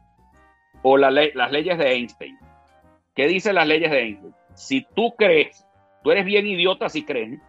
o 0.83 0.97
la 0.97 1.11
las 1.11 1.53
leyes 1.53 1.77
de 1.77 1.93
Einstein. 1.93 2.39
¿Qué 3.15 3.27
dicen 3.27 3.57
las 3.57 3.67
leyes 3.67 3.91
de 3.91 4.01
Einstein? 4.01 4.35
Si 4.55 4.87
tú 4.95 5.15
crees, 5.17 5.67
tú 6.03 6.13
eres 6.13 6.25
bien 6.25 6.47
idiota 6.47 6.89
si 6.89 7.05
crees 7.05 7.41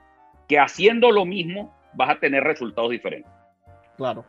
que 0.47 0.59
haciendo 0.59 1.11
lo 1.11 1.25
mismo 1.25 1.75
vas 1.93 2.09
a 2.09 2.19
tener 2.19 2.43
resultados 2.43 2.89
diferentes. 2.89 3.31
Claro. 3.97 4.25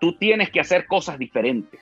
Tú 0.00 0.16
tienes 0.16 0.50
que 0.50 0.60
hacer 0.60 0.86
cosas 0.86 1.18
diferentes. 1.18 1.80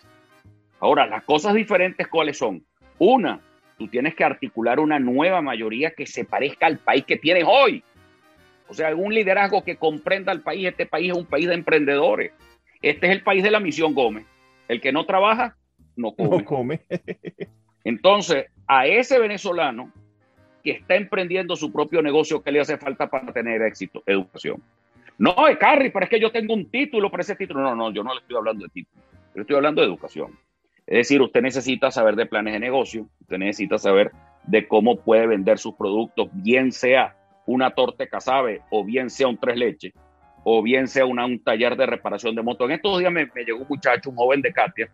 Ahora, 0.80 1.06
las 1.06 1.22
cosas 1.24 1.54
diferentes, 1.54 2.08
¿cuáles 2.08 2.38
son? 2.38 2.64
Una, 2.98 3.40
tú 3.82 3.88
tienes 3.88 4.14
que 4.14 4.22
articular 4.22 4.78
una 4.78 5.00
nueva 5.00 5.42
mayoría 5.42 5.90
que 5.90 6.06
se 6.06 6.24
parezca 6.24 6.66
al 6.66 6.78
país 6.78 7.04
que 7.04 7.16
tienes 7.16 7.42
hoy. 7.44 7.82
O 8.68 8.74
sea, 8.74 8.86
algún 8.86 9.12
liderazgo 9.12 9.64
que 9.64 9.74
comprenda 9.74 10.30
al 10.30 10.40
país. 10.40 10.68
Este 10.68 10.86
país 10.86 11.10
es 11.10 11.18
un 11.18 11.26
país 11.26 11.48
de 11.48 11.54
emprendedores. 11.54 12.30
Este 12.80 13.08
es 13.08 13.12
el 13.12 13.24
país 13.24 13.42
de 13.42 13.50
la 13.50 13.58
misión 13.58 13.92
Gómez. 13.92 14.24
El 14.68 14.80
que 14.80 14.92
no 14.92 15.04
trabaja, 15.04 15.56
no 15.96 16.12
come. 16.12 16.38
No 16.38 16.44
come. 16.44 16.80
Entonces, 17.84 18.46
a 18.68 18.86
ese 18.86 19.18
venezolano 19.18 19.90
que 20.62 20.70
está 20.70 20.94
emprendiendo 20.94 21.56
su 21.56 21.72
propio 21.72 22.02
negocio, 22.02 22.40
¿qué 22.40 22.52
le 22.52 22.60
hace 22.60 22.78
falta 22.78 23.10
para 23.10 23.32
tener 23.32 23.62
éxito? 23.62 24.04
Educación. 24.06 24.62
No, 25.18 25.34
Carrie, 25.58 25.90
pero 25.90 26.04
es 26.04 26.10
que 26.10 26.20
yo 26.20 26.30
tengo 26.30 26.54
un 26.54 26.70
título 26.70 27.10
para 27.10 27.22
ese 27.22 27.34
título. 27.34 27.62
No, 27.62 27.74
no, 27.74 27.92
yo 27.92 28.04
no 28.04 28.14
le 28.14 28.20
estoy 28.20 28.36
hablando 28.36 28.62
de 28.62 28.70
título. 28.70 29.02
Yo 29.34 29.40
estoy 29.40 29.56
hablando 29.56 29.82
de 29.82 29.88
educación. 29.88 30.38
Es 30.86 31.08
decir, 31.08 31.22
usted 31.22 31.42
necesita 31.42 31.90
saber 31.90 32.16
de 32.16 32.26
planes 32.26 32.54
de 32.54 32.60
negocio, 32.60 33.06
usted 33.20 33.38
necesita 33.38 33.78
saber 33.78 34.12
de 34.44 34.66
cómo 34.66 34.96
puede 34.96 35.26
vender 35.26 35.58
sus 35.58 35.74
productos, 35.74 36.28
bien 36.32 36.72
sea 36.72 37.16
una 37.46 37.70
torta 37.70 38.06
casabe 38.06 38.62
o 38.70 38.84
bien 38.84 39.10
sea 39.10 39.28
un 39.28 39.38
tres 39.38 39.56
leches 39.56 39.92
o 40.44 40.62
bien 40.62 40.88
sea 40.88 41.06
una, 41.06 41.24
un 41.24 41.38
taller 41.42 41.76
de 41.76 41.86
reparación 41.86 42.34
de 42.34 42.42
moto. 42.42 42.64
En 42.64 42.72
estos 42.72 42.98
días 42.98 43.12
me, 43.12 43.26
llegó 43.44 43.60
un 43.60 43.66
muchacho, 43.68 44.10
un 44.10 44.16
joven 44.16 44.42
de 44.42 44.52
Katia, 44.52 44.90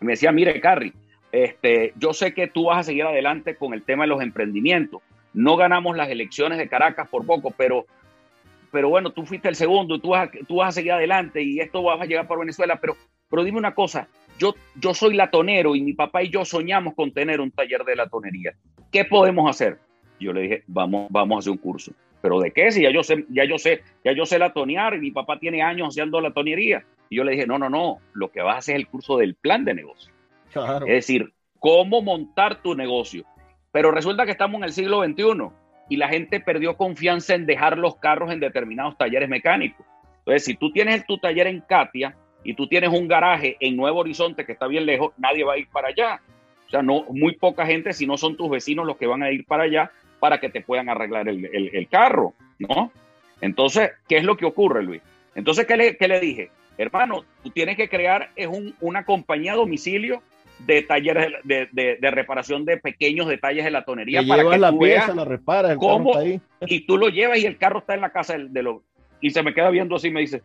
me 0.00 0.12
decía, 0.12 0.32
mire, 0.32 0.60
Carrie, 0.60 0.92
este, 1.30 1.92
yo 1.96 2.12
sé 2.12 2.34
que 2.34 2.48
tú 2.48 2.64
vas 2.64 2.78
a 2.78 2.82
seguir 2.82 3.04
adelante 3.04 3.56
con 3.56 3.72
el 3.72 3.82
tema 3.82 4.04
de 4.04 4.08
los 4.08 4.22
emprendimientos. 4.22 5.00
No 5.32 5.56
ganamos 5.56 5.96
las 5.96 6.08
elecciones 6.08 6.58
de 6.58 6.68
Caracas 6.68 7.08
por 7.08 7.24
poco, 7.24 7.52
pero, 7.56 7.86
pero 8.70 8.88
bueno, 8.88 9.10
tú 9.10 9.24
fuiste 9.24 9.48
el 9.48 9.56
segundo, 9.56 10.00
tú 10.00 10.10
vas, 10.10 10.28
tú 10.46 10.56
vas 10.56 10.68
a 10.68 10.72
seguir 10.72 10.92
adelante 10.92 11.42
y 11.42 11.60
esto 11.60 11.82
va 11.82 11.94
a 11.94 12.04
llegar 12.04 12.26
por 12.26 12.38
Venezuela. 12.38 12.78
Pero, 12.80 12.96
pero 13.30 13.44
dime 13.44 13.58
una 13.58 13.74
cosa, 13.74 14.08
yo, 14.38 14.54
yo 14.76 14.94
soy 14.94 15.14
latonero 15.14 15.76
y 15.76 15.82
mi 15.82 15.92
papá 15.92 16.22
y 16.22 16.30
yo 16.30 16.44
soñamos 16.44 16.94
con 16.94 17.12
tener 17.12 17.40
un 17.40 17.50
taller 17.50 17.84
de 17.84 17.96
latonería. 17.96 18.54
¿Qué 18.90 19.04
podemos 19.04 19.48
hacer? 19.48 19.78
Yo 20.20 20.32
le 20.32 20.42
dije, 20.42 20.62
vamos, 20.66 21.08
vamos 21.10 21.36
a 21.36 21.38
hacer 21.40 21.52
un 21.52 21.58
curso. 21.58 21.92
¿Pero 22.22 22.40
de 22.40 22.52
qué? 22.52 22.70
Si 22.70 22.82
ya 22.82 22.90
yo 22.90 23.02
sé, 23.02 23.26
ya 23.28 23.44
yo 23.44 23.58
sé, 23.58 23.82
ya 24.04 24.12
yo 24.12 24.24
sé 24.24 24.38
latonear 24.38 24.94
y 24.94 25.00
mi 25.00 25.10
papá 25.10 25.38
tiene 25.38 25.62
años 25.62 25.88
haciendo 25.88 26.20
latonería. 26.20 26.84
Y 27.10 27.16
yo 27.16 27.24
le 27.24 27.32
dije, 27.32 27.46
no, 27.46 27.58
no, 27.58 27.68
no, 27.68 27.98
lo 28.14 28.30
que 28.30 28.40
vas 28.40 28.54
a 28.54 28.58
hacer 28.58 28.76
es 28.76 28.80
el 28.80 28.88
curso 28.88 29.18
del 29.18 29.34
plan 29.34 29.64
de 29.64 29.74
negocio. 29.74 30.12
Es 30.86 31.06
decir, 31.06 31.32
cómo 31.58 32.02
montar 32.02 32.62
tu 32.62 32.74
negocio. 32.74 33.24
Pero 33.72 33.90
resulta 33.90 34.24
que 34.24 34.30
estamos 34.30 34.58
en 34.58 34.64
el 34.64 34.72
siglo 34.72 35.04
XXI 35.04 35.50
y 35.88 35.96
la 35.96 36.08
gente 36.08 36.40
perdió 36.40 36.76
confianza 36.76 37.34
en 37.34 37.46
dejar 37.46 37.76
los 37.76 37.96
carros 37.96 38.32
en 38.32 38.40
determinados 38.40 38.96
talleres 38.96 39.28
mecánicos. 39.28 39.84
Entonces, 40.20 40.44
si 40.44 40.54
tú 40.54 40.72
tienes 40.72 41.04
tu 41.06 41.18
taller 41.18 41.46
en 41.48 41.60
Katia, 41.60 42.16
y 42.44 42.54
tú 42.54 42.68
tienes 42.68 42.90
un 42.90 43.08
garaje 43.08 43.56
en 43.58 43.76
Nuevo 43.76 44.00
Horizonte 44.00 44.44
que 44.44 44.52
está 44.52 44.66
bien 44.68 44.86
lejos, 44.86 45.12
nadie 45.16 45.44
va 45.44 45.54
a 45.54 45.58
ir 45.58 45.66
para 45.68 45.88
allá. 45.88 46.20
O 46.66 46.70
sea, 46.70 46.82
no, 46.82 47.04
muy 47.08 47.34
poca 47.36 47.66
gente, 47.66 47.92
si 47.94 48.06
no 48.06 48.18
son 48.18 48.36
tus 48.36 48.50
vecinos 48.50 48.86
los 48.86 48.98
que 48.98 49.06
van 49.06 49.22
a 49.22 49.32
ir 49.32 49.44
para 49.46 49.64
allá 49.64 49.90
para 50.20 50.38
que 50.38 50.50
te 50.50 50.60
puedan 50.60 50.88
arreglar 50.88 51.28
el, 51.28 51.88
carro, 51.90 52.34
¿no? 52.58 52.92
Entonces, 53.40 53.90
¿qué 54.08 54.18
es 54.18 54.24
lo 54.24 54.36
que 54.36 54.46
ocurre, 54.46 54.82
Luis? 54.82 55.02
Entonces, 55.34 55.66
¿qué 55.66 55.76
le, 55.76 55.96
le 55.98 56.20
dije? 56.20 56.50
Hermano, 56.78 57.24
tú 57.42 57.50
tienes 57.50 57.76
que 57.76 57.88
crear 57.88 58.30
es 58.36 58.48
una 58.80 59.04
compañía 59.04 59.52
a 59.52 59.56
domicilio 59.56 60.22
de 60.60 60.82
talleres 60.82 61.32
de, 61.44 62.10
reparación 62.10 62.64
de 62.64 62.76
pequeños 62.76 63.26
detalles 63.26 63.64
de 63.64 63.70
la 63.70 63.84
tonería 63.84 64.22
para 64.26 64.48
que 64.48 64.58
la 64.58 64.72
pieza, 64.76 65.14
la 65.14 65.24
reparas, 65.24 65.72
el 65.72 65.78
cómo, 65.78 66.16
ahí. 66.16 66.40
y 66.66 66.86
tú 66.86 66.96
lo 66.96 67.08
llevas 67.08 67.38
y 67.38 67.46
el 67.46 67.58
carro 67.58 67.80
está 67.80 67.94
en 67.94 68.00
la 68.00 68.10
casa 68.10 68.38
de, 68.38 68.48
de 68.48 68.62
lo 68.62 68.82
y 69.20 69.30
se 69.30 69.42
me 69.42 69.54
queda 69.54 69.70
viendo 69.70 69.96
así 69.96 70.08
y 70.08 70.10
me 70.10 70.20
dice, 70.20 70.42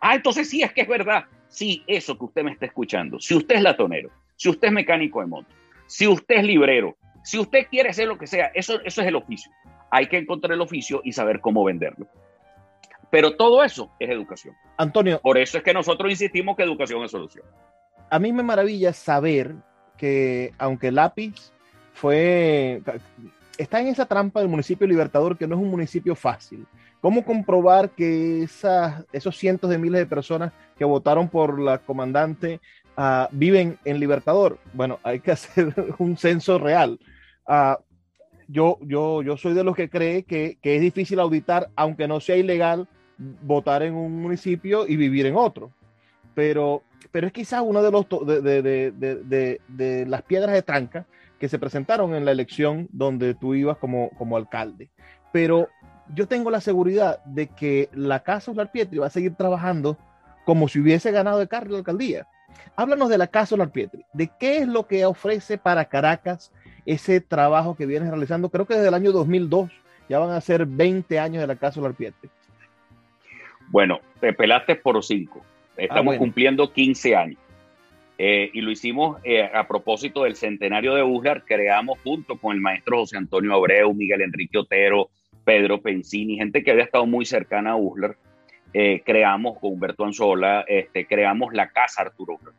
Ah, 0.00 0.14
entonces 0.14 0.48
sí 0.48 0.62
es 0.62 0.72
que 0.72 0.82
es 0.82 0.88
verdad. 0.88 1.24
Sí, 1.48 1.82
eso 1.86 2.16
que 2.16 2.24
usted 2.24 2.42
me 2.42 2.52
está 2.52 2.66
escuchando. 2.66 3.18
Si 3.20 3.34
usted 3.34 3.56
es 3.56 3.62
latonero, 3.62 4.10
si 4.36 4.48
usted 4.48 4.68
es 4.68 4.74
mecánico 4.74 5.20
de 5.20 5.26
moto, 5.26 5.48
si 5.86 6.06
usted 6.06 6.36
es 6.36 6.44
librero, 6.44 6.96
si 7.22 7.38
usted 7.38 7.66
quiere 7.68 7.92
ser 7.92 8.08
lo 8.08 8.16
que 8.16 8.26
sea, 8.26 8.50
eso, 8.54 8.80
eso 8.84 9.02
es 9.02 9.06
el 9.06 9.16
oficio. 9.16 9.50
Hay 9.90 10.06
que 10.06 10.16
encontrar 10.16 10.52
el 10.52 10.60
oficio 10.60 11.00
y 11.04 11.12
saber 11.12 11.40
cómo 11.40 11.64
venderlo. 11.64 12.06
Pero 13.10 13.36
todo 13.36 13.64
eso 13.64 13.90
es 13.98 14.08
educación. 14.08 14.54
Antonio. 14.76 15.20
Por 15.20 15.36
eso 15.36 15.58
es 15.58 15.64
que 15.64 15.74
nosotros 15.74 16.10
insistimos 16.10 16.56
que 16.56 16.62
educación 16.62 17.02
es 17.02 17.10
solución. 17.10 17.44
A 18.08 18.18
mí 18.18 18.32
me 18.32 18.42
maravilla 18.42 18.92
saber 18.92 19.54
que 19.96 20.52
aunque 20.58 20.90
Lápiz 20.90 21.52
fue, 21.92 22.80
está 23.58 23.80
en 23.80 23.88
esa 23.88 24.06
trampa 24.06 24.40
del 24.40 24.48
municipio 24.48 24.86
Libertador, 24.86 25.36
que 25.36 25.46
no 25.46 25.56
es 25.56 25.60
un 25.60 25.70
municipio 25.70 26.14
fácil. 26.14 26.66
¿Cómo 27.00 27.24
comprobar 27.24 27.90
que 27.90 28.42
esos 28.42 29.36
cientos 29.36 29.70
de 29.70 29.78
miles 29.78 30.00
de 30.00 30.06
personas 30.06 30.52
que 30.76 30.84
votaron 30.84 31.28
por 31.28 31.58
la 31.58 31.78
comandante 31.78 32.60
uh, 32.96 33.26
viven 33.30 33.78
en 33.84 33.98
Libertador? 33.98 34.58
Bueno, 34.74 34.98
hay 35.02 35.20
que 35.20 35.30
hacer 35.32 35.74
un 35.98 36.16
censo 36.18 36.58
real. 36.58 36.98
Uh, 37.46 37.76
yo, 38.48 38.78
yo, 38.82 39.22
yo 39.22 39.36
soy 39.36 39.54
de 39.54 39.64
los 39.64 39.74
que 39.76 39.88
cree 39.88 40.24
que, 40.24 40.58
es 40.62 40.80
difícil 40.80 41.20
auditar, 41.20 41.70
aunque 41.74 42.06
no 42.06 42.20
sea 42.20 42.36
ilegal, 42.36 42.86
votar 43.16 43.82
en 43.82 43.94
un 43.94 44.20
municipio 44.20 44.86
y 44.86 44.96
vivir 44.96 45.24
en 45.26 45.36
otro. 45.36 45.70
Pero, 46.34 46.82
pero 47.10 47.28
es 47.28 47.32
quizás 47.32 47.62
una 47.64 47.80
de, 47.80 47.90
los 47.90 48.06
las 50.08 50.22
piedras 50.22 50.52
de 50.52 50.62
tranca 50.62 51.06
que 51.38 51.48
se 51.48 51.58
presentaron 51.58 52.14
en 52.14 52.24
la 52.24 52.32
elección 52.32 52.88
donde 52.92 53.34
tú 53.34 53.54
ibas 53.54 53.78
como, 53.78 54.10
como 54.10 54.36
alcalde. 54.36 54.90
Pero 55.32 55.68
yo 56.14 56.26
tengo 56.26 56.50
la 56.50 56.60
seguridad 56.60 57.22
de 57.24 57.46
que 57.46 57.88
la 57.92 58.20
Casa 58.20 58.50
Ular 58.50 58.70
Pietri 58.72 58.98
va 58.98 59.06
a 59.06 59.10
seguir 59.10 59.34
trabajando 59.34 59.96
como 60.44 60.68
si 60.68 60.80
hubiese 60.80 61.10
ganado 61.12 61.38
de 61.38 61.48
cargo 61.48 61.72
la 61.72 61.78
alcaldía. 61.78 62.26
Háblanos 62.76 63.08
de 63.08 63.18
la 63.18 63.26
Casa 63.26 63.54
Ular 63.54 63.70
Pietri, 63.70 64.04
de 64.12 64.30
qué 64.38 64.58
es 64.58 64.68
lo 64.68 64.86
que 64.86 65.04
ofrece 65.04 65.58
para 65.58 65.84
Caracas 65.84 66.52
ese 66.86 67.20
trabajo 67.20 67.76
que 67.76 67.86
vienes 67.86 68.08
realizando, 68.08 68.48
creo 68.48 68.66
que 68.66 68.74
desde 68.74 68.88
el 68.88 68.94
año 68.94 69.12
2002, 69.12 69.70
ya 70.08 70.18
van 70.18 70.30
a 70.30 70.40
ser 70.40 70.66
20 70.66 71.18
años 71.18 71.40
de 71.40 71.46
la 71.46 71.56
Casa 71.56 71.78
Ular 71.80 71.94
Pietri. 71.94 72.30
Bueno, 73.68 74.00
te 74.20 74.32
pelaste 74.32 74.74
por 74.74 75.02
cinco. 75.04 75.42
Estamos 75.76 76.16
ah, 76.16 76.18
cumpliendo 76.18 76.72
15 76.72 77.16
años. 77.16 77.38
Eh, 78.18 78.50
y 78.52 78.60
lo 78.60 78.70
hicimos 78.70 79.18
eh, 79.24 79.42
a 79.42 79.66
propósito 79.66 80.24
del 80.24 80.36
centenario 80.36 80.94
de 80.94 81.02
Uslar, 81.02 81.44
creamos 81.44 81.98
junto 82.00 82.36
con 82.36 82.54
el 82.54 82.60
maestro 82.60 82.98
José 82.98 83.16
Antonio 83.16 83.54
Abreu, 83.54 83.94
Miguel 83.94 84.20
Enrique 84.20 84.58
Otero, 84.58 85.08
Pedro 85.44 85.80
Pensini, 85.80 86.36
gente 86.36 86.62
que 86.62 86.70
había 86.70 86.84
estado 86.84 87.06
muy 87.06 87.24
cercana 87.24 87.72
a 87.72 87.76
Uslar, 87.76 88.16
eh, 88.72 89.02
creamos 89.04 89.58
con 89.58 89.72
Humberto 89.72 90.04
Anzola, 90.04 90.64
este, 90.68 91.06
creamos 91.06 91.52
la 91.52 91.70
Casa 91.70 92.02
Arturo 92.02 92.34
Uslar. 92.34 92.54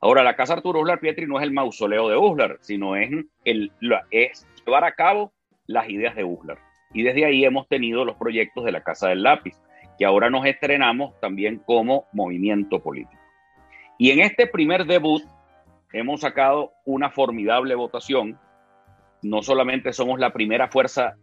Ahora, 0.00 0.22
la 0.22 0.36
Casa 0.36 0.54
Arturo 0.54 0.80
Uslar 0.80 1.00
Pietri 1.00 1.26
no 1.26 1.38
es 1.38 1.42
el 1.42 1.52
mausoleo 1.52 2.08
de 2.08 2.16
Uslar, 2.16 2.58
sino 2.60 2.96
es, 2.96 3.10
es 3.44 4.46
llevar 4.64 4.84
a 4.84 4.92
cabo 4.92 5.32
las 5.66 5.88
ideas 5.88 6.14
de 6.14 6.24
Uslar. 6.24 6.58
Y 6.94 7.02
desde 7.02 7.24
ahí 7.24 7.44
hemos 7.44 7.68
tenido 7.68 8.04
los 8.04 8.16
proyectos 8.16 8.64
de 8.64 8.72
la 8.72 8.82
Casa 8.82 9.08
del 9.08 9.22
Lápiz, 9.22 9.56
que 9.98 10.04
ahora 10.04 10.30
nos 10.30 10.46
estrenamos 10.46 11.18
también 11.20 11.58
como 11.58 12.06
movimiento 12.12 12.80
político. 12.80 13.20
Y 13.98 14.12
en 14.12 14.20
este 14.20 14.46
primer 14.46 14.86
debut 14.86 15.22
hemos 15.92 16.20
sacado 16.20 16.72
una 16.84 17.10
formidable 17.10 17.74
votación. 17.74 18.38
No 19.22 19.42
solamente 19.42 19.92
somos 19.92 20.20
la 20.20 20.32
primera 20.32 20.68
fuerza 20.68 21.16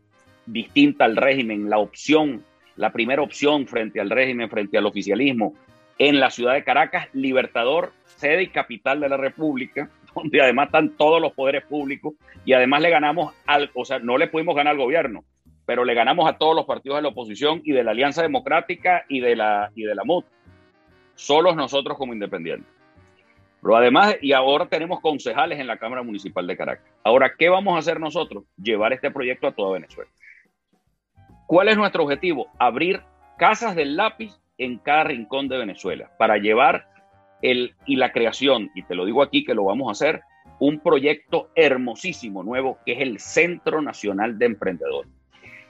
distinta 0.46 1.06
al 1.06 1.16
régimen, 1.16 1.70
la 1.70 1.78
opción, 1.78 2.44
la 2.76 2.92
primera 2.92 3.22
opción 3.22 3.68
frente 3.68 4.00
al 4.00 4.10
régimen, 4.10 4.50
frente 4.50 4.78
al 4.78 4.86
oficialismo, 4.86 5.54
en 5.98 6.20
la 6.20 6.30
ciudad 6.30 6.54
de 6.54 6.64
Caracas, 6.64 7.08
Libertador, 7.14 7.94
sede 8.18 8.44
y 8.44 8.48
capital 8.48 9.00
de 9.00 9.10
la 9.10 9.18
República, 9.18 9.90
donde 10.16 10.42
además 10.42 10.68
están 10.68 10.92
todos 10.98 11.22
los 11.22 11.34
poderes 11.34 11.64
públicos 11.66 12.14
y 12.46 12.54
además 12.54 12.82
le 12.82 12.90
ganamos 12.90 13.34
al, 13.46 13.72
o 13.74 13.86
sea, 13.86 14.00
no 14.00 14.18
le 14.18 14.28
pudimos 14.28 14.56
ganar 14.56 14.72
al 14.72 14.80
gobierno, 14.80 15.24
pero 15.66 15.84
le 15.84 15.94
ganamos 15.94 16.30
a 16.30 16.38
todos 16.38 16.56
los 16.56 16.66
partidos 16.66 16.98
de 16.98 17.02
la 17.04 17.10
oposición 17.10 17.62
y 17.64 17.72
de 17.72 17.84
la 17.84 17.92
Alianza 17.92 18.22
Democrática 18.22 19.06
y 19.10 19.20
de 19.20 19.36
la, 19.36 19.72
y 19.76 19.84
de 19.84 19.96
la 19.96 20.04
MUT. 20.04 20.26
Solos 21.16 21.56
nosotros 21.56 21.98
como 21.98 22.14
independientes. 22.14 22.70
Pero 23.62 23.78
además, 23.78 24.16
y 24.22 24.32
ahora 24.32 24.68
tenemos 24.68 25.00
concejales 25.00 25.60
en 25.60 25.66
la 25.66 25.78
Cámara 25.78 26.04
Municipal 26.04 26.46
de 26.46 26.56
Caracas. 26.56 26.86
Ahora, 27.04 27.34
¿qué 27.36 27.50
vamos 27.50 27.76
a 27.76 27.80
hacer 27.80 28.00
nosotros? 28.00 28.44
Llevar 28.62 28.94
este 28.94 29.10
proyecto 29.10 29.48
a 29.48 29.54
toda 29.54 29.74
Venezuela. 29.74 30.12
¿Cuál 31.48 31.68
es 31.68 31.78
nuestro 31.78 32.04
objetivo? 32.04 32.48
Abrir 32.58 33.02
casas 33.38 33.76
del 33.76 33.96
lápiz 33.96 34.34
en 34.58 34.80
cada 34.80 35.04
rincón 35.04 35.48
de 35.48 35.60
Venezuela 35.60 36.10
para 36.18 36.38
llevar 36.38 36.88
el 37.44 37.76
y 37.86 37.98
la 37.98 38.12
creación, 38.12 38.72
y 38.74 38.82
te 38.82 38.96
lo 38.96 39.06
digo 39.06 39.22
aquí 39.22 39.46
que 39.46 39.54
lo 39.54 39.66
vamos 39.66 39.90
a 39.90 39.92
hacer, 39.92 40.24
un 40.58 40.80
proyecto 40.80 41.50
hermosísimo 41.54 42.42
nuevo 42.42 42.80
que 42.84 42.94
es 42.94 43.02
el 43.02 43.20
Centro 43.20 43.84
Nacional 43.84 44.40
de 44.40 44.48
Emprendedores. 44.48 45.12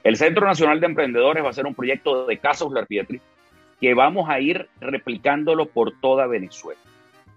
El 0.02 0.16
Centro 0.16 0.46
Nacional 0.46 0.80
de 0.80 0.86
Emprendedores 0.86 1.44
va 1.44 1.50
a 1.50 1.52
ser 1.52 1.66
un 1.66 1.74
proyecto 1.74 2.26
de 2.26 2.38
Casa 2.38 2.64
Uslar 2.64 2.86
Pietri 2.86 3.20
que 3.78 3.92
vamos 3.92 4.30
a 4.30 4.40
ir 4.40 4.70
replicándolo 4.80 5.66
por 5.66 6.00
toda 6.00 6.26
Venezuela. 6.26 6.80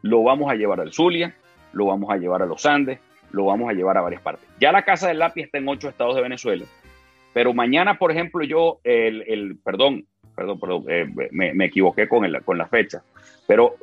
Lo 0.02 0.24
vamos 0.24 0.50
a 0.50 0.56
llevar 0.56 0.80
al 0.80 0.94
Zulia, 0.94 1.36
lo 1.74 1.88
vamos 1.88 2.10
a 2.10 2.16
llevar 2.16 2.42
a 2.42 2.46
los 2.46 2.66
Andes, 2.66 3.00
lo 3.32 3.44
vamos 3.46 3.70
a 3.70 3.74
llevar 3.74 3.98
a 3.98 4.02
varias 4.02 4.22
partes. 4.22 4.48
Ya 4.62 4.72
la 4.72 4.86
Casa 4.86 5.10
del 5.10 5.20
Lápiz 5.20 5.44
está 5.44 5.58
en 5.58 5.68
ocho 5.68 5.90
estados 5.90 6.16
de 6.16 6.22
Venezuela 6.22 6.64
pero 7.34 7.54
mañana, 7.54 7.98
por 7.98 8.12
ejemplo, 8.12 8.44
yo, 8.44 8.80
el, 8.84 9.24
el 9.28 9.58
perdón, 9.64 10.06
perdón, 10.36 10.60
perdón, 10.60 10.86
eh, 10.88 11.06
me, 11.32 11.54
me, 11.54 11.66
equivoqué 11.66 12.08
con, 12.08 12.26
el, 12.26 12.44
con 12.44 12.58
la 12.58 12.68
fecha, 12.68 13.04
pero 13.48 13.76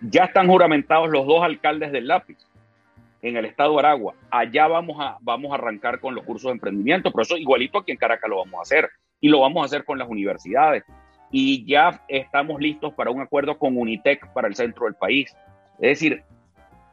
ya 0.00 0.24
están 0.24 0.48
juramentados 0.48 1.08
los 1.10 1.26
dos 1.26 1.42
alcaldes 1.42 1.92
del 1.92 2.06
lápiz 2.06 2.36
en 3.22 3.36
el 3.36 3.46
estado 3.46 3.72
de 3.72 3.78
Aragua. 3.78 4.14
Allá 4.30 4.66
vamos 4.68 4.98
a, 5.00 5.16
vamos 5.22 5.50
a 5.50 5.54
arrancar 5.54 5.98
con 5.98 6.14
los 6.14 6.24
cursos 6.24 6.48
de 6.48 6.52
emprendimiento, 6.52 7.10
pero 7.10 7.22
eso 7.22 7.36
igualito 7.36 7.78
aquí 7.78 7.90
en 7.90 7.96
Caracas 7.96 8.28
lo 8.28 8.38
vamos 8.38 8.58
a 8.58 8.62
hacer 8.62 8.90
y 9.20 9.28
lo 9.28 9.40
vamos 9.40 9.62
a 9.62 9.66
hacer 9.66 9.84
con 9.84 9.98
las 9.98 10.08
universidades. 10.08 10.84
Y 11.30 11.64
ya 11.64 12.02
estamos 12.06 12.60
listos 12.60 12.92
para 12.92 13.10
un 13.10 13.22
acuerdo 13.22 13.58
con 13.58 13.76
Unitec 13.78 14.30
para 14.34 14.46
el 14.46 14.54
centro 14.54 14.84
del 14.84 14.94
país. 14.94 15.34
Es 15.80 16.00
decir, 16.00 16.22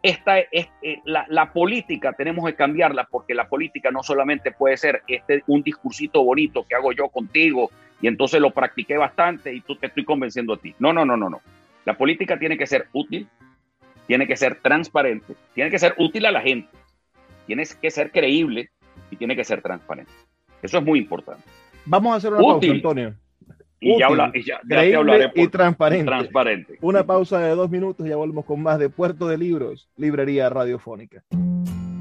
esta 0.03 0.39
es 0.39 0.67
eh, 0.81 0.99
la, 1.05 1.25
la, 1.29 1.53
política 1.53 2.13
tenemos 2.13 2.45
que 2.45 2.55
cambiarla 2.55 3.07
porque 3.09 3.35
la 3.35 3.47
política 3.47 3.91
no 3.91 4.01
solamente 4.01 4.51
puede 4.51 4.77
ser 4.77 5.03
este 5.07 5.43
un 5.47 5.61
discursito 5.61 6.23
bonito 6.23 6.65
que 6.67 6.75
hago 6.75 6.91
yo 6.91 7.09
contigo 7.09 7.69
y 8.01 8.07
entonces 8.07 8.41
lo 8.41 8.51
practiqué 8.51 8.97
bastante 8.97 9.53
y 9.53 9.61
tú 9.61 9.75
te 9.75 9.87
estoy 9.87 10.03
convenciendo 10.03 10.53
a 10.53 10.57
ti. 10.57 10.73
No, 10.79 10.91
no, 10.91 11.05
no, 11.05 11.15
no, 11.15 11.29
no. 11.29 11.41
La 11.85 11.97
política 11.97 12.37
tiene 12.37 12.57
que 12.57 12.65
ser 12.65 12.87
útil, 12.93 13.27
tiene 14.07 14.27
que 14.27 14.35
ser 14.35 14.55
transparente, 14.55 15.35
tiene 15.53 15.69
que 15.69 15.79
ser 15.79 15.93
útil 15.97 16.25
a 16.25 16.31
la 16.31 16.41
gente, 16.41 16.69
tiene 17.45 17.63
que 17.79 17.91
ser 17.91 18.11
creíble 18.11 18.69
y 19.11 19.15
tiene 19.15 19.35
que 19.35 19.43
ser 19.43 19.61
transparente. 19.61 20.11
Eso 20.61 20.79
es 20.79 20.83
muy 20.83 20.99
importante. 20.99 21.43
Vamos 21.85 22.13
a 22.13 22.15
hacer 22.17 22.33
una 22.33 22.41
pausa, 22.41 22.71
Antonio. 22.71 23.15
Y 23.83 23.97
ya, 23.97 24.05
habla, 24.05 24.31
y 24.31 24.43
ya, 24.43 24.61
y 25.33 25.47
transparente. 25.47 26.05
transparente. 26.05 26.77
Una 26.81 27.03
pausa 27.03 27.39
de 27.39 27.55
dos 27.55 27.67
minutos 27.71 28.05
y 28.05 28.09
ya 28.09 28.15
volvemos 28.15 28.45
con 28.45 28.61
más 28.61 28.77
de 28.77 28.89
Puerto 28.89 29.27
de 29.27 29.39
Libros, 29.39 29.89
Librería 29.97 30.47
Radiofónica. 30.51 31.23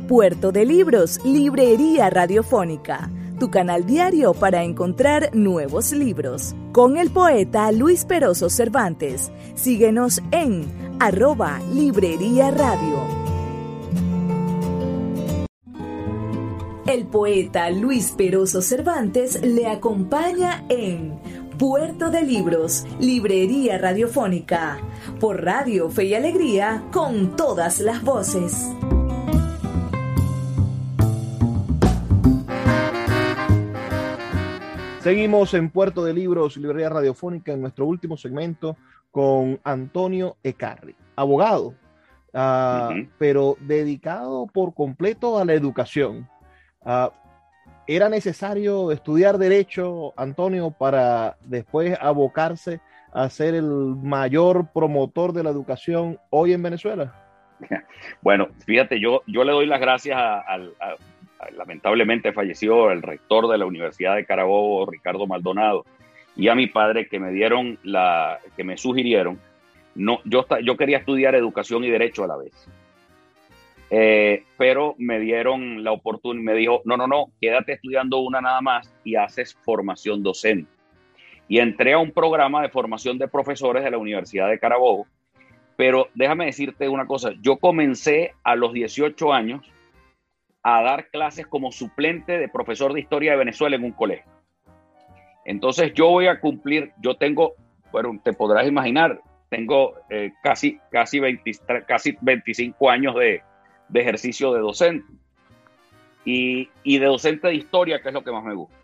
Puerto 0.06 0.52
de 0.52 0.66
Libros, 0.66 1.24
Librería 1.24 2.10
Radiofónica, 2.10 3.08
tu 3.38 3.50
canal 3.50 3.86
diario 3.86 4.34
para 4.34 4.62
encontrar 4.62 5.30
nuevos 5.32 5.92
libros. 5.92 6.54
Con 6.72 6.98
el 6.98 7.08
poeta 7.10 7.72
Luis 7.72 8.04
Peroso 8.04 8.50
Cervantes. 8.50 9.32
Síguenos 9.54 10.20
en 10.32 10.66
arroba 11.00 11.60
Librería 11.72 12.50
Radio. 12.50 13.20
El 16.86 17.06
poeta 17.06 17.70
Luis 17.70 18.10
Peroso 18.18 18.60
Cervantes 18.60 19.40
le 19.42 19.68
acompaña 19.68 20.64
en 20.68 21.20
Puerto 21.60 22.10
de 22.10 22.22
Libros, 22.22 22.86
Librería 22.98 23.76
Radiofónica, 23.76 24.78
por 25.20 25.44
Radio 25.44 25.90
Fe 25.90 26.04
y 26.04 26.14
Alegría, 26.14 26.84
con 26.90 27.36
todas 27.36 27.80
las 27.80 28.02
voces. 28.02 28.74
Seguimos 35.00 35.52
en 35.52 35.68
Puerto 35.68 36.02
de 36.02 36.14
Libros, 36.14 36.56
Librería 36.56 36.88
Radiofónica, 36.88 37.52
en 37.52 37.60
nuestro 37.60 37.84
último 37.84 38.16
segmento 38.16 38.78
con 39.10 39.60
Antonio 39.62 40.38
Ecarri, 40.42 40.96
abogado, 41.14 41.74
ah, 42.32 42.88
pero 43.18 43.58
dedicado 43.60 44.46
por 44.46 44.72
completo 44.72 45.38
a 45.38 45.44
la 45.44 45.52
educación. 45.52 46.26
Uh, 46.86 47.10
¿Era 47.92 48.08
necesario 48.08 48.92
estudiar 48.92 49.36
derecho, 49.36 50.14
Antonio, 50.16 50.70
para 50.70 51.36
después 51.40 51.98
abocarse 52.00 52.78
a 53.12 53.28
ser 53.28 53.56
el 53.56 53.64
mayor 53.64 54.68
promotor 54.72 55.32
de 55.32 55.42
la 55.42 55.50
educación 55.50 56.16
hoy 56.30 56.52
en 56.52 56.62
Venezuela? 56.62 57.12
Bueno, 58.22 58.48
fíjate, 58.64 59.00
yo, 59.00 59.22
yo 59.26 59.42
le 59.42 59.52
doy 59.52 59.66
las 59.66 59.80
gracias 59.80 60.16
al, 60.16 60.72
lamentablemente 61.56 62.32
falleció 62.32 62.92
el 62.92 63.02
rector 63.02 63.48
de 63.48 63.58
la 63.58 63.66
Universidad 63.66 64.14
de 64.14 64.24
Carabobo, 64.24 64.86
Ricardo 64.86 65.26
Maldonado, 65.26 65.84
y 66.36 66.48
a 66.48 66.54
mi 66.54 66.68
padre 66.68 67.08
que 67.08 67.18
me 67.18 67.32
dieron 67.32 67.78
la, 67.82 68.38
que 68.56 68.62
me 68.62 68.76
sugirieron, 68.76 69.40
no, 69.96 70.20
yo, 70.24 70.46
yo 70.62 70.76
quería 70.76 70.98
estudiar 70.98 71.34
educación 71.34 71.82
y 71.82 71.90
derecho 71.90 72.22
a 72.22 72.28
la 72.28 72.36
vez. 72.36 72.70
Eh, 73.90 74.44
pero 74.56 74.94
me 74.98 75.18
dieron 75.18 75.82
la 75.82 75.90
oportunidad, 75.90 76.44
me 76.44 76.54
dijo, 76.54 76.80
no, 76.84 76.96
no, 76.96 77.08
no, 77.08 77.32
quédate 77.40 77.72
estudiando 77.72 78.18
una 78.18 78.40
nada 78.40 78.60
más 78.60 78.92
y 79.02 79.16
haces 79.16 79.54
formación 79.64 80.22
docente. 80.22 80.70
Y 81.48 81.58
entré 81.58 81.94
a 81.94 81.98
un 81.98 82.12
programa 82.12 82.62
de 82.62 82.68
formación 82.68 83.18
de 83.18 83.26
profesores 83.26 83.82
de 83.82 83.90
la 83.90 83.98
Universidad 83.98 84.48
de 84.48 84.60
Carabobo, 84.60 85.08
pero 85.76 86.08
déjame 86.14 86.46
decirte 86.46 86.88
una 86.88 87.06
cosa, 87.06 87.32
yo 87.42 87.56
comencé 87.56 88.34
a 88.44 88.54
los 88.54 88.72
18 88.72 89.32
años 89.32 89.66
a 90.62 90.82
dar 90.82 91.08
clases 91.08 91.46
como 91.46 91.72
suplente 91.72 92.38
de 92.38 92.48
profesor 92.48 92.92
de 92.92 93.00
historia 93.00 93.32
de 93.32 93.38
Venezuela 93.38 93.74
en 93.74 93.84
un 93.84 93.92
colegio. 93.92 94.30
Entonces 95.44 95.92
yo 95.94 96.08
voy 96.10 96.28
a 96.28 96.38
cumplir, 96.38 96.92
yo 97.00 97.16
tengo, 97.16 97.54
bueno, 97.90 98.20
te 98.22 98.32
podrás 98.32 98.68
imaginar, 98.68 99.20
tengo 99.48 99.94
eh, 100.10 100.32
casi, 100.44 100.78
casi, 100.90 101.18
20, 101.18 101.50
casi 101.88 102.16
25 102.20 102.90
años 102.90 103.14
de, 103.16 103.42
de 103.90 104.00
ejercicio 104.00 104.52
de 104.52 104.60
docente 104.60 105.06
y, 106.24 106.68
de 106.84 107.06
docente 107.06 107.48
de 107.48 107.54
historia, 107.54 108.00
que 108.00 108.08
es 108.08 108.14
lo 108.14 108.22
que 108.22 108.32
más 108.32 108.44
me 108.44 108.54
gusta. 108.54 108.76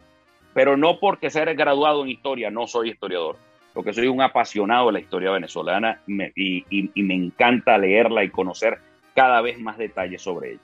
Pero 0.55 0.77
no 0.77 0.99
porque 0.99 1.31
ser 1.31 1.55
graduado 1.55 2.03
en 2.03 2.11
historia, 2.11 2.51
no 2.51 2.67
soy 2.67 2.91
historiador, 2.91 3.37
porque 3.75 3.93
soy 3.93 4.09
un 4.09 4.23
apasionado 4.23 4.87
de 4.87 4.95
la 4.95 5.01
historia 5.01 5.31
venezolana 5.31 6.01
y, 6.07 6.65
me 6.95 7.15
encanta 7.15 7.79
leerla 7.79 8.25
y 8.25 8.31
conocer 8.31 8.79
cada 9.15 9.41
vez 9.41 9.59
más 9.59 9.79
detalles 9.79 10.23
sobre 10.23 10.53
ella. 10.53 10.61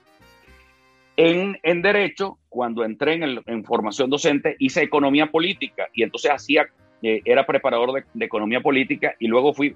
En, 1.15 1.59
en 1.61 1.81
Derecho, 1.83 2.39
cuando 2.49 2.83
entré 2.83 3.13
en, 3.13 3.39
en, 3.45 3.63
formación 3.63 4.09
docente, 4.09 4.55
hice 4.57 4.81
economía 4.81 5.27
política 5.27 5.87
y 5.93 6.01
entonces 6.01 6.31
hacía, 6.31 6.67
eh, 7.03 7.21
era 7.23 7.45
preparador 7.45 8.03
de, 8.13 8.25
economía 8.25 8.61
política 8.61 9.13
y 9.19 9.27
luego 9.27 9.53
fui, 9.53 9.75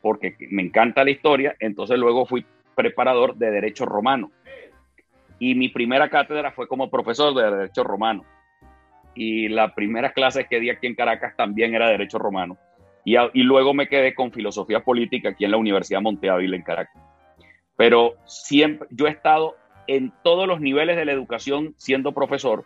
porque 0.00 0.34
me 0.50 0.62
encanta 0.62 1.04
la 1.04 1.10
historia, 1.10 1.56
entonces 1.60 1.98
luego 1.98 2.24
fui 2.24 2.46
preparador 2.78 3.34
de 3.34 3.50
Derecho 3.50 3.84
Romano. 3.86 4.30
Y 5.40 5.56
mi 5.56 5.68
primera 5.68 6.08
cátedra 6.08 6.52
fue 6.52 6.68
como 6.68 6.88
profesor 6.88 7.34
de 7.34 7.50
Derecho 7.50 7.82
Romano. 7.82 8.24
Y 9.16 9.48
la 9.48 9.74
primera 9.74 10.12
clase 10.12 10.46
que 10.46 10.60
di 10.60 10.70
aquí 10.70 10.86
en 10.86 10.94
Caracas 10.94 11.34
también 11.36 11.74
era 11.74 11.88
Derecho 11.88 12.18
Romano. 12.18 12.56
Y, 13.04 13.42
luego 13.42 13.74
me 13.74 13.88
quedé 13.88 14.14
con 14.14 14.30
Filosofía 14.30 14.80
Política 14.84 15.30
aquí 15.30 15.44
en 15.44 15.50
la 15.50 15.56
Universidad 15.56 16.00
Monte 16.00 16.30
Ávila 16.30 16.54
en 16.54 16.62
Caracas. 16.62 17.02
Pero 17.76 18.14
siempre, 18.26 18.86
yo 18.92 19.08
he 19.08 19.10
estado 19.10 19.56
en 19.88 20.12
todos 20.22 20.46
los 20.46 20.60
niveles 20.60 20.96
de 20.96 21.04
la 21.04 21.12
educación 21.12 21.74
siendo 21.78 22.12
profesor, 22.12 22.64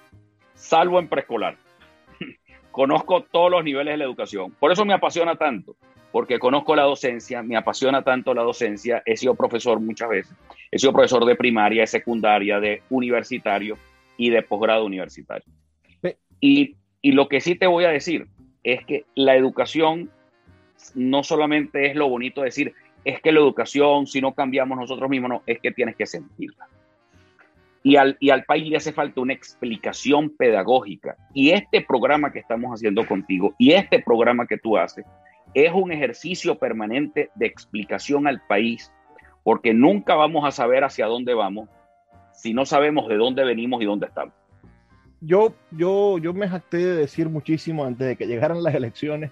salvo 0.53 0.99
en 0.99 1.09
preescolar. 1.09 1.57
Conozco 2.71 3.23
todos 3.23 3.51
los 3.51 3.65
niveles 3.65 3.95
de 3.95 3.99
la 3.99 4.05
educación. 4.05 4.53
Por 4.61 4.73
eso 4.73 4.85
me 4.85 4.93
apasiona 4.93 5.37
tanto 5.37 5.75
porque 6.13 6.39
conozco 6.39 6.77
la 6.77 6.83
docencia, 6.83 7.43
me 7.43 7.57
apasiona 7.57 8.03
tanto 8.03 8.35
la 8.35 8.43
docencia, 8.43 9.03
he 9.07 9.17
sido 9.17 9.35
profesor 9.35 9.81
muchas 9.81 10.11
veces, 10.11 10.37
he 10.71 10.79
sido 10.79 10.93
profesor 10.93 11.25
de 11.25 11.35
primaria, 11.35 11.81
de 11.81 11.87
secundaria, 11.87 12.61
de 12.61 12.83
universitario 12.91 13.79
y 14.17 14.31
de 14.31 14.43
posgrado 14.43 14.85
universitario. 14.85 15.47
Y, 16.39 16.77
y 17.01 17.13
lo 17.13 17.29
que 17.29 17.41
sí 17.41 17.55
te 17.55 17.67
voy 17.67 17.85
a 17.85 17.91
decir 17.91 18.27
es 18.63 18.85
que 18.85 19.05
la 19.15 19.37
educación 19.37 20.11
no 20.95 21.23
solamente 21.23 21.87
es 21.87 21.97
lo 21.97 22.09
bonito 22.09 22.41
de 22.41 22.47
decir, 22.47 22.75
es 23.05 23.21
que 23.21 23.33
la 23.33 23.41
educación, 23.41 24.07
si 24.07 24.21
no 24.21 24.33
cambiamos 24.35 24.79
nosotros 24.79 25.09
mismos, 25.09 25.31
no, 25.31 25.43
es 25.47 25.61
que 25.61 25.73
tienes 25.73 25.97
que 25.97 26.07
sentirla. 26.07 26.67
Y 27.85 27.97
al, 27.97 28.17
y 28.21 28.31
al 28.31 28.45
país 28.45 28.69
le 28.69 28.77
hace 28.77 28.93
falta 28.93 29.21
una 29.21 29.33
explicación 29.33 30.31
pedagógica. 30.31 31.17
Y 31.35 31.51
este 31.51 31.81
programa 31.81 32.33
que 32.33 32.39
estamos 32.39 32.73
haciendo 32.73 33.07
contigo 33.07 33.55
y 33.59 33.73
este 33.73 34.01
programa 34.01 34.47
que 34.47 34.59
tú 34.59 34.77
haces 34.77 35.05
es 35.55 35.73
un 35.73 35.93
ejercicio 35.93 36.59
permanente 36.59 37.31
de 37.35 37.47
explicación 37.47 38.27
al 38.27 38.41
país, 38.47 38.93
porque 39.43 39.75
nunca 39.75 40.15
vamos 40.15 40.45
a 40.45 40.51
saber 40.51 40.85
hacia 40.85 41.07
dónde 41.07 41.35
vamos 41.35 41.69
si 42.33 42.55
no 42.55 42.65
sabemos 42.65 43.09
de 43.09 43.17
dónde 43.17 43.45
venimos 43.45 43.83
y 43.83 43.85
dónde 43.85 44.07
estamos. 44.07 44.35
Yo, 45.21 45.55
yo, 45.71 46.19
yo 46.19 46.33
me 46.33 46.49
jacté 46.49 46.79
de 46.79 46.97
decir 46.97 47.29
muchísimo 47.29 47.85
antes 47.85 48.07
de 48.07 48.17
que 48.17 48.27
llegaran 48.27 48.63
las 48.63 48.75
elecciones 48.75 49.31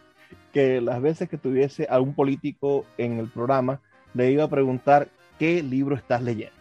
que 0.53 0.81
las 0.81 1.01
veces 1.01 1.29
que 1.29 1.37
tuviese 1.37 1.87
a 1.91 2.01
un 2.01 2.15
político 2.15 2.85
en 2.99 3.19
el 3.19 3.29
programa, 3.29 3.81
le 4.15 4.31
iba 4.31 4.45
a 4.45 4.49
preguntar 4.49 5.09
qué 5.39 5.63
libro 5.63 5.97
estás 5.97 6.23
leyendo. 6.23 6.55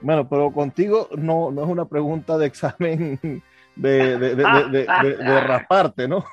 Bueno, 0.00 0.28
pero 0.28 0.52
contigo 0.52 1.08
no, 1.16 1.50
no 1.50 1.64
es 1.64 1.68
una 1.68 1.86
pregunta 1.86 2.36
de 2.36 2.46
examen 2.46 3.18
de, 3.76 4.18
de, 4.18 4.34
de, 4.36 5.16
de 5.16 5.40
rasparte, 5.46 6.06
¿no? 6.08 6.24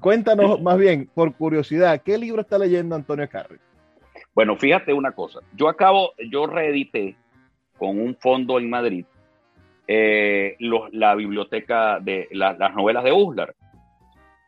Cuéntanos 0.00 0.60
más 0.62 0.78
bien, 0.78 1.08
por 1.14 1.34
curiosidad, 1.34 2.02
¿qué 2.02 2.18
libro 2.18 2.42
está 2.42 2.58
leyendo 2.58 2.94
Antonio 2.94 3.28
Carri? 3.28 3.56
Bueno, 4.34 4.56
fíjate 4.56 4.92
una 4.92 5.12
cosa. 5.12 5.40
Yo 5.54 5.68
acabo, 5.68 6.12
yo 6.30 6.46
reedité 6.46 7.16
con 7.76 8.00
un 8.00 8.16
fondo 8.16 8.58
en 8.58 8.70
Madrid 8.70 9.04
eh, 9.86 10.56
la 10.58 11.14
biblioteca 11.14 11.98
de 11.98 12.28
las 12.30 12.74
novelas 12.74 13.04
de 13.04 13.12
Uslar. 13.12 13.54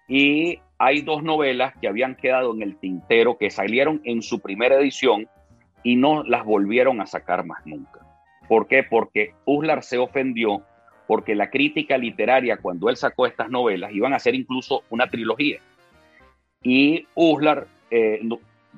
Y 0.07 0.61
hay 0.79 1.03
dos 1.03 1.23
novelas 1.23 1.75
que 1.81 1.89
habían 1.89 2.15
quedado 2.15 2.55
en 2.55 2.63
el 2.63 2.77
tintero 2.77 3.39
que 3.39 3.51
salieron 3.51 4.01
en 4.05 4.23
su 4.23 4.41
primera 4.41 4.77
edición 4.77 5.29
y 5.83 5.97
no 5.97 6.25
las 6.25 6.45
volvieron 6.45 7.01
a 7.01 7.07
sacar 7.07 7.47
más 7.47 7.65
nunca. 7.65 8.01
¿Por 8.49 8.67
qué? 8.67 8.83
Porque 8.83 9.35
Uslar 9.45 9.83
se 9.83 9.99
ofendió 9.99 10.63
porque 11.11 11.35
la 11.35 11.51
crítica 11.51 11.99
literaria, 11.99 12.59
cuando 12.59 12.89
él 12.89 12.97
sacó 12.97 13.27
estas 13.27 13.51
novelas, 13.51 13.93
iban 13.93 14.15
a 14.15 14.21
ser 14.21 14.37
incluso 14.37 14.85
una 14.91 15.09
trilogía. 15.09 15.59
Y 16.63 17.05
Uslar, 17.17 17.67
eh, 17.91 18.21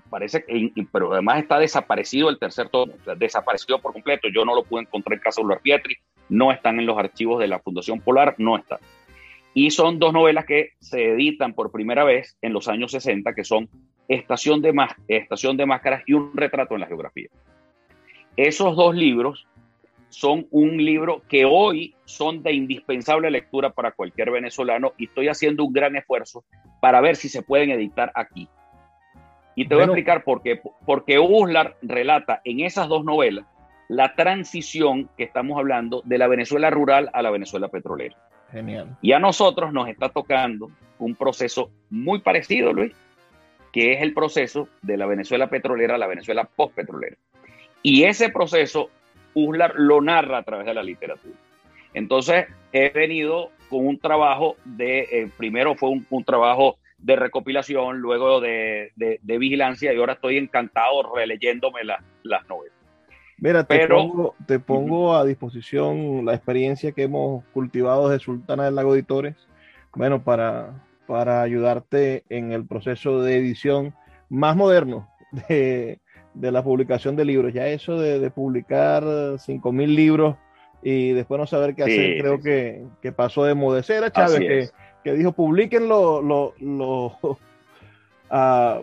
parece 0.09 0.43
que, 0.43 0.72
pero 0.91 1.12
además 1.12 1.41
está 1.41 1.59
desaparecido 1.59 2.30
el 2.30 2.39
tercer 2.39 2.70
tomo, 2.70 2.95
desapareció 3.18 3.78
por 3.80 3.93
completo. 3.93 4.28
Yo 4.35 4.47
no 4.47 4.55
lo 4.55 4.62
pude 4.62 4.80
encontrar 4.80 5.18
en 5.18 5.20
casa 5.20 5.43
de 5.43 5.45
Uslar 5.45 5.61
Pietri, 5.61 5.97
no 6.30 6.53
están 6.53 6.80
en 6.80 6.87
los 6.87 6.97
archivos 6.97 7.39
de 7.39 7.49
la 7.49 7.59
Fundación 7.59 8.01
Polar, 8.01 8.35
no 8.39 8.57
están. 8.57 8.78
Y 9.53 9.70
son 9.70 9.99
dos 9.99 10.14
novelas 10.14 10.47
que 10.47 10.70
se 10.80 11.11
editan 11.11 11.53
por 11.53 11.70
primera 11.70 12.03
vez 12.03 12.39
en 12.41 12.55
los 12.55 12.66
años 12.66 12.93
60, 12.93 13.35
que 13.35 13.45
son 13.45 13.68
Estación 14.09 14.62
de, 14.62 14.72
Estación 15.07 15.59
de 15.59 15.66
Máscaras 15.66 16.03
y 16.07 16.14
Un 16.14 16.35
retrato 16.35 16.72
en 16.76 16.80
la 16.80 16.87
geografía. 16.87 17.28
Esos 18.39 18.74
dos 18.74 18.95
libros 18.95 19.47
son 20.12 20.46
un 20.50 20.76
libro 20.76 21.22
que 21.26 21.46
hoy 21.46 21.94
son 22.04 22.42
de 22.42 22.52
indispensable 22.52 23.30
lectura 23.30 23.70
para 23.70 23.92
cualquier 23.92 24.30
venezolano 24.30 24.92
y 24.98 25.06
estoy 25.06 25.28
haciendo 25.28 25.64
un 25.64 25.72
gran 25.72 25.96
esfuerzo 25.96 26.44
para 26.80 27.00
ver 27.00 27.16
si 27.16 27.30
se 27.30 27.42
pueden 27.42 27.70
editar 27.70 28.12
aquí. 28.14 28.46
Y 29.56 29.66
te 29.66 29.74
voy 29.74 29.82
a 29.82 29.86
explicar 29.86 30.22
por 30.22 30.42
qué. 30.42 30.60
Porque 30.84 31.18
Uslar 31.18 31.76
relata 31.80 32.42
en 32.44 32.60
esas 32.60 32.88
dos 32.88 33.04
novelas 33.04 33.46
la 33.88 34.14
transición 34.14 35.08
que 35.16 35.24
estamos 35.24 35.58
hablando 35.58 36.02
de 36.04 36.18
la 36.18 36.26
Venezuela 36.26 36.70
rural 36.70 37.10
a 37.14 37.22
la 37.22 37.30
Venezuela 37.30 37.68
petrolera. 37.68 38.16
Genial. 38.50 38.96
Y 39.00 39.12
a 39.12 39.18
nosotros 39.18 39.72
nos 39.72 39.88
está 39.88 40.10
tocando 40.10 40.70
un 40.98 41.14
proceso 41.14 41.70
muy 41.88 42.20
parecido, 42.20 42.72
Luis, 42.72 42.92
que 43.72 43.94
es 43.94 44.02
el 44.02 44.12
proceso 44.12 44.68
de 44.82 44.98
la 44.98 45.06
Venezuela 45.06 45.48
petrolera 45.48 45.94
a 45.94 45.98
la 45.98 46.06
Venezuela 46.06 46.44
postpetrolera. 46.44 47.16
Y 47.82 48.04
ese 48.04 48.28
proceso 48.28 48.90
Uslar 49.35 49.74
lo 49.76 50.01
narra 50.01 50.39
a 50.39 50.43
través 50.43 50.66
de 50.66 50.74
la 50.74 50.83
literatura. 50.83 51.35
Entonces, 51.95 52.47
he 52.72 52.91
venido 52.91 53.51
con 53.68 53.87
un 53.87 53.99
trabajo 53.99 54.57
de, 54.64 55.01
eh, 55.01 55.30
primero 55.37 55.74
fue 55.74 55.91
un, 55.91 56.24
trabajo 56.24 56.76
de 56.99 57.16
recopilación, 57.16 57.99
luego 57.99 58.41
de, 58.41 58.93
vigilancia, 59.22 59.93
y 59.93 59.99
ahora 59.99 60.14
estoy 60.14 60.37
encantado 60.37 61.14
releyéndome 61.14 61.85
las 61.85 62.49
novelas. 62.49 62.76
Mira, 63.39 63.64
te, 63.64 63.89
pongo, 63.89 64.37
te 64.47 64.61
pongo 64.61 65.16
a 65.16 65.24
disposición 65.24 66.24
la 66.24 66.35
experiencia 66.35 66.93
que 66.93 67.03
hemos 67.03 67.45
cultivado 67.53 68.09
de 68.09 68.20
Sultana 68.20 68.66
del 68.66 68.76
Lago 68.76 68.95
Editores, 68.95 69.35
bueno, 69.95 70.22
para, 70.22 70.80
para 71.07 71.43
ayudarte 71.43 72.22
en 72.28 72.53
el 72.53 72.64
proceso 72.64 73.20
de 73.20 73.37
edición 73.37 73.95
más 74.28 74.55
moderno 74.55 75.09
de, 75.49 75.99
la 76.41 76.62
publicación 76.62 77.16
de 77.16 77.24
libros. 77.24 77.53
Ya 77.53 77.66
eso 77.68 77.99
de, 77.99 78.30
publicar 78.30 79.03
5.000 79.03 79.87
libros 79.87 80.37
y 80.83 81.12
después 81.12 81.39
no 81.39 81.47
saber 81.47 81.74
qué 81.74 81.83
hacer, 81.85 82.18
creo 82.20 82.41
Que, 83.01 83.12
pasó 83.12 83.45
de 83.45 83.55
moda. 83.55 83.83
Era 83.89 84.11
Chávez 84.11 84.72
que, 85.03 85.12
dijo, 85.14 85.33
publiquen 85.33 85.89
lo, 85.89 86.22
lo, 86.22 86.55
ah, 88.30 88.80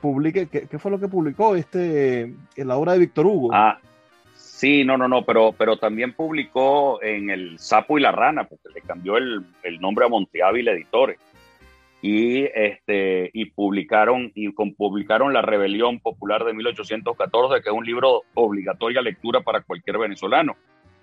publique, 0.00 0.48
¿qué, 0.48 0.78
fue 0.78 0.90
lo 0.90 0.98
que 0.98 1.08
publicó 1.08 1.56
este, 1.56 2.22
en 2.22 2.68
la 2.68 2.76
obra 2.76 2.92
de 2.92 3.00
Víctor 3.00 3.26
Hugo? 3.26 3.50
Ah, 3.52 3.78
sí, 4.34 4.84
no, 4.84 4.96
no, 4.96 5.08
no, 5.08 5.24
pero, 5.24 5.52
pero 5.56 5.76
también 5.76 6.14
publicó 6.14 7.02
en 7.02 7.30
El 7.30 7.58
Sapo 7.58 7.98
y 7.98 8.02
la 8.02 8.12
Rana, 8.12 8.44
porque 8.44 8.68
le 8.74 8.80
cambió 8.80 9.16
el, 9.16 9.44
nombre 9.80 10.06
a 10.06 10.08
Monteávil 10.08 10.68
Editores. 10.68 11.18
Y, 12.02 12.44
este, 12.54 13.30
y 13.34 13.46
publicaron 13.50 14.32
y 14.34 14.52
con, 14.54 14.74
publicaron 14.74 15.34
La 15.34 15.42
Rebelión 15.42 16.00
Popular 16.00 16.44
de 16.44 16.54
1814, 16.54 17.62
que 17.62 17.68
es 17.68 17.74
un 17.74 17.84
libro 17.84 18.22
obligatoria 18.34 19.02
lectura 19.02 19.42
para 19.42 19.60
cualquier 19.60 19.98
venezolano, 19.98 20.56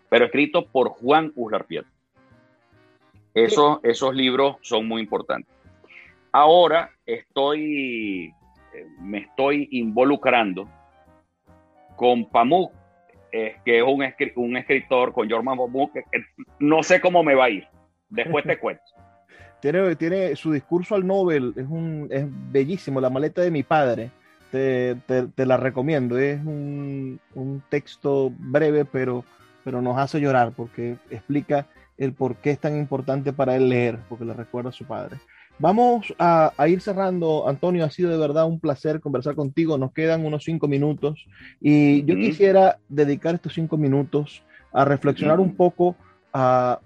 pero 0.10 0.26
escrito 0.26 0.66
por 0.66 0.90
Juan 0.90 1.32
Uslar 1.36 1.66
Pietro. 1.66 1.92
Esos, 3.36 3.80
esos 3.84 4.16
libros 4.16 4.58
son 4.62 4.88
muy 4.88 5.02
importantes. 5.02 5.54
Ahora 6.32 6.90
estoy 7.06 8.34
me 9.00 9.20
estoy 9.20 9.68
involucrando 9.72 10.68
con 11.96 12.30
Pamuk, 12.30 12.72
eh, 13.32 13.58
que 13.66 13.80
es 13.80 13.84
un, 13.84 14.04
un, 14.36 14.58
escritor, 14.58 15.14
con 15.14 15.30
Jorman 15.30 15.58
Pamuk, 15.58 15.94
que, 15.94 16.04
no 16.60 16.84
sé 16.84 17.02
cómo 17.02 17.24
me 17.24 17.36
va 17.36 17.46
a 17.46 17.50
ir. 17.50 17.68
Después 18.10 18.46
te 18.46 18.58
cuento. 18.60 18.84
Tiene, 19.62 19.96
tiene 19.96 20.36
su 20.36 20.52
discurso 20.52 20.96
al 20.96 21.06
Nobel, 21.06 21.54
es, 21.56 21.66
un, 21.68 22.08
es 22.10 22.26
bellísimo, 22.52 23.02
La 23.02 23.10
maleta 23.10 23.42
de 23.42 23.52
mi 23.52 23.64
padre. 23.64 24.12
Te, 24.52 24.96
te, 25.06 25.46
la 25.46 25.58
recomiendo. 25.58 26.18
Es 26.18 26.40
un, 26.40 27.20
un, 27.36 27.62
texto 27.70 28.32
breve, 28.38 28.86
pero, 28.86 29.26
pero 29.66 29.82
nos 29.82 29.98
hace 29.98 30.22
llorar 30.22 30.54
porque 30.56 30.96
explica 31.10 31.68
el 31.98 32.14
por 32.14 32.38
qué 32.38 32.52
es 32.52 32.60
tan 32.60 32.78
importante 32.78 33.34
para 33.34 33.58
él 33.58 33.68
leer, 33.68 34.00
porque 34.08 34.24
le 34.24 34.34
recuerda 34.34 34.70
a 34.70 34.74
su 34.74 34.86
padre. 34.86 35.18
Vamos 35.60 36.14
a, 36.20 36.54
ir 36.68 36.82
cerrando, 36.82 37.50
Antonio, 37.50 37.84
ha 37.84 37.90
sido 37.90 38.12
de 38.12 38.18
verdad 38.18 38.46
un 38.46 38.60
placer 38.60 39.00
conversar 39.00 39.34
contigo, 39.34 39.78
nos 39.78 39.92
quedan 39.92 40.24
unos 40.24 40.44
cinco 40.44 40.68
minutos 40.68 41.26
y 41.60 42.04
yo 42.06 42.16
quisiera 42.16 42.78
dedicar 42.90 43.36
estos 43.36 43.56
cinco 43.56 43.76
minutos 43.76 44.44
a 44.72 44.86
reflexionar 44.86 45.40
un 45.40 45.56
poco 45.56 45.96
a 46.32 46.80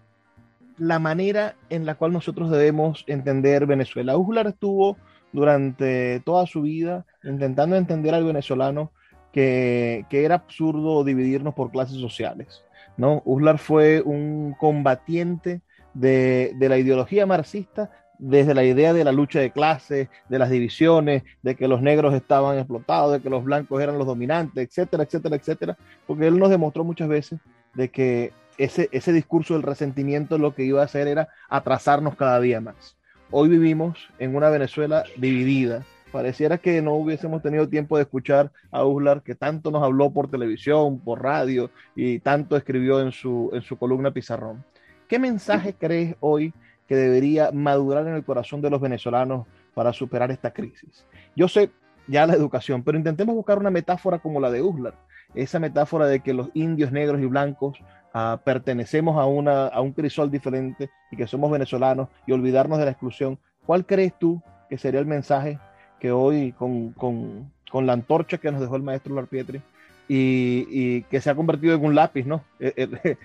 la 0.82 0.97
manera 0.97 1.53
en 1.69 1.86
la 1.86 1.93
cual 1.93 2.11
nosotros 2.11 2.49
debemos 2.49 3.03
entender 3.05 3.67
Venezuela. 3.67 4.17
Uslar 4.17 4.47
estuvo 4.47 4.97
durante 5.32 6.21
toda 6.21 6.47
su 6.47 6.63
vida 6.63 7.05
intentando 7.23 7.75
entender 7.75 8.15
al 8.15 8.25
venezolano 8.25 8.91
que, 9.32 10.07
era 10.09 10.34
absurdo 10.34 11.03
dividirnos 11.03 11.53
por 11.53 11.69
clases 11.69 11.99
sociales. 11.99 12.63
¿no? 12.97 13.21
Uslar 13.25 13.59
fue 13.59 14.01
un 14.01 14.55
combatiente 14.59 15.61
de, 15.93 16.53
de 16.55 16.69
la 16.69 16.79
ideología 16.79 17.27
marxista, 17.27 17.91
desde 18.17 18.55
la 18.55 18.63
idea 18.63 18.91
de 18.91 19.03
la 19.03 19.11
lucha 19.11 19.39
de 19.39 19.51
clases, 19.51 20.09
de 20.29 20.39
las 20.39 20.49
divisiones, 20.49 21.21
de 21.43 21.55
que 21.55 21.67
los 21.67 21.84
negros 21.84 22.15
estaban 22.15 22.57
explotados, 22.57 23.13
de 23.13 23.21
que 23.21 23.29
los 23.29 23.43
blancos 23.43 23.79
eran 23.84 23.99
los 23.99 24.07
dominantes, 24.07 24.67
etcétera, 24.67 25.03
etcétera, 25.03 25.36
etcétera, 25.36 25.77
porque 26.07 26.25
él 26.25 26.39
nos 26.39 26.49
demostró 26.49 26.84
muchas 26.84 27.07
veces 27.07 27.39
de 27.75 27.89
que 27.89 28.34
ese, 28.58 28.89
ese 28.91 29.14
discurso 29.14 29.54
del 29.54 29.64
resentimiento 29.64 30.38
lo 30.38 30.54
que 30.56 30.64
iba 30.64 30.82
a 30.82 30.86
hacer 30.86 31.08
era 31.08 31.30
atrasarnos 31.49 32.16
cada 32.16 32.39
día 32.39 32.62
más. 32.62 32.97
Hoy 33.30 33.49
vivimos 33.49 34.10
en 34.20 34.36
una 34.36 34.49
Venezuela 34.49 35.04
dividida. 35.18 35.84
Pareciera 36.12 36.58
que 36.58 36.82
no 36.82 36.93
hubiésemos 36.95 37.41
tenido 37.41 37.70
tiempo 37.70 37.95
de 37.95 38.04
escuchar 38.04 38.52
a 38.70 38.84
Uslar, 38.84 39.24
que 39.24 39.36
tanto 39.36 39.72
nos 39.72 39.82
habló 39.82 40.12
por 40.12 40.30
televisión, 40.30 40.99
por 40.99 41.24
radio 41.24 41.70
y 41.95 42.20
tanto 42.20 42.58
escribió 42.58 42.99
en 42.99 43.14
su, 43.14 43.49
en 43.54 43.62
su 43.62 43.78
columna 43.78 44.12
Pizarrón. 44.12 44.66
¿Qué 45.08 45.20
mensaje 45.20 45.74
crees 45.74 46.16
hoy 46.20 46.54
que 46.91 46.97
debería 46.97 47.52
madurar 47.54 48.06
en 48.06 48.16
el 48.16 48.26
corazón 48.26 48.62
de 48.62 48.70
los 48.70 48.82
venezolanos 48.82 49.47
para 49.74 49.93
superar 49.93 50.30
esta 50.30 50.52
crisis. 50.52 51.06
Yo 51.38 51.47
sé 51.47 51.72
ya 52.06 52.26
la 52.26 52.34
educación, 52.34 52.84
pero 52.84 52.97
intentemos 52.97 53.34
buscar 53.34 53.58
una 53.58 53.70
metáfora 53.70 54.20
como 54.20 54.41
la 54.41 54.52
de 54.52 54.62
Uslar, 54.62 54.95
esa 55.34 55.58
metáfora 55.60 56.08
de 56.08 56.20
que 56.20 56.34
los 56.34 56.49
indios 56.54 56.91
negros 56.91 57.22
y 57.22 57.28
blancos 57.28 57.80
ah, 58.14 58.39
pertenecemos 58.43 59.18
a, 59.18 59.26
una, 59.26 59.68
a 59.68 59.82
un 59.82 59.93
crisol 59.93 60.32
diferente 60.32 60.89
y 61.12 61.18
que 61.18 61.28
somos 61.28 61.51
venezolanos 61.51 62.09
y 62.26 62.32
olvidarnos 62.32 62.80
de 62.80 62.86
la 62.86 62.91
exclusión. 62.91 63.39
¿Cuál 63.66 63.86
crees 63.86 64.14
tú 64.18 64.41
que 64.70 64.78
sería 64.78 64.99
el 64.99 65.05
mensaje 65.05 65.59
que 65.99 66.12
hoy 66.12 66.51
con, 66.53 66.91
con, 66.93 67.51
con 67.72 67.86
la 67.86 67.93
antorcha 67.93 68.38
que 68.38 68.51
nos 68.51 68.62
dejó 68.62 68.76
el 68.76 68.84
maestro 68.84 69.14
Larpietri 69.16 69.62
y, 70.07 70.68
y 70.70 71.01
que 71.03 71.22
se 71.22 71.30
ha 71.30 71.36
convertido 71.36 71.76
en 71.76 71.86
un 71.86 71.95
lápiz, 71.95 72.26
¿no? 72.26 72.43
Eh, 72.59 72.74
eh, 72.76 73.18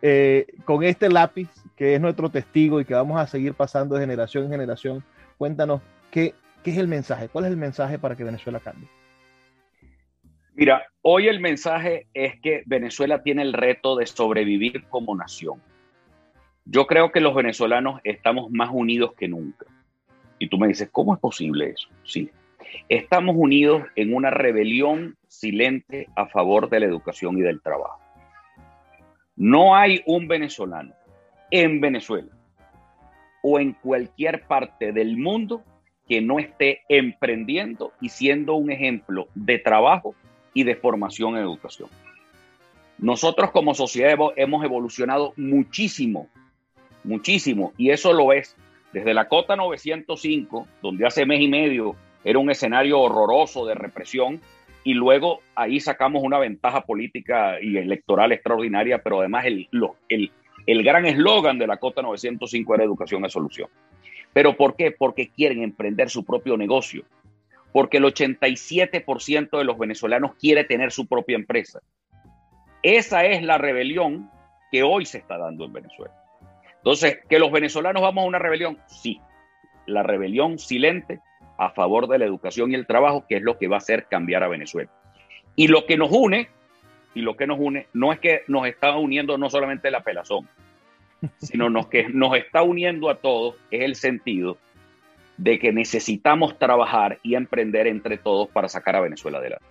eh, 0.00 0.46
con 0.64 0.84
este 0.84 1.08
lápiz, 1.08 1.48
que 1.74 1.94
es 1.94 2.00
nuestro 2.00 2.30
testigo 2.30 2.80
y 2.80 2.84
que 2.84 2.94
vamos 2.94 3.18
a 3.18 3.26
seguir 3.26 3.54
pasando 3.54 3.96
de 3.96 4.02
generación 4.02 4.44
en 4.44 4.50
generación, 4.50 5.04
cuéntanos 5.38 5.80
qué, 6.12 6.34
qué 6.62 6.70
es 6.70 6.78
el 6.78 6.86
mensaje, 6.86 7.28
cuál 7.28 7.46
es 7.46 7.50
el 7.50 7.56
mensaje 7.56 7.98
para 7.98 8.14
que 8.14 8.22
Venezuela 8.22 8.60
cambie. 8.60 8.88
Mira, 10.58 10.88
hoy 11.02 11.28
el 11.28 11.38
mensaje 11.38 12.08
es 12.14 12.40
que 12.40 12.64
Venezuela 12.66 13.22
tiene 13.22 13.42
el 13.42 13.52
reto 13.52 13.94
de 13.94 14.06
sobrevivir 14.06 14.82
como 14.88 15.14
nación. 15.14 15.62
Yo 16.64 16.88
creo 16.88 17.12
que 17.12 17.20
los 17.20 17.32
venezolanos 17.32 18.00
estamos 18.02 18.50
más 18.50 18.68
unidos 18.72 19.12
que 19.16 19.28
nunca. 19.28 19.66
Y 20.40 20.48
tú 20.48 20.58
me 20.58 20.66
dices, 20.66 20.88
¿cómo 20.90 21.14
es 21.14 21.20
posible 21.20 21.70
eso? 21.70 21.88
Sí. 22.02 22.28
Estamos 22.88 23.36
unidos 23.38 23.84
en 23.94 24.12
una 24.12 24.30
rebelión 24.30 25.16
silente 25.28 26.08
a 26.16 26.26
favor 26.26 26.68
de 26.68 26.80
la 26.80 26.86
educación 26.86 27.38
y 27.38 27.42
del 27.42 27.62
trabajo. 27.62 28.00
No 29.36 29.76
hay 29.76 30.02
un 30.06 30.26
venezolano 30.26 30.92
en 31.52 31.80
Venezuela 31.80 32.32
o 33.44 33.60
en 33.60 33.74
cualquier 33.74 34.42
parte 34.48 34.90
del 34.90 35.18
mundo 35.18 35.62
que 36.08 36.20
no 36.20 36.40
esté 36.40 36.80
emprendiendo 36.88 37.92
y 38.00 38.08
siendo 38.08 38.54
un 38.54 38.72
ejemplo 38.72 39.28
de 39.36 39.60
trabajo 39.60 40.16
y 40.54 40.64
de 40.64 40.76
formación 40.76 41.36
en 41.36 41.42
educación. 41.42 41.88
Nosotros 42.98 43.50
como 43.52 43.74
sociedad 43.74 44.18
hemos 44.36 44.64
evolucionado 44.64 45.32
muchísimo, 45.36 46.28
muchísimo, 47.04 47.72
y 47.76 47.90
eso 47.90 48.12
lo 48.12 48.32
es 48.32 48.56
desde 48.92 49.14
la 49.14 49.28
Cota 49.28 49.54
905, 49.54 50.66
donde 50.82 51.06
hace 51.06 51.26
mes 51.26 51.40
y 51.40 51.48
medio 51.48 51.94
era 52.24 52.38
un 52.38 52.50
escenario 52.50 53.00
horroroso 53.00 53.66
de 53.66 53.74
represión, 53.74 54.40
y 54.84 54.94
luego 54.94 55.40
ahí 55.54 55.80
sacamos 55.80 56.22
una 56.22 56.38
ventaja 56.38 56.80
política 56.80 57.60
y 57.60 57.76
electoral 57.76 58.32
extraordinaria, 58.32 59.02
pero 59.02 59.20
además 59.20 59.44
el, 59.44 59.68
el, 60.08 60.82
gran 60.82 61.04
eslogan 61.06 61.58
de 61.58 61.66
la 61.66 61.76
Cota 61.76 62.02
905 62.02 62.74
era 62.74 62.84
educación 62.84 63.24
es 63.24 63.32
solución. 63.32 63.68
¿Pero 64.32 64.56
por 64.56 64.76
qué? 64.76 64.90
Porque 64.90 65.28
quieren 65.28 65.62
emprender 65.62 66.10
su 66.10 66.24
propio 66.24 66.56
negocio, 66.56 67.04
porque 67.72 67.98
el 67.98 68.04
87% 68.04 69.58
de 69.58 69.64
los 69.64 69.78
venezolanos 69.78 70.34
quiere 70.36 70.64
tener 70.64 70.92
su 70.92 71.06
propia 71.06 71.36
empresa. 71.36 71.80
Esa 72.82 73.24
es 73.24 73.42
la 73.42 73.58
rebelión 73.58 74.30
que 74.70 74.82
hoy 74.82 75.04
se 75.04 75.18
está 75.18 75.38
dando 75.38 75.64
en 75.64 75.72
Venezuela. 75.72 76.14
Entonces, 76.76 77.18
¿que 77.28 77.38
los 77.38 77.50
venezolanos 77.50 78.02
vamos 78.02 78.24
a 78.24 78.28
una 78.28 78.38
rebelión? 78.38 78.78
Sí, 78.86 79.20
la 79.86 80.02
rebelión 80.02 80.58
silente 80.58 81.20
a 81.58 81.70
favor 81.70 82.06
de 82.06 82.18
la 82.18 82.24
educación 82.24 82.70
y 82.70 82.76
el 82.76 82.86
trabajo, 82.86 83.24
que 83.28 83.36
es 83.36 83.42
lo 83.42 83.58
que 83.58 83.68
va 83.68 83.76
a 83.76 83.78
hacer 83.78 84.06
cambiar 84.08 84.44
a 84.44 84.48
Venezuela. 84.48 84.90
Y 85.56 85.66
lo 85.66 85.86
que 85.86 85.96
nos 85.96 86.10
une 86.12 86.48
y 87.14 87.20
lo 87.20 87.36
que 87.36 87.46
nos 87.46 87.58
une 87.58 87.88
no 87.92 88.12
es 88.12 88.20
que 88.20 88.42
nos 88.46 88.66
está 88.66 88.96
uniendo 88.96 89.36
no 89.38 89.50
solamente 89.50 89.90
la 89.90 90.02
pelazón, 90.02 90.48
sino 91.38 91.68
nos, 91.68 91.88
que 91.88 92.08
nos 92.08 92.36
está 92.36 92.62
uniendo 92.62 93.10
a 93.10 93.16
todos 93.16 93.56
es 93.70 93.82
el 93.82 93.96
sentido 93.96 94.56
de 95.38 95.58
que 95.58 95.72
necesitamos 95.72 96.58
trabajar 96.58 97.20
y 97.22 97.36
emprender 97.36 97.86
entre 97.86 98.18
todos 98.18 98.48
para 98.48 98.68
sacar 98.68 98.96
a 98.96 99.00
Venezuela 99.00 99.38
adelante. 99.38 99.64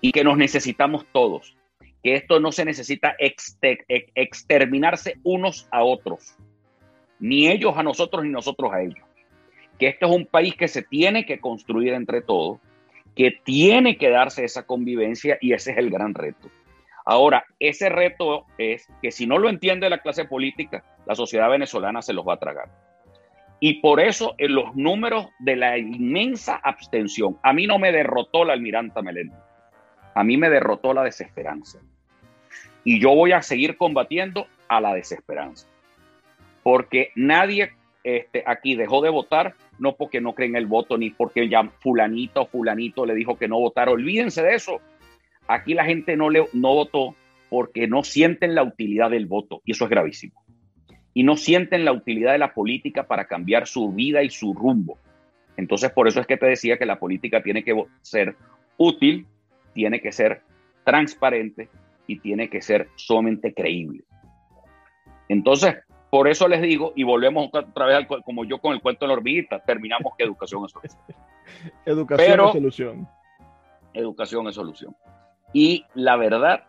Y 0.00 0.12
que 0.12 0.24
nos 0.24 0.38
necesitamos 0.38 1.04
todos, 1.12 1.56
que 2.02 2.14
esto 2.14 2.40
no 2.40 2.52
se 2.52 2.64
necesita 2.64 3.14
exterminarse 3.18 5.18
unos 5.22 5.68
a 5.70 5.84
otros, 5.84 6.36
ni 7.18 7.48
ellos 7.48 7.76
a 7.76 7.82
nosotros 7.82 8.24
ni 8.24 8.30
nosotros 8.30 8.72
a 8.72 8.80
ellos. 8.80 9.04
Que 9.78 9.88
esto 9.88 10.06
es 10.06 10.12
un 10.12 10.26
país 10.26 10.54
que 10.54 10.68
se 10.68 10.82
tiene 10.82 11.26
que 11.26 11.40
construir 11.40 11.92
entre 11.92 12.22
todos, 12.22 12.58
que 13.14 13.32
tiene 13.44 13.98
que 13.98 14.10
darse 14.10 14.44
esa 14.44 14.64
convivencia 14.64 15.36
y 15.40 15.52
ese 15.52 15.72
es 15.72 15.78
el 15.78 15.90
gran 15.90 16.14
reto. 16.14 16.48
Ahora, 17.04 17.44
ese 17.58 17.88
reto 17.88 18.46
es 18.58 18.86
que 19.02 19.10
si 19.10 19.26
no 19.26 19.38
lo 19.38 19.48
entiende 19.48 19.90
la 19.90 19.98
clase 19.98 20.24
política, 20.24 20.84
la 21.04 21.16
sociedad 21.16 21.50
venezolana 21.50 22.00
se 22.00 22.12
los 22.12 22.26
va 22.26 22.34
a 22.34 22.40
tragar. 22.40 22.91
Y 23.64 23.74
por 23.74 24.00
eso 24.00 24.34
en 24.38 24.56
los 24.56 24.74
números 24.74 25.28
de 25.38 25.54
la 25.54 25.78
inmensa 25.78 26.56
abstención, 26.56 27.38
a 27.44 27.52
mí 27.52 27.68
no 27.68 27.78
me 27.78 27.92
derrotó 27.92 28.44
la 28.44 28.54
almiranta 28.54 29.02
Meléndez, 29.02 29.38
a 30.16 30.24
mí 30.24 30.36
me 30.36 30.50
derrotó 30.50 30.92
la 30.92 31.04
desesperanza. 31.04 31.78
Y 32.82 33.00
yo 33.00 33.14
voy 33.14 33.30
a 33.30 33.40
seguir 33.40 33.76
combatiendo 33.76 34.48
a 34.66 34.80
la 34.80 34.94
desesperanza. 34.94 35.68
Porque 36.64 37.12
nadie 37.14 37.70
este, 38.02 38.42
aquí 38.44 38.74
dejó 38.74 39.00
de 39.00 39.10
votar, 39.10 39.54
no 39.78 39.94
porque 39.94 40.20
no 40.20 40.34
creen 40.34 40.56
el 40.56 40.66
voto, 40.66 40.98
ni 40.98 41.10
porque 41.10 41.48
ya 41.48 41.62
fulanito 41.62 42.42
o 42.42 42.46
fulanito 42.46 43.06
le 43.06 43.14
dijo 43.14 43.38
que 43.38 43.46
no 43.46 43.60
votara. 43.60 43.92
Olvídense 43.92 44.42
de 44.42 44.56
eso. 44.56 44.80
Aquí 45.46 45.74
la 45.74 45.84
gente 45.84 46.16
no, 46.16 46.30
le, 46.30 46.48
no 46.52 46.74
votó 46.74 47.14
porque 47.48 47.86
no 47.86 48.02
sienten 48.02 48.56
la 48.56 48.64
utilidad 48.64 49.10
del 49.10 49.26
voto. 49.26 49.62
Y 49.64 49.70
eso 49.70 49.84
es 49.84 49.90
gravísimo 49.90 50.41
y 51.14 51.22
no 51.22 51.36
sienten 51.36 51.84
la 51.84 51.92
utilidad 51.92 52.32
de 52.32 52.38
la 52.38 52.54
política 52.54 53.06
para 53.06 53.26
cambiar 53.26 53.66
su 53.66 53.92
vida 53.92 54.22
y 54.22 54.30
su 54.30 54.54
rumbo. 54.54 54.98
Entonces, 55.56 55.90
por 55.92 56.08
eso 56.08 56.20
es 56.20 56.26
que 56.26 56.36
te 56.36 56.46
decía 56.46 56.78
que 56.78 56.86
la 56.86 56.98
política 56.98 57.42
tiene 57.42 57.62
que 57.62 57.84
ser 58.00 58.36
útil, 58.78 59.26
tiene 59.74 60.00
que 60.00 60.12
ser 60.12 60.42
transparente 60.84 61.68
y 62.06 62.18
tiene 62.18 62.48
que 62.48 62.62
ser 62.62 62.88
sumamente 62.96 63.52
creíble. 63.52 64.04
Entonces, 65.28 65.76
por 66.10 66.28
eso 66.28 66.48
les 66.48 66.60
digo, 66.60 66.92
y 66.96 67.04
volvemos 67.04 67.48
otra 67.52 67.86
vez 67.86 67.96
al, 67.96 68.06
como 68.06 68.44
yo 68.44 68.58
con 68.58 68.74
el 68.74 68.80
cuento 68.80 69.04
de 69.04 69.08
la 69.08 69.14
hormiguita, 69.14 69.60
terminamos 69.60 70.14
que 70.16 70.24
educación 70.24 70.64
es 70.64 70.72
solución. 70.72 71.02
educación 71.86 72.40
es 72.40 72.52
solución. 72.52 73.08
Educación 73.94 74.48
es 74.48 74.54
solución. 74.54 74.96
Y 75.52 75.84
la 75.94 76.16
verdad 76.16 76.64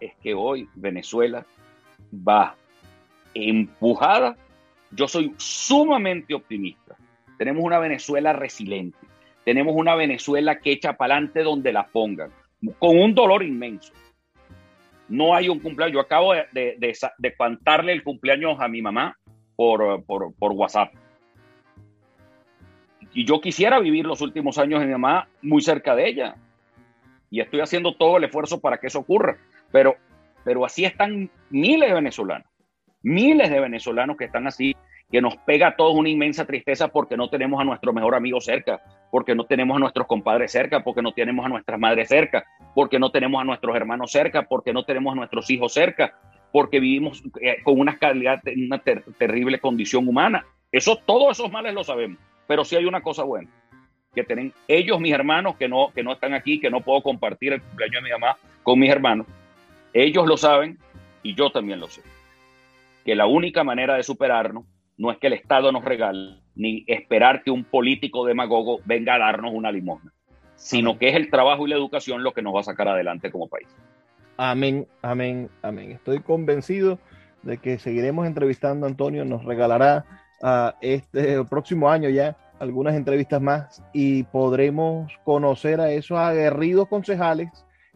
es 0.00 0.14
que 0.16 0.34
hoy 0.34 0.68
Venezuela 0.74 1.44
va 2.12 2.56
empujada, 3.38 4.36
yo 4.90 5.08
soy 5.08 5.34
sumamente 5.36 6.34
optimista. 6.34 6.96
Tenemos 7.36 7.62
una 7.64 7.78
Venezuela 7.78 8.32
resiliente, 8.32 8.98
tenemos 9.44 9.74
una 9.76 9.94
Venezuela 9.94 10.58
que 10.58 10.72
echa 10.72 10.94
para 10.94 11.14
adelante 11.14 11.42
donde 11.42 11.72
la 11.72 11.86
pongan, 11.86 12.30
con 12.78 12.98
un 12.98 13.14
dolor 13.14 13.42
inmenso. 13.42 13.92
No 15.08 15.34
hay 15.34 15.48
un 15.48 15.60
cumpleaños. 15.60 15.94
Yo 15.94 16.00
acabo 16.00 16.34
de, 16.34 16.44
de, 16.52 17.34
cantarle 17.34 17.92
el 17.92 18.02
cumpleaños 18.02 18.60
a 18.60 18.68
mi 18.68 18.82
mamá 18.82 19.16
por, 19.56 20.04
por, 20.04 20.52
WhatsApp. 20.52 20.92
Y 23.14 23.24
yo 23.24 23.40
quisiera 23.40 23.78
vivir 23.78 24.04
los 24.04 24.20
últimos 24.20 24.58
años 24.58 24.80
de 24.80 24.86
mi 24.86 24.92
mamá 24.92 25.28
muy 25.40 25.62
cerca 25.62 25.94
de 25.94 26.08
ella. 26.08 26.36
Y 27.30 27.40
estoy 27.40 27.60
haciendo 27.60 27.94
todo 27.94 28.18
el 28.18 28.24
esfuerzo 28.24 28.60
para 28.60 28.78
que 28.78 28.88
eso 28.88 28.98
ocurra. 28.98 29.38
Pero, 29.72 29.96
pero 30.44 30.66
así 30.66 30.84
están 30.84 31.30
miles 31.48 31.88
de 31.88 31.94
venezolanos 31.94 32.47
miles 33.02 33.50
de 33.50 33.60
venezolanos 33.60 34.16
que 34.16 34.24
están 34.24 34.46
así, 34.46 34.76
que 35.10 35.22
nos 35.22 35.36
pega 35.38 35.68
a 35.68 35.76
todos 35.76 35.94
una 35.94 36.08
inmensa 36.08 36.44
tristeza 36.44 36.88
porque 36.88 37.16
no 37.16 37.30
tenemos 37.30 37.60
a 37.60 37.64
nuestro 37.64 37.92
mejor 37.92 38.14
amigo 38.14 38.40
cerca, 38.40 38.80
porque 39.10 39.34
no 39.34 39.44
tenemos 39.44 39.76
a 39.76 39.80
nuestros 39.80 40.06
compadres 40.06 40.52
cerca, 40.52 40.84
porque 40.84 41.00
no 41.00 41.12
tenemos 41.12 41.46
a 41.46 41.48
nuestras 41.48 41.80
madres 41.80 42.08
cerca, 42.08 42.44
porque 42.74 42.98
no 42.98 43.10
tenemos 43.10 43.40
a 43.40 43.44
nuestros 43.44 43.74
hermanos 43.74 44.12
cerca, 44.12 44.42
porque 44.42 44.72
no 44.72 44.84
tenemos 44.84 45.12
a 45.12 45.16
nuestros 45.16 45.48
hijos 45.50 45.72
cerca, 45.72 46.14
porque 46.52 46.80
vivimos 46.80 47.22
eh, 47.40 47.56
con 47.62 47.80
una 47.80 47.96
calidad, 47.98 48.42
una 48.54 48.78
terrible 48.78 49.58
condición 49.60 50.06
humana. 50.06 50.44
Eso, 50.70 50.96
todos 50.96 51.38
esos 51.38 51.50
males 51.50 51.72
lo 51.72 51.84
sabemos, 51.84 52.18
pero 52.46 52.64
sí 52.64 52.76
hay 52.76 52.84
una 52.84 53.00
cosa 53.00 53.22
buena, 53.22 53.48
que 54.14 54.24
tienen 54.24 54.52
ellos, 54.66 55.00
mis 55.00 55.12
hermanos, 55.12 55.56
que 55.56 55.68
no, 55.68 55.90
que 55.94 56.02
no 56.02 56.12
están 56.12 56.34
aquí, 56.34 56.60
que 56.60 56.70
no 56.70 56.82
puedo 56.82 57.02
compartir 57.02 57.54
el 57.54 57.62
cumpleaños 57.62 58.02
de 58.02 58.08
mi 58.08 58.12
mamá 58.12 58.36
con 58.62 58.78
mis 58.78 58.90
hermanos, 58.90 59.26
ellos 59.94 60.26
lo 60.26 60.36
saben 60.36 60.78
y 61.22 61.34
yo 61.34 61.50
también 61.50 61.80
lo 61.80 61.88
sé 61.88 62.02
que 63.08 63.14
la 63.14 63.24
única 63.24 63.64
manera 63.64 63.94
de 63.96 64.02
superarnos 64.02 64.66
no 64.98 65.10
es 65.10 65.16
que 65.16 65.28
el 65.28 65.32
Estado 65.32 65.72
nos 65.72 65.82
regale, 65.82 66.42
ni 66.54 66.84
esperar 66.86 67.42
que 67.42 67.50
un 67.50 67.64
político 67.64 68.26
demagogo 68.26 68.80
venga 68.84 69.14
a 69.14 69.18
darnos 69.18 69.54
una 69.54 69.72
limosna, 69.72 70.12
sino 70.56 70.98
que 70.98 71.08
es 71.08 71.16
el 71.16 71.30
trabajo 71.30 71.66
y 71.66 71.70
la 71.70 71.76
educación 71.76 72.22
lo 72.22 72.34
que 72.34 72.42
nos 72.42 72.54
va 72.54 72.60
a 72.60 72.64
sacar 72.64 72.86
adelante 72.86 73.30
como 73.30 73.48
país. 73.48 73.66
Amén, 74.36 74.86
amén, 75.00 75.48
amén. 75.62 75.92
Estoy 75.92 76.20
convencido 76.20 76.98
de 77.44 77.56
que 77.56 77.78
seguiremos 77.78 78.26
entrevistando 78.26 78.84
a 78.84 78.90
Antonio, 78.90 79.24
nos 79.24 79.42
regalará 79.42 80.04
a 80.42 80.74
este 80.82 81.42
próximo 81.44 81.88
año 81.88 82.10
ya 82.10 82.36
algunas 82.60 82.94
entrevistas 82.94 83.40
más 83.40 83.82
y 83.94 84.24
podremos 84.24 85.18
conocer 85.24 85.80
a 85.80 85.90
esos 85.92 86.18
aguerridos 86.18 86.88
concejales 86.88 87.48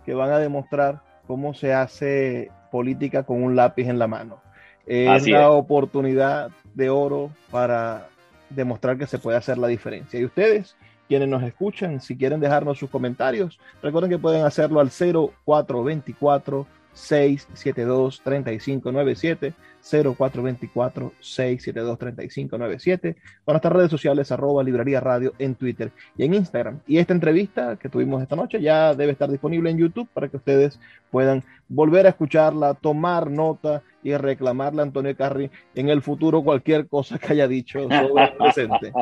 que 0.07 0.15
van 0.15 0.31
a 0.31 0.39
demostrar 0.39 1.03
cómo 1.27 1.53
se 1.53 1.75
hace 1.75 2.51
política 2.71 3.25
con 3.25 3.43
un 3.43 3.57
lápiz 3.57 3.89
en 3.89 3.99
la 3.99 4.07
mano. 4.07 4.42
Es 4.87 5.27
la 5.29 5.51
oportunidad 5.51 6.51
de 6.75 6.91
oro 6.91 7.31
para 7.51 8.09
demostrar 8.51 8.99
que 8.99 9.07
se 9.07 9.19
puede 9.19 9.37
hacer 9.39 9.59
la 9.59 9.69
diferencia. 9.69 10.19
Y 10.19 10.25
ustedes, 10.25 10.77
quienes 11.09 11.29
nos 11.29 11.43
escuchan, 11.43 12.01
si 12.01 12.17
quieren 12.17 12.41
dejarnos 12.41 12.79
sus 12.79 12.91
comentarios, 12.91 13.59
recuerden 13.83 14.11
que 14.11 14.19
pueden 14.19 14.45
hacerlo 14.45 14.81
al 14.81 14.91
0424 14.91 16.67
672 16.95 18.21
3597 18.23 19.55
0424 19.83 21.13
672 21.21 21.99
3597 21.99 23.17
con 23.45 23.53
nuestras 23.53 23.73
redes 23.73 23.91
sociales 23.91 24.31
arroba 24.31 24.63
librería 24.63 25.01
radio 25.01 25.33
en 25.39 25.55
Twitter 25.55 25.91
y 26.17 26.25
en 26.25 26.35
Instagram. 26.35 26.81
Y 26.87 26.99
esta 26.99 27.13
entrevista 27.13 27.77
que 27.77 27.89
tuvimos 27.89 28.23
esta 28.23 28.37
noche 28.37 28.61
ya 28.61 28.95
debe 28.95 29.13
estar 29.13 29.31
disponible 29.31 29.71
en 29.71 29.79
YouTube 29.79 30.09
para 30.15 30.29
que 30.29 30.37
ustedes 30.37 30.79
puedan 31.11 31.43
volver 31.69 32.07
a 32.07 32.11
escucharla, 32.11 32.75
tomar 32.75 33.31
nota 33.31 33.83
y 34.03 34.15
reclamarle 34.15 34.81
a 34.81 34.85
Antonio 34.85 35.17
Carri 35.17 35.51
en 35.75 35.89
el 35.89 36.03
futuro 36.03 36.43
cualquier 36.43 36.89
cosa 36.89 37.19
que 37.19 37.33
haya 37.33 37.49
dicho 37.49 37.83
sobre 37.83 38.25
el 38.25 38.33
presente. 38.37 38.93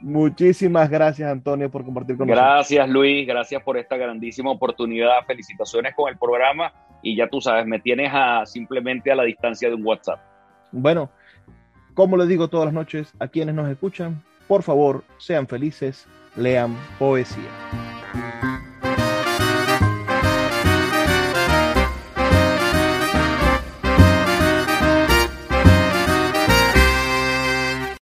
Muchísimas 0.00 0.90
gracias, 0.90 1.30
Antonio, 1.30 1.70
por 1.70 1.84
compartir 1.84 2.16
con 2.16 2.26
nosotros. 2.26 2.52
Gracias, 2.52 2.88
Luis. 2.88 3.26
Gracias 3.26 3.62
por 3.62 3.78
esta 3.78 3.96
grandísima 3.96 4.50
oportunidad. 4.50 5.24
Felicitaciones 5.26 5.94
con 5.94 6.10
el 6.10 6.18
programa 6.18 6.72
y 7.04 7.16
ya 7.16 7.28
tú 7.28 7.40
sabes, 7.40 7.66
me 7.66 7.78
tienes 7.78 8.10
a, 8.12 8.44
simplemente 8.46 9.12
a 9.12 9.14
la 9.14 9.24
distancia 9.24 9.68
de 9.68 9.74
un 9.74 9.86
WhatsApp. 9.86 10.03
Bueno, 10.76 11.10
como 11.94 12.16
les 12.16 12.26
digo 12.26 12.48
todas 12.48 12.66
las 12.66 12.74
noches 12.74 13.12
a 13.20 13.28
quienes 13.28 13.54
nos 13.54 13.70
escuchan, 13.70 14.20
por 14.48 14.64
favor, 14.64 15.04
sean 15.18 15.46
felices, 15.46 16.06
lean 16.34 16.76
poesía. 16.98 17.83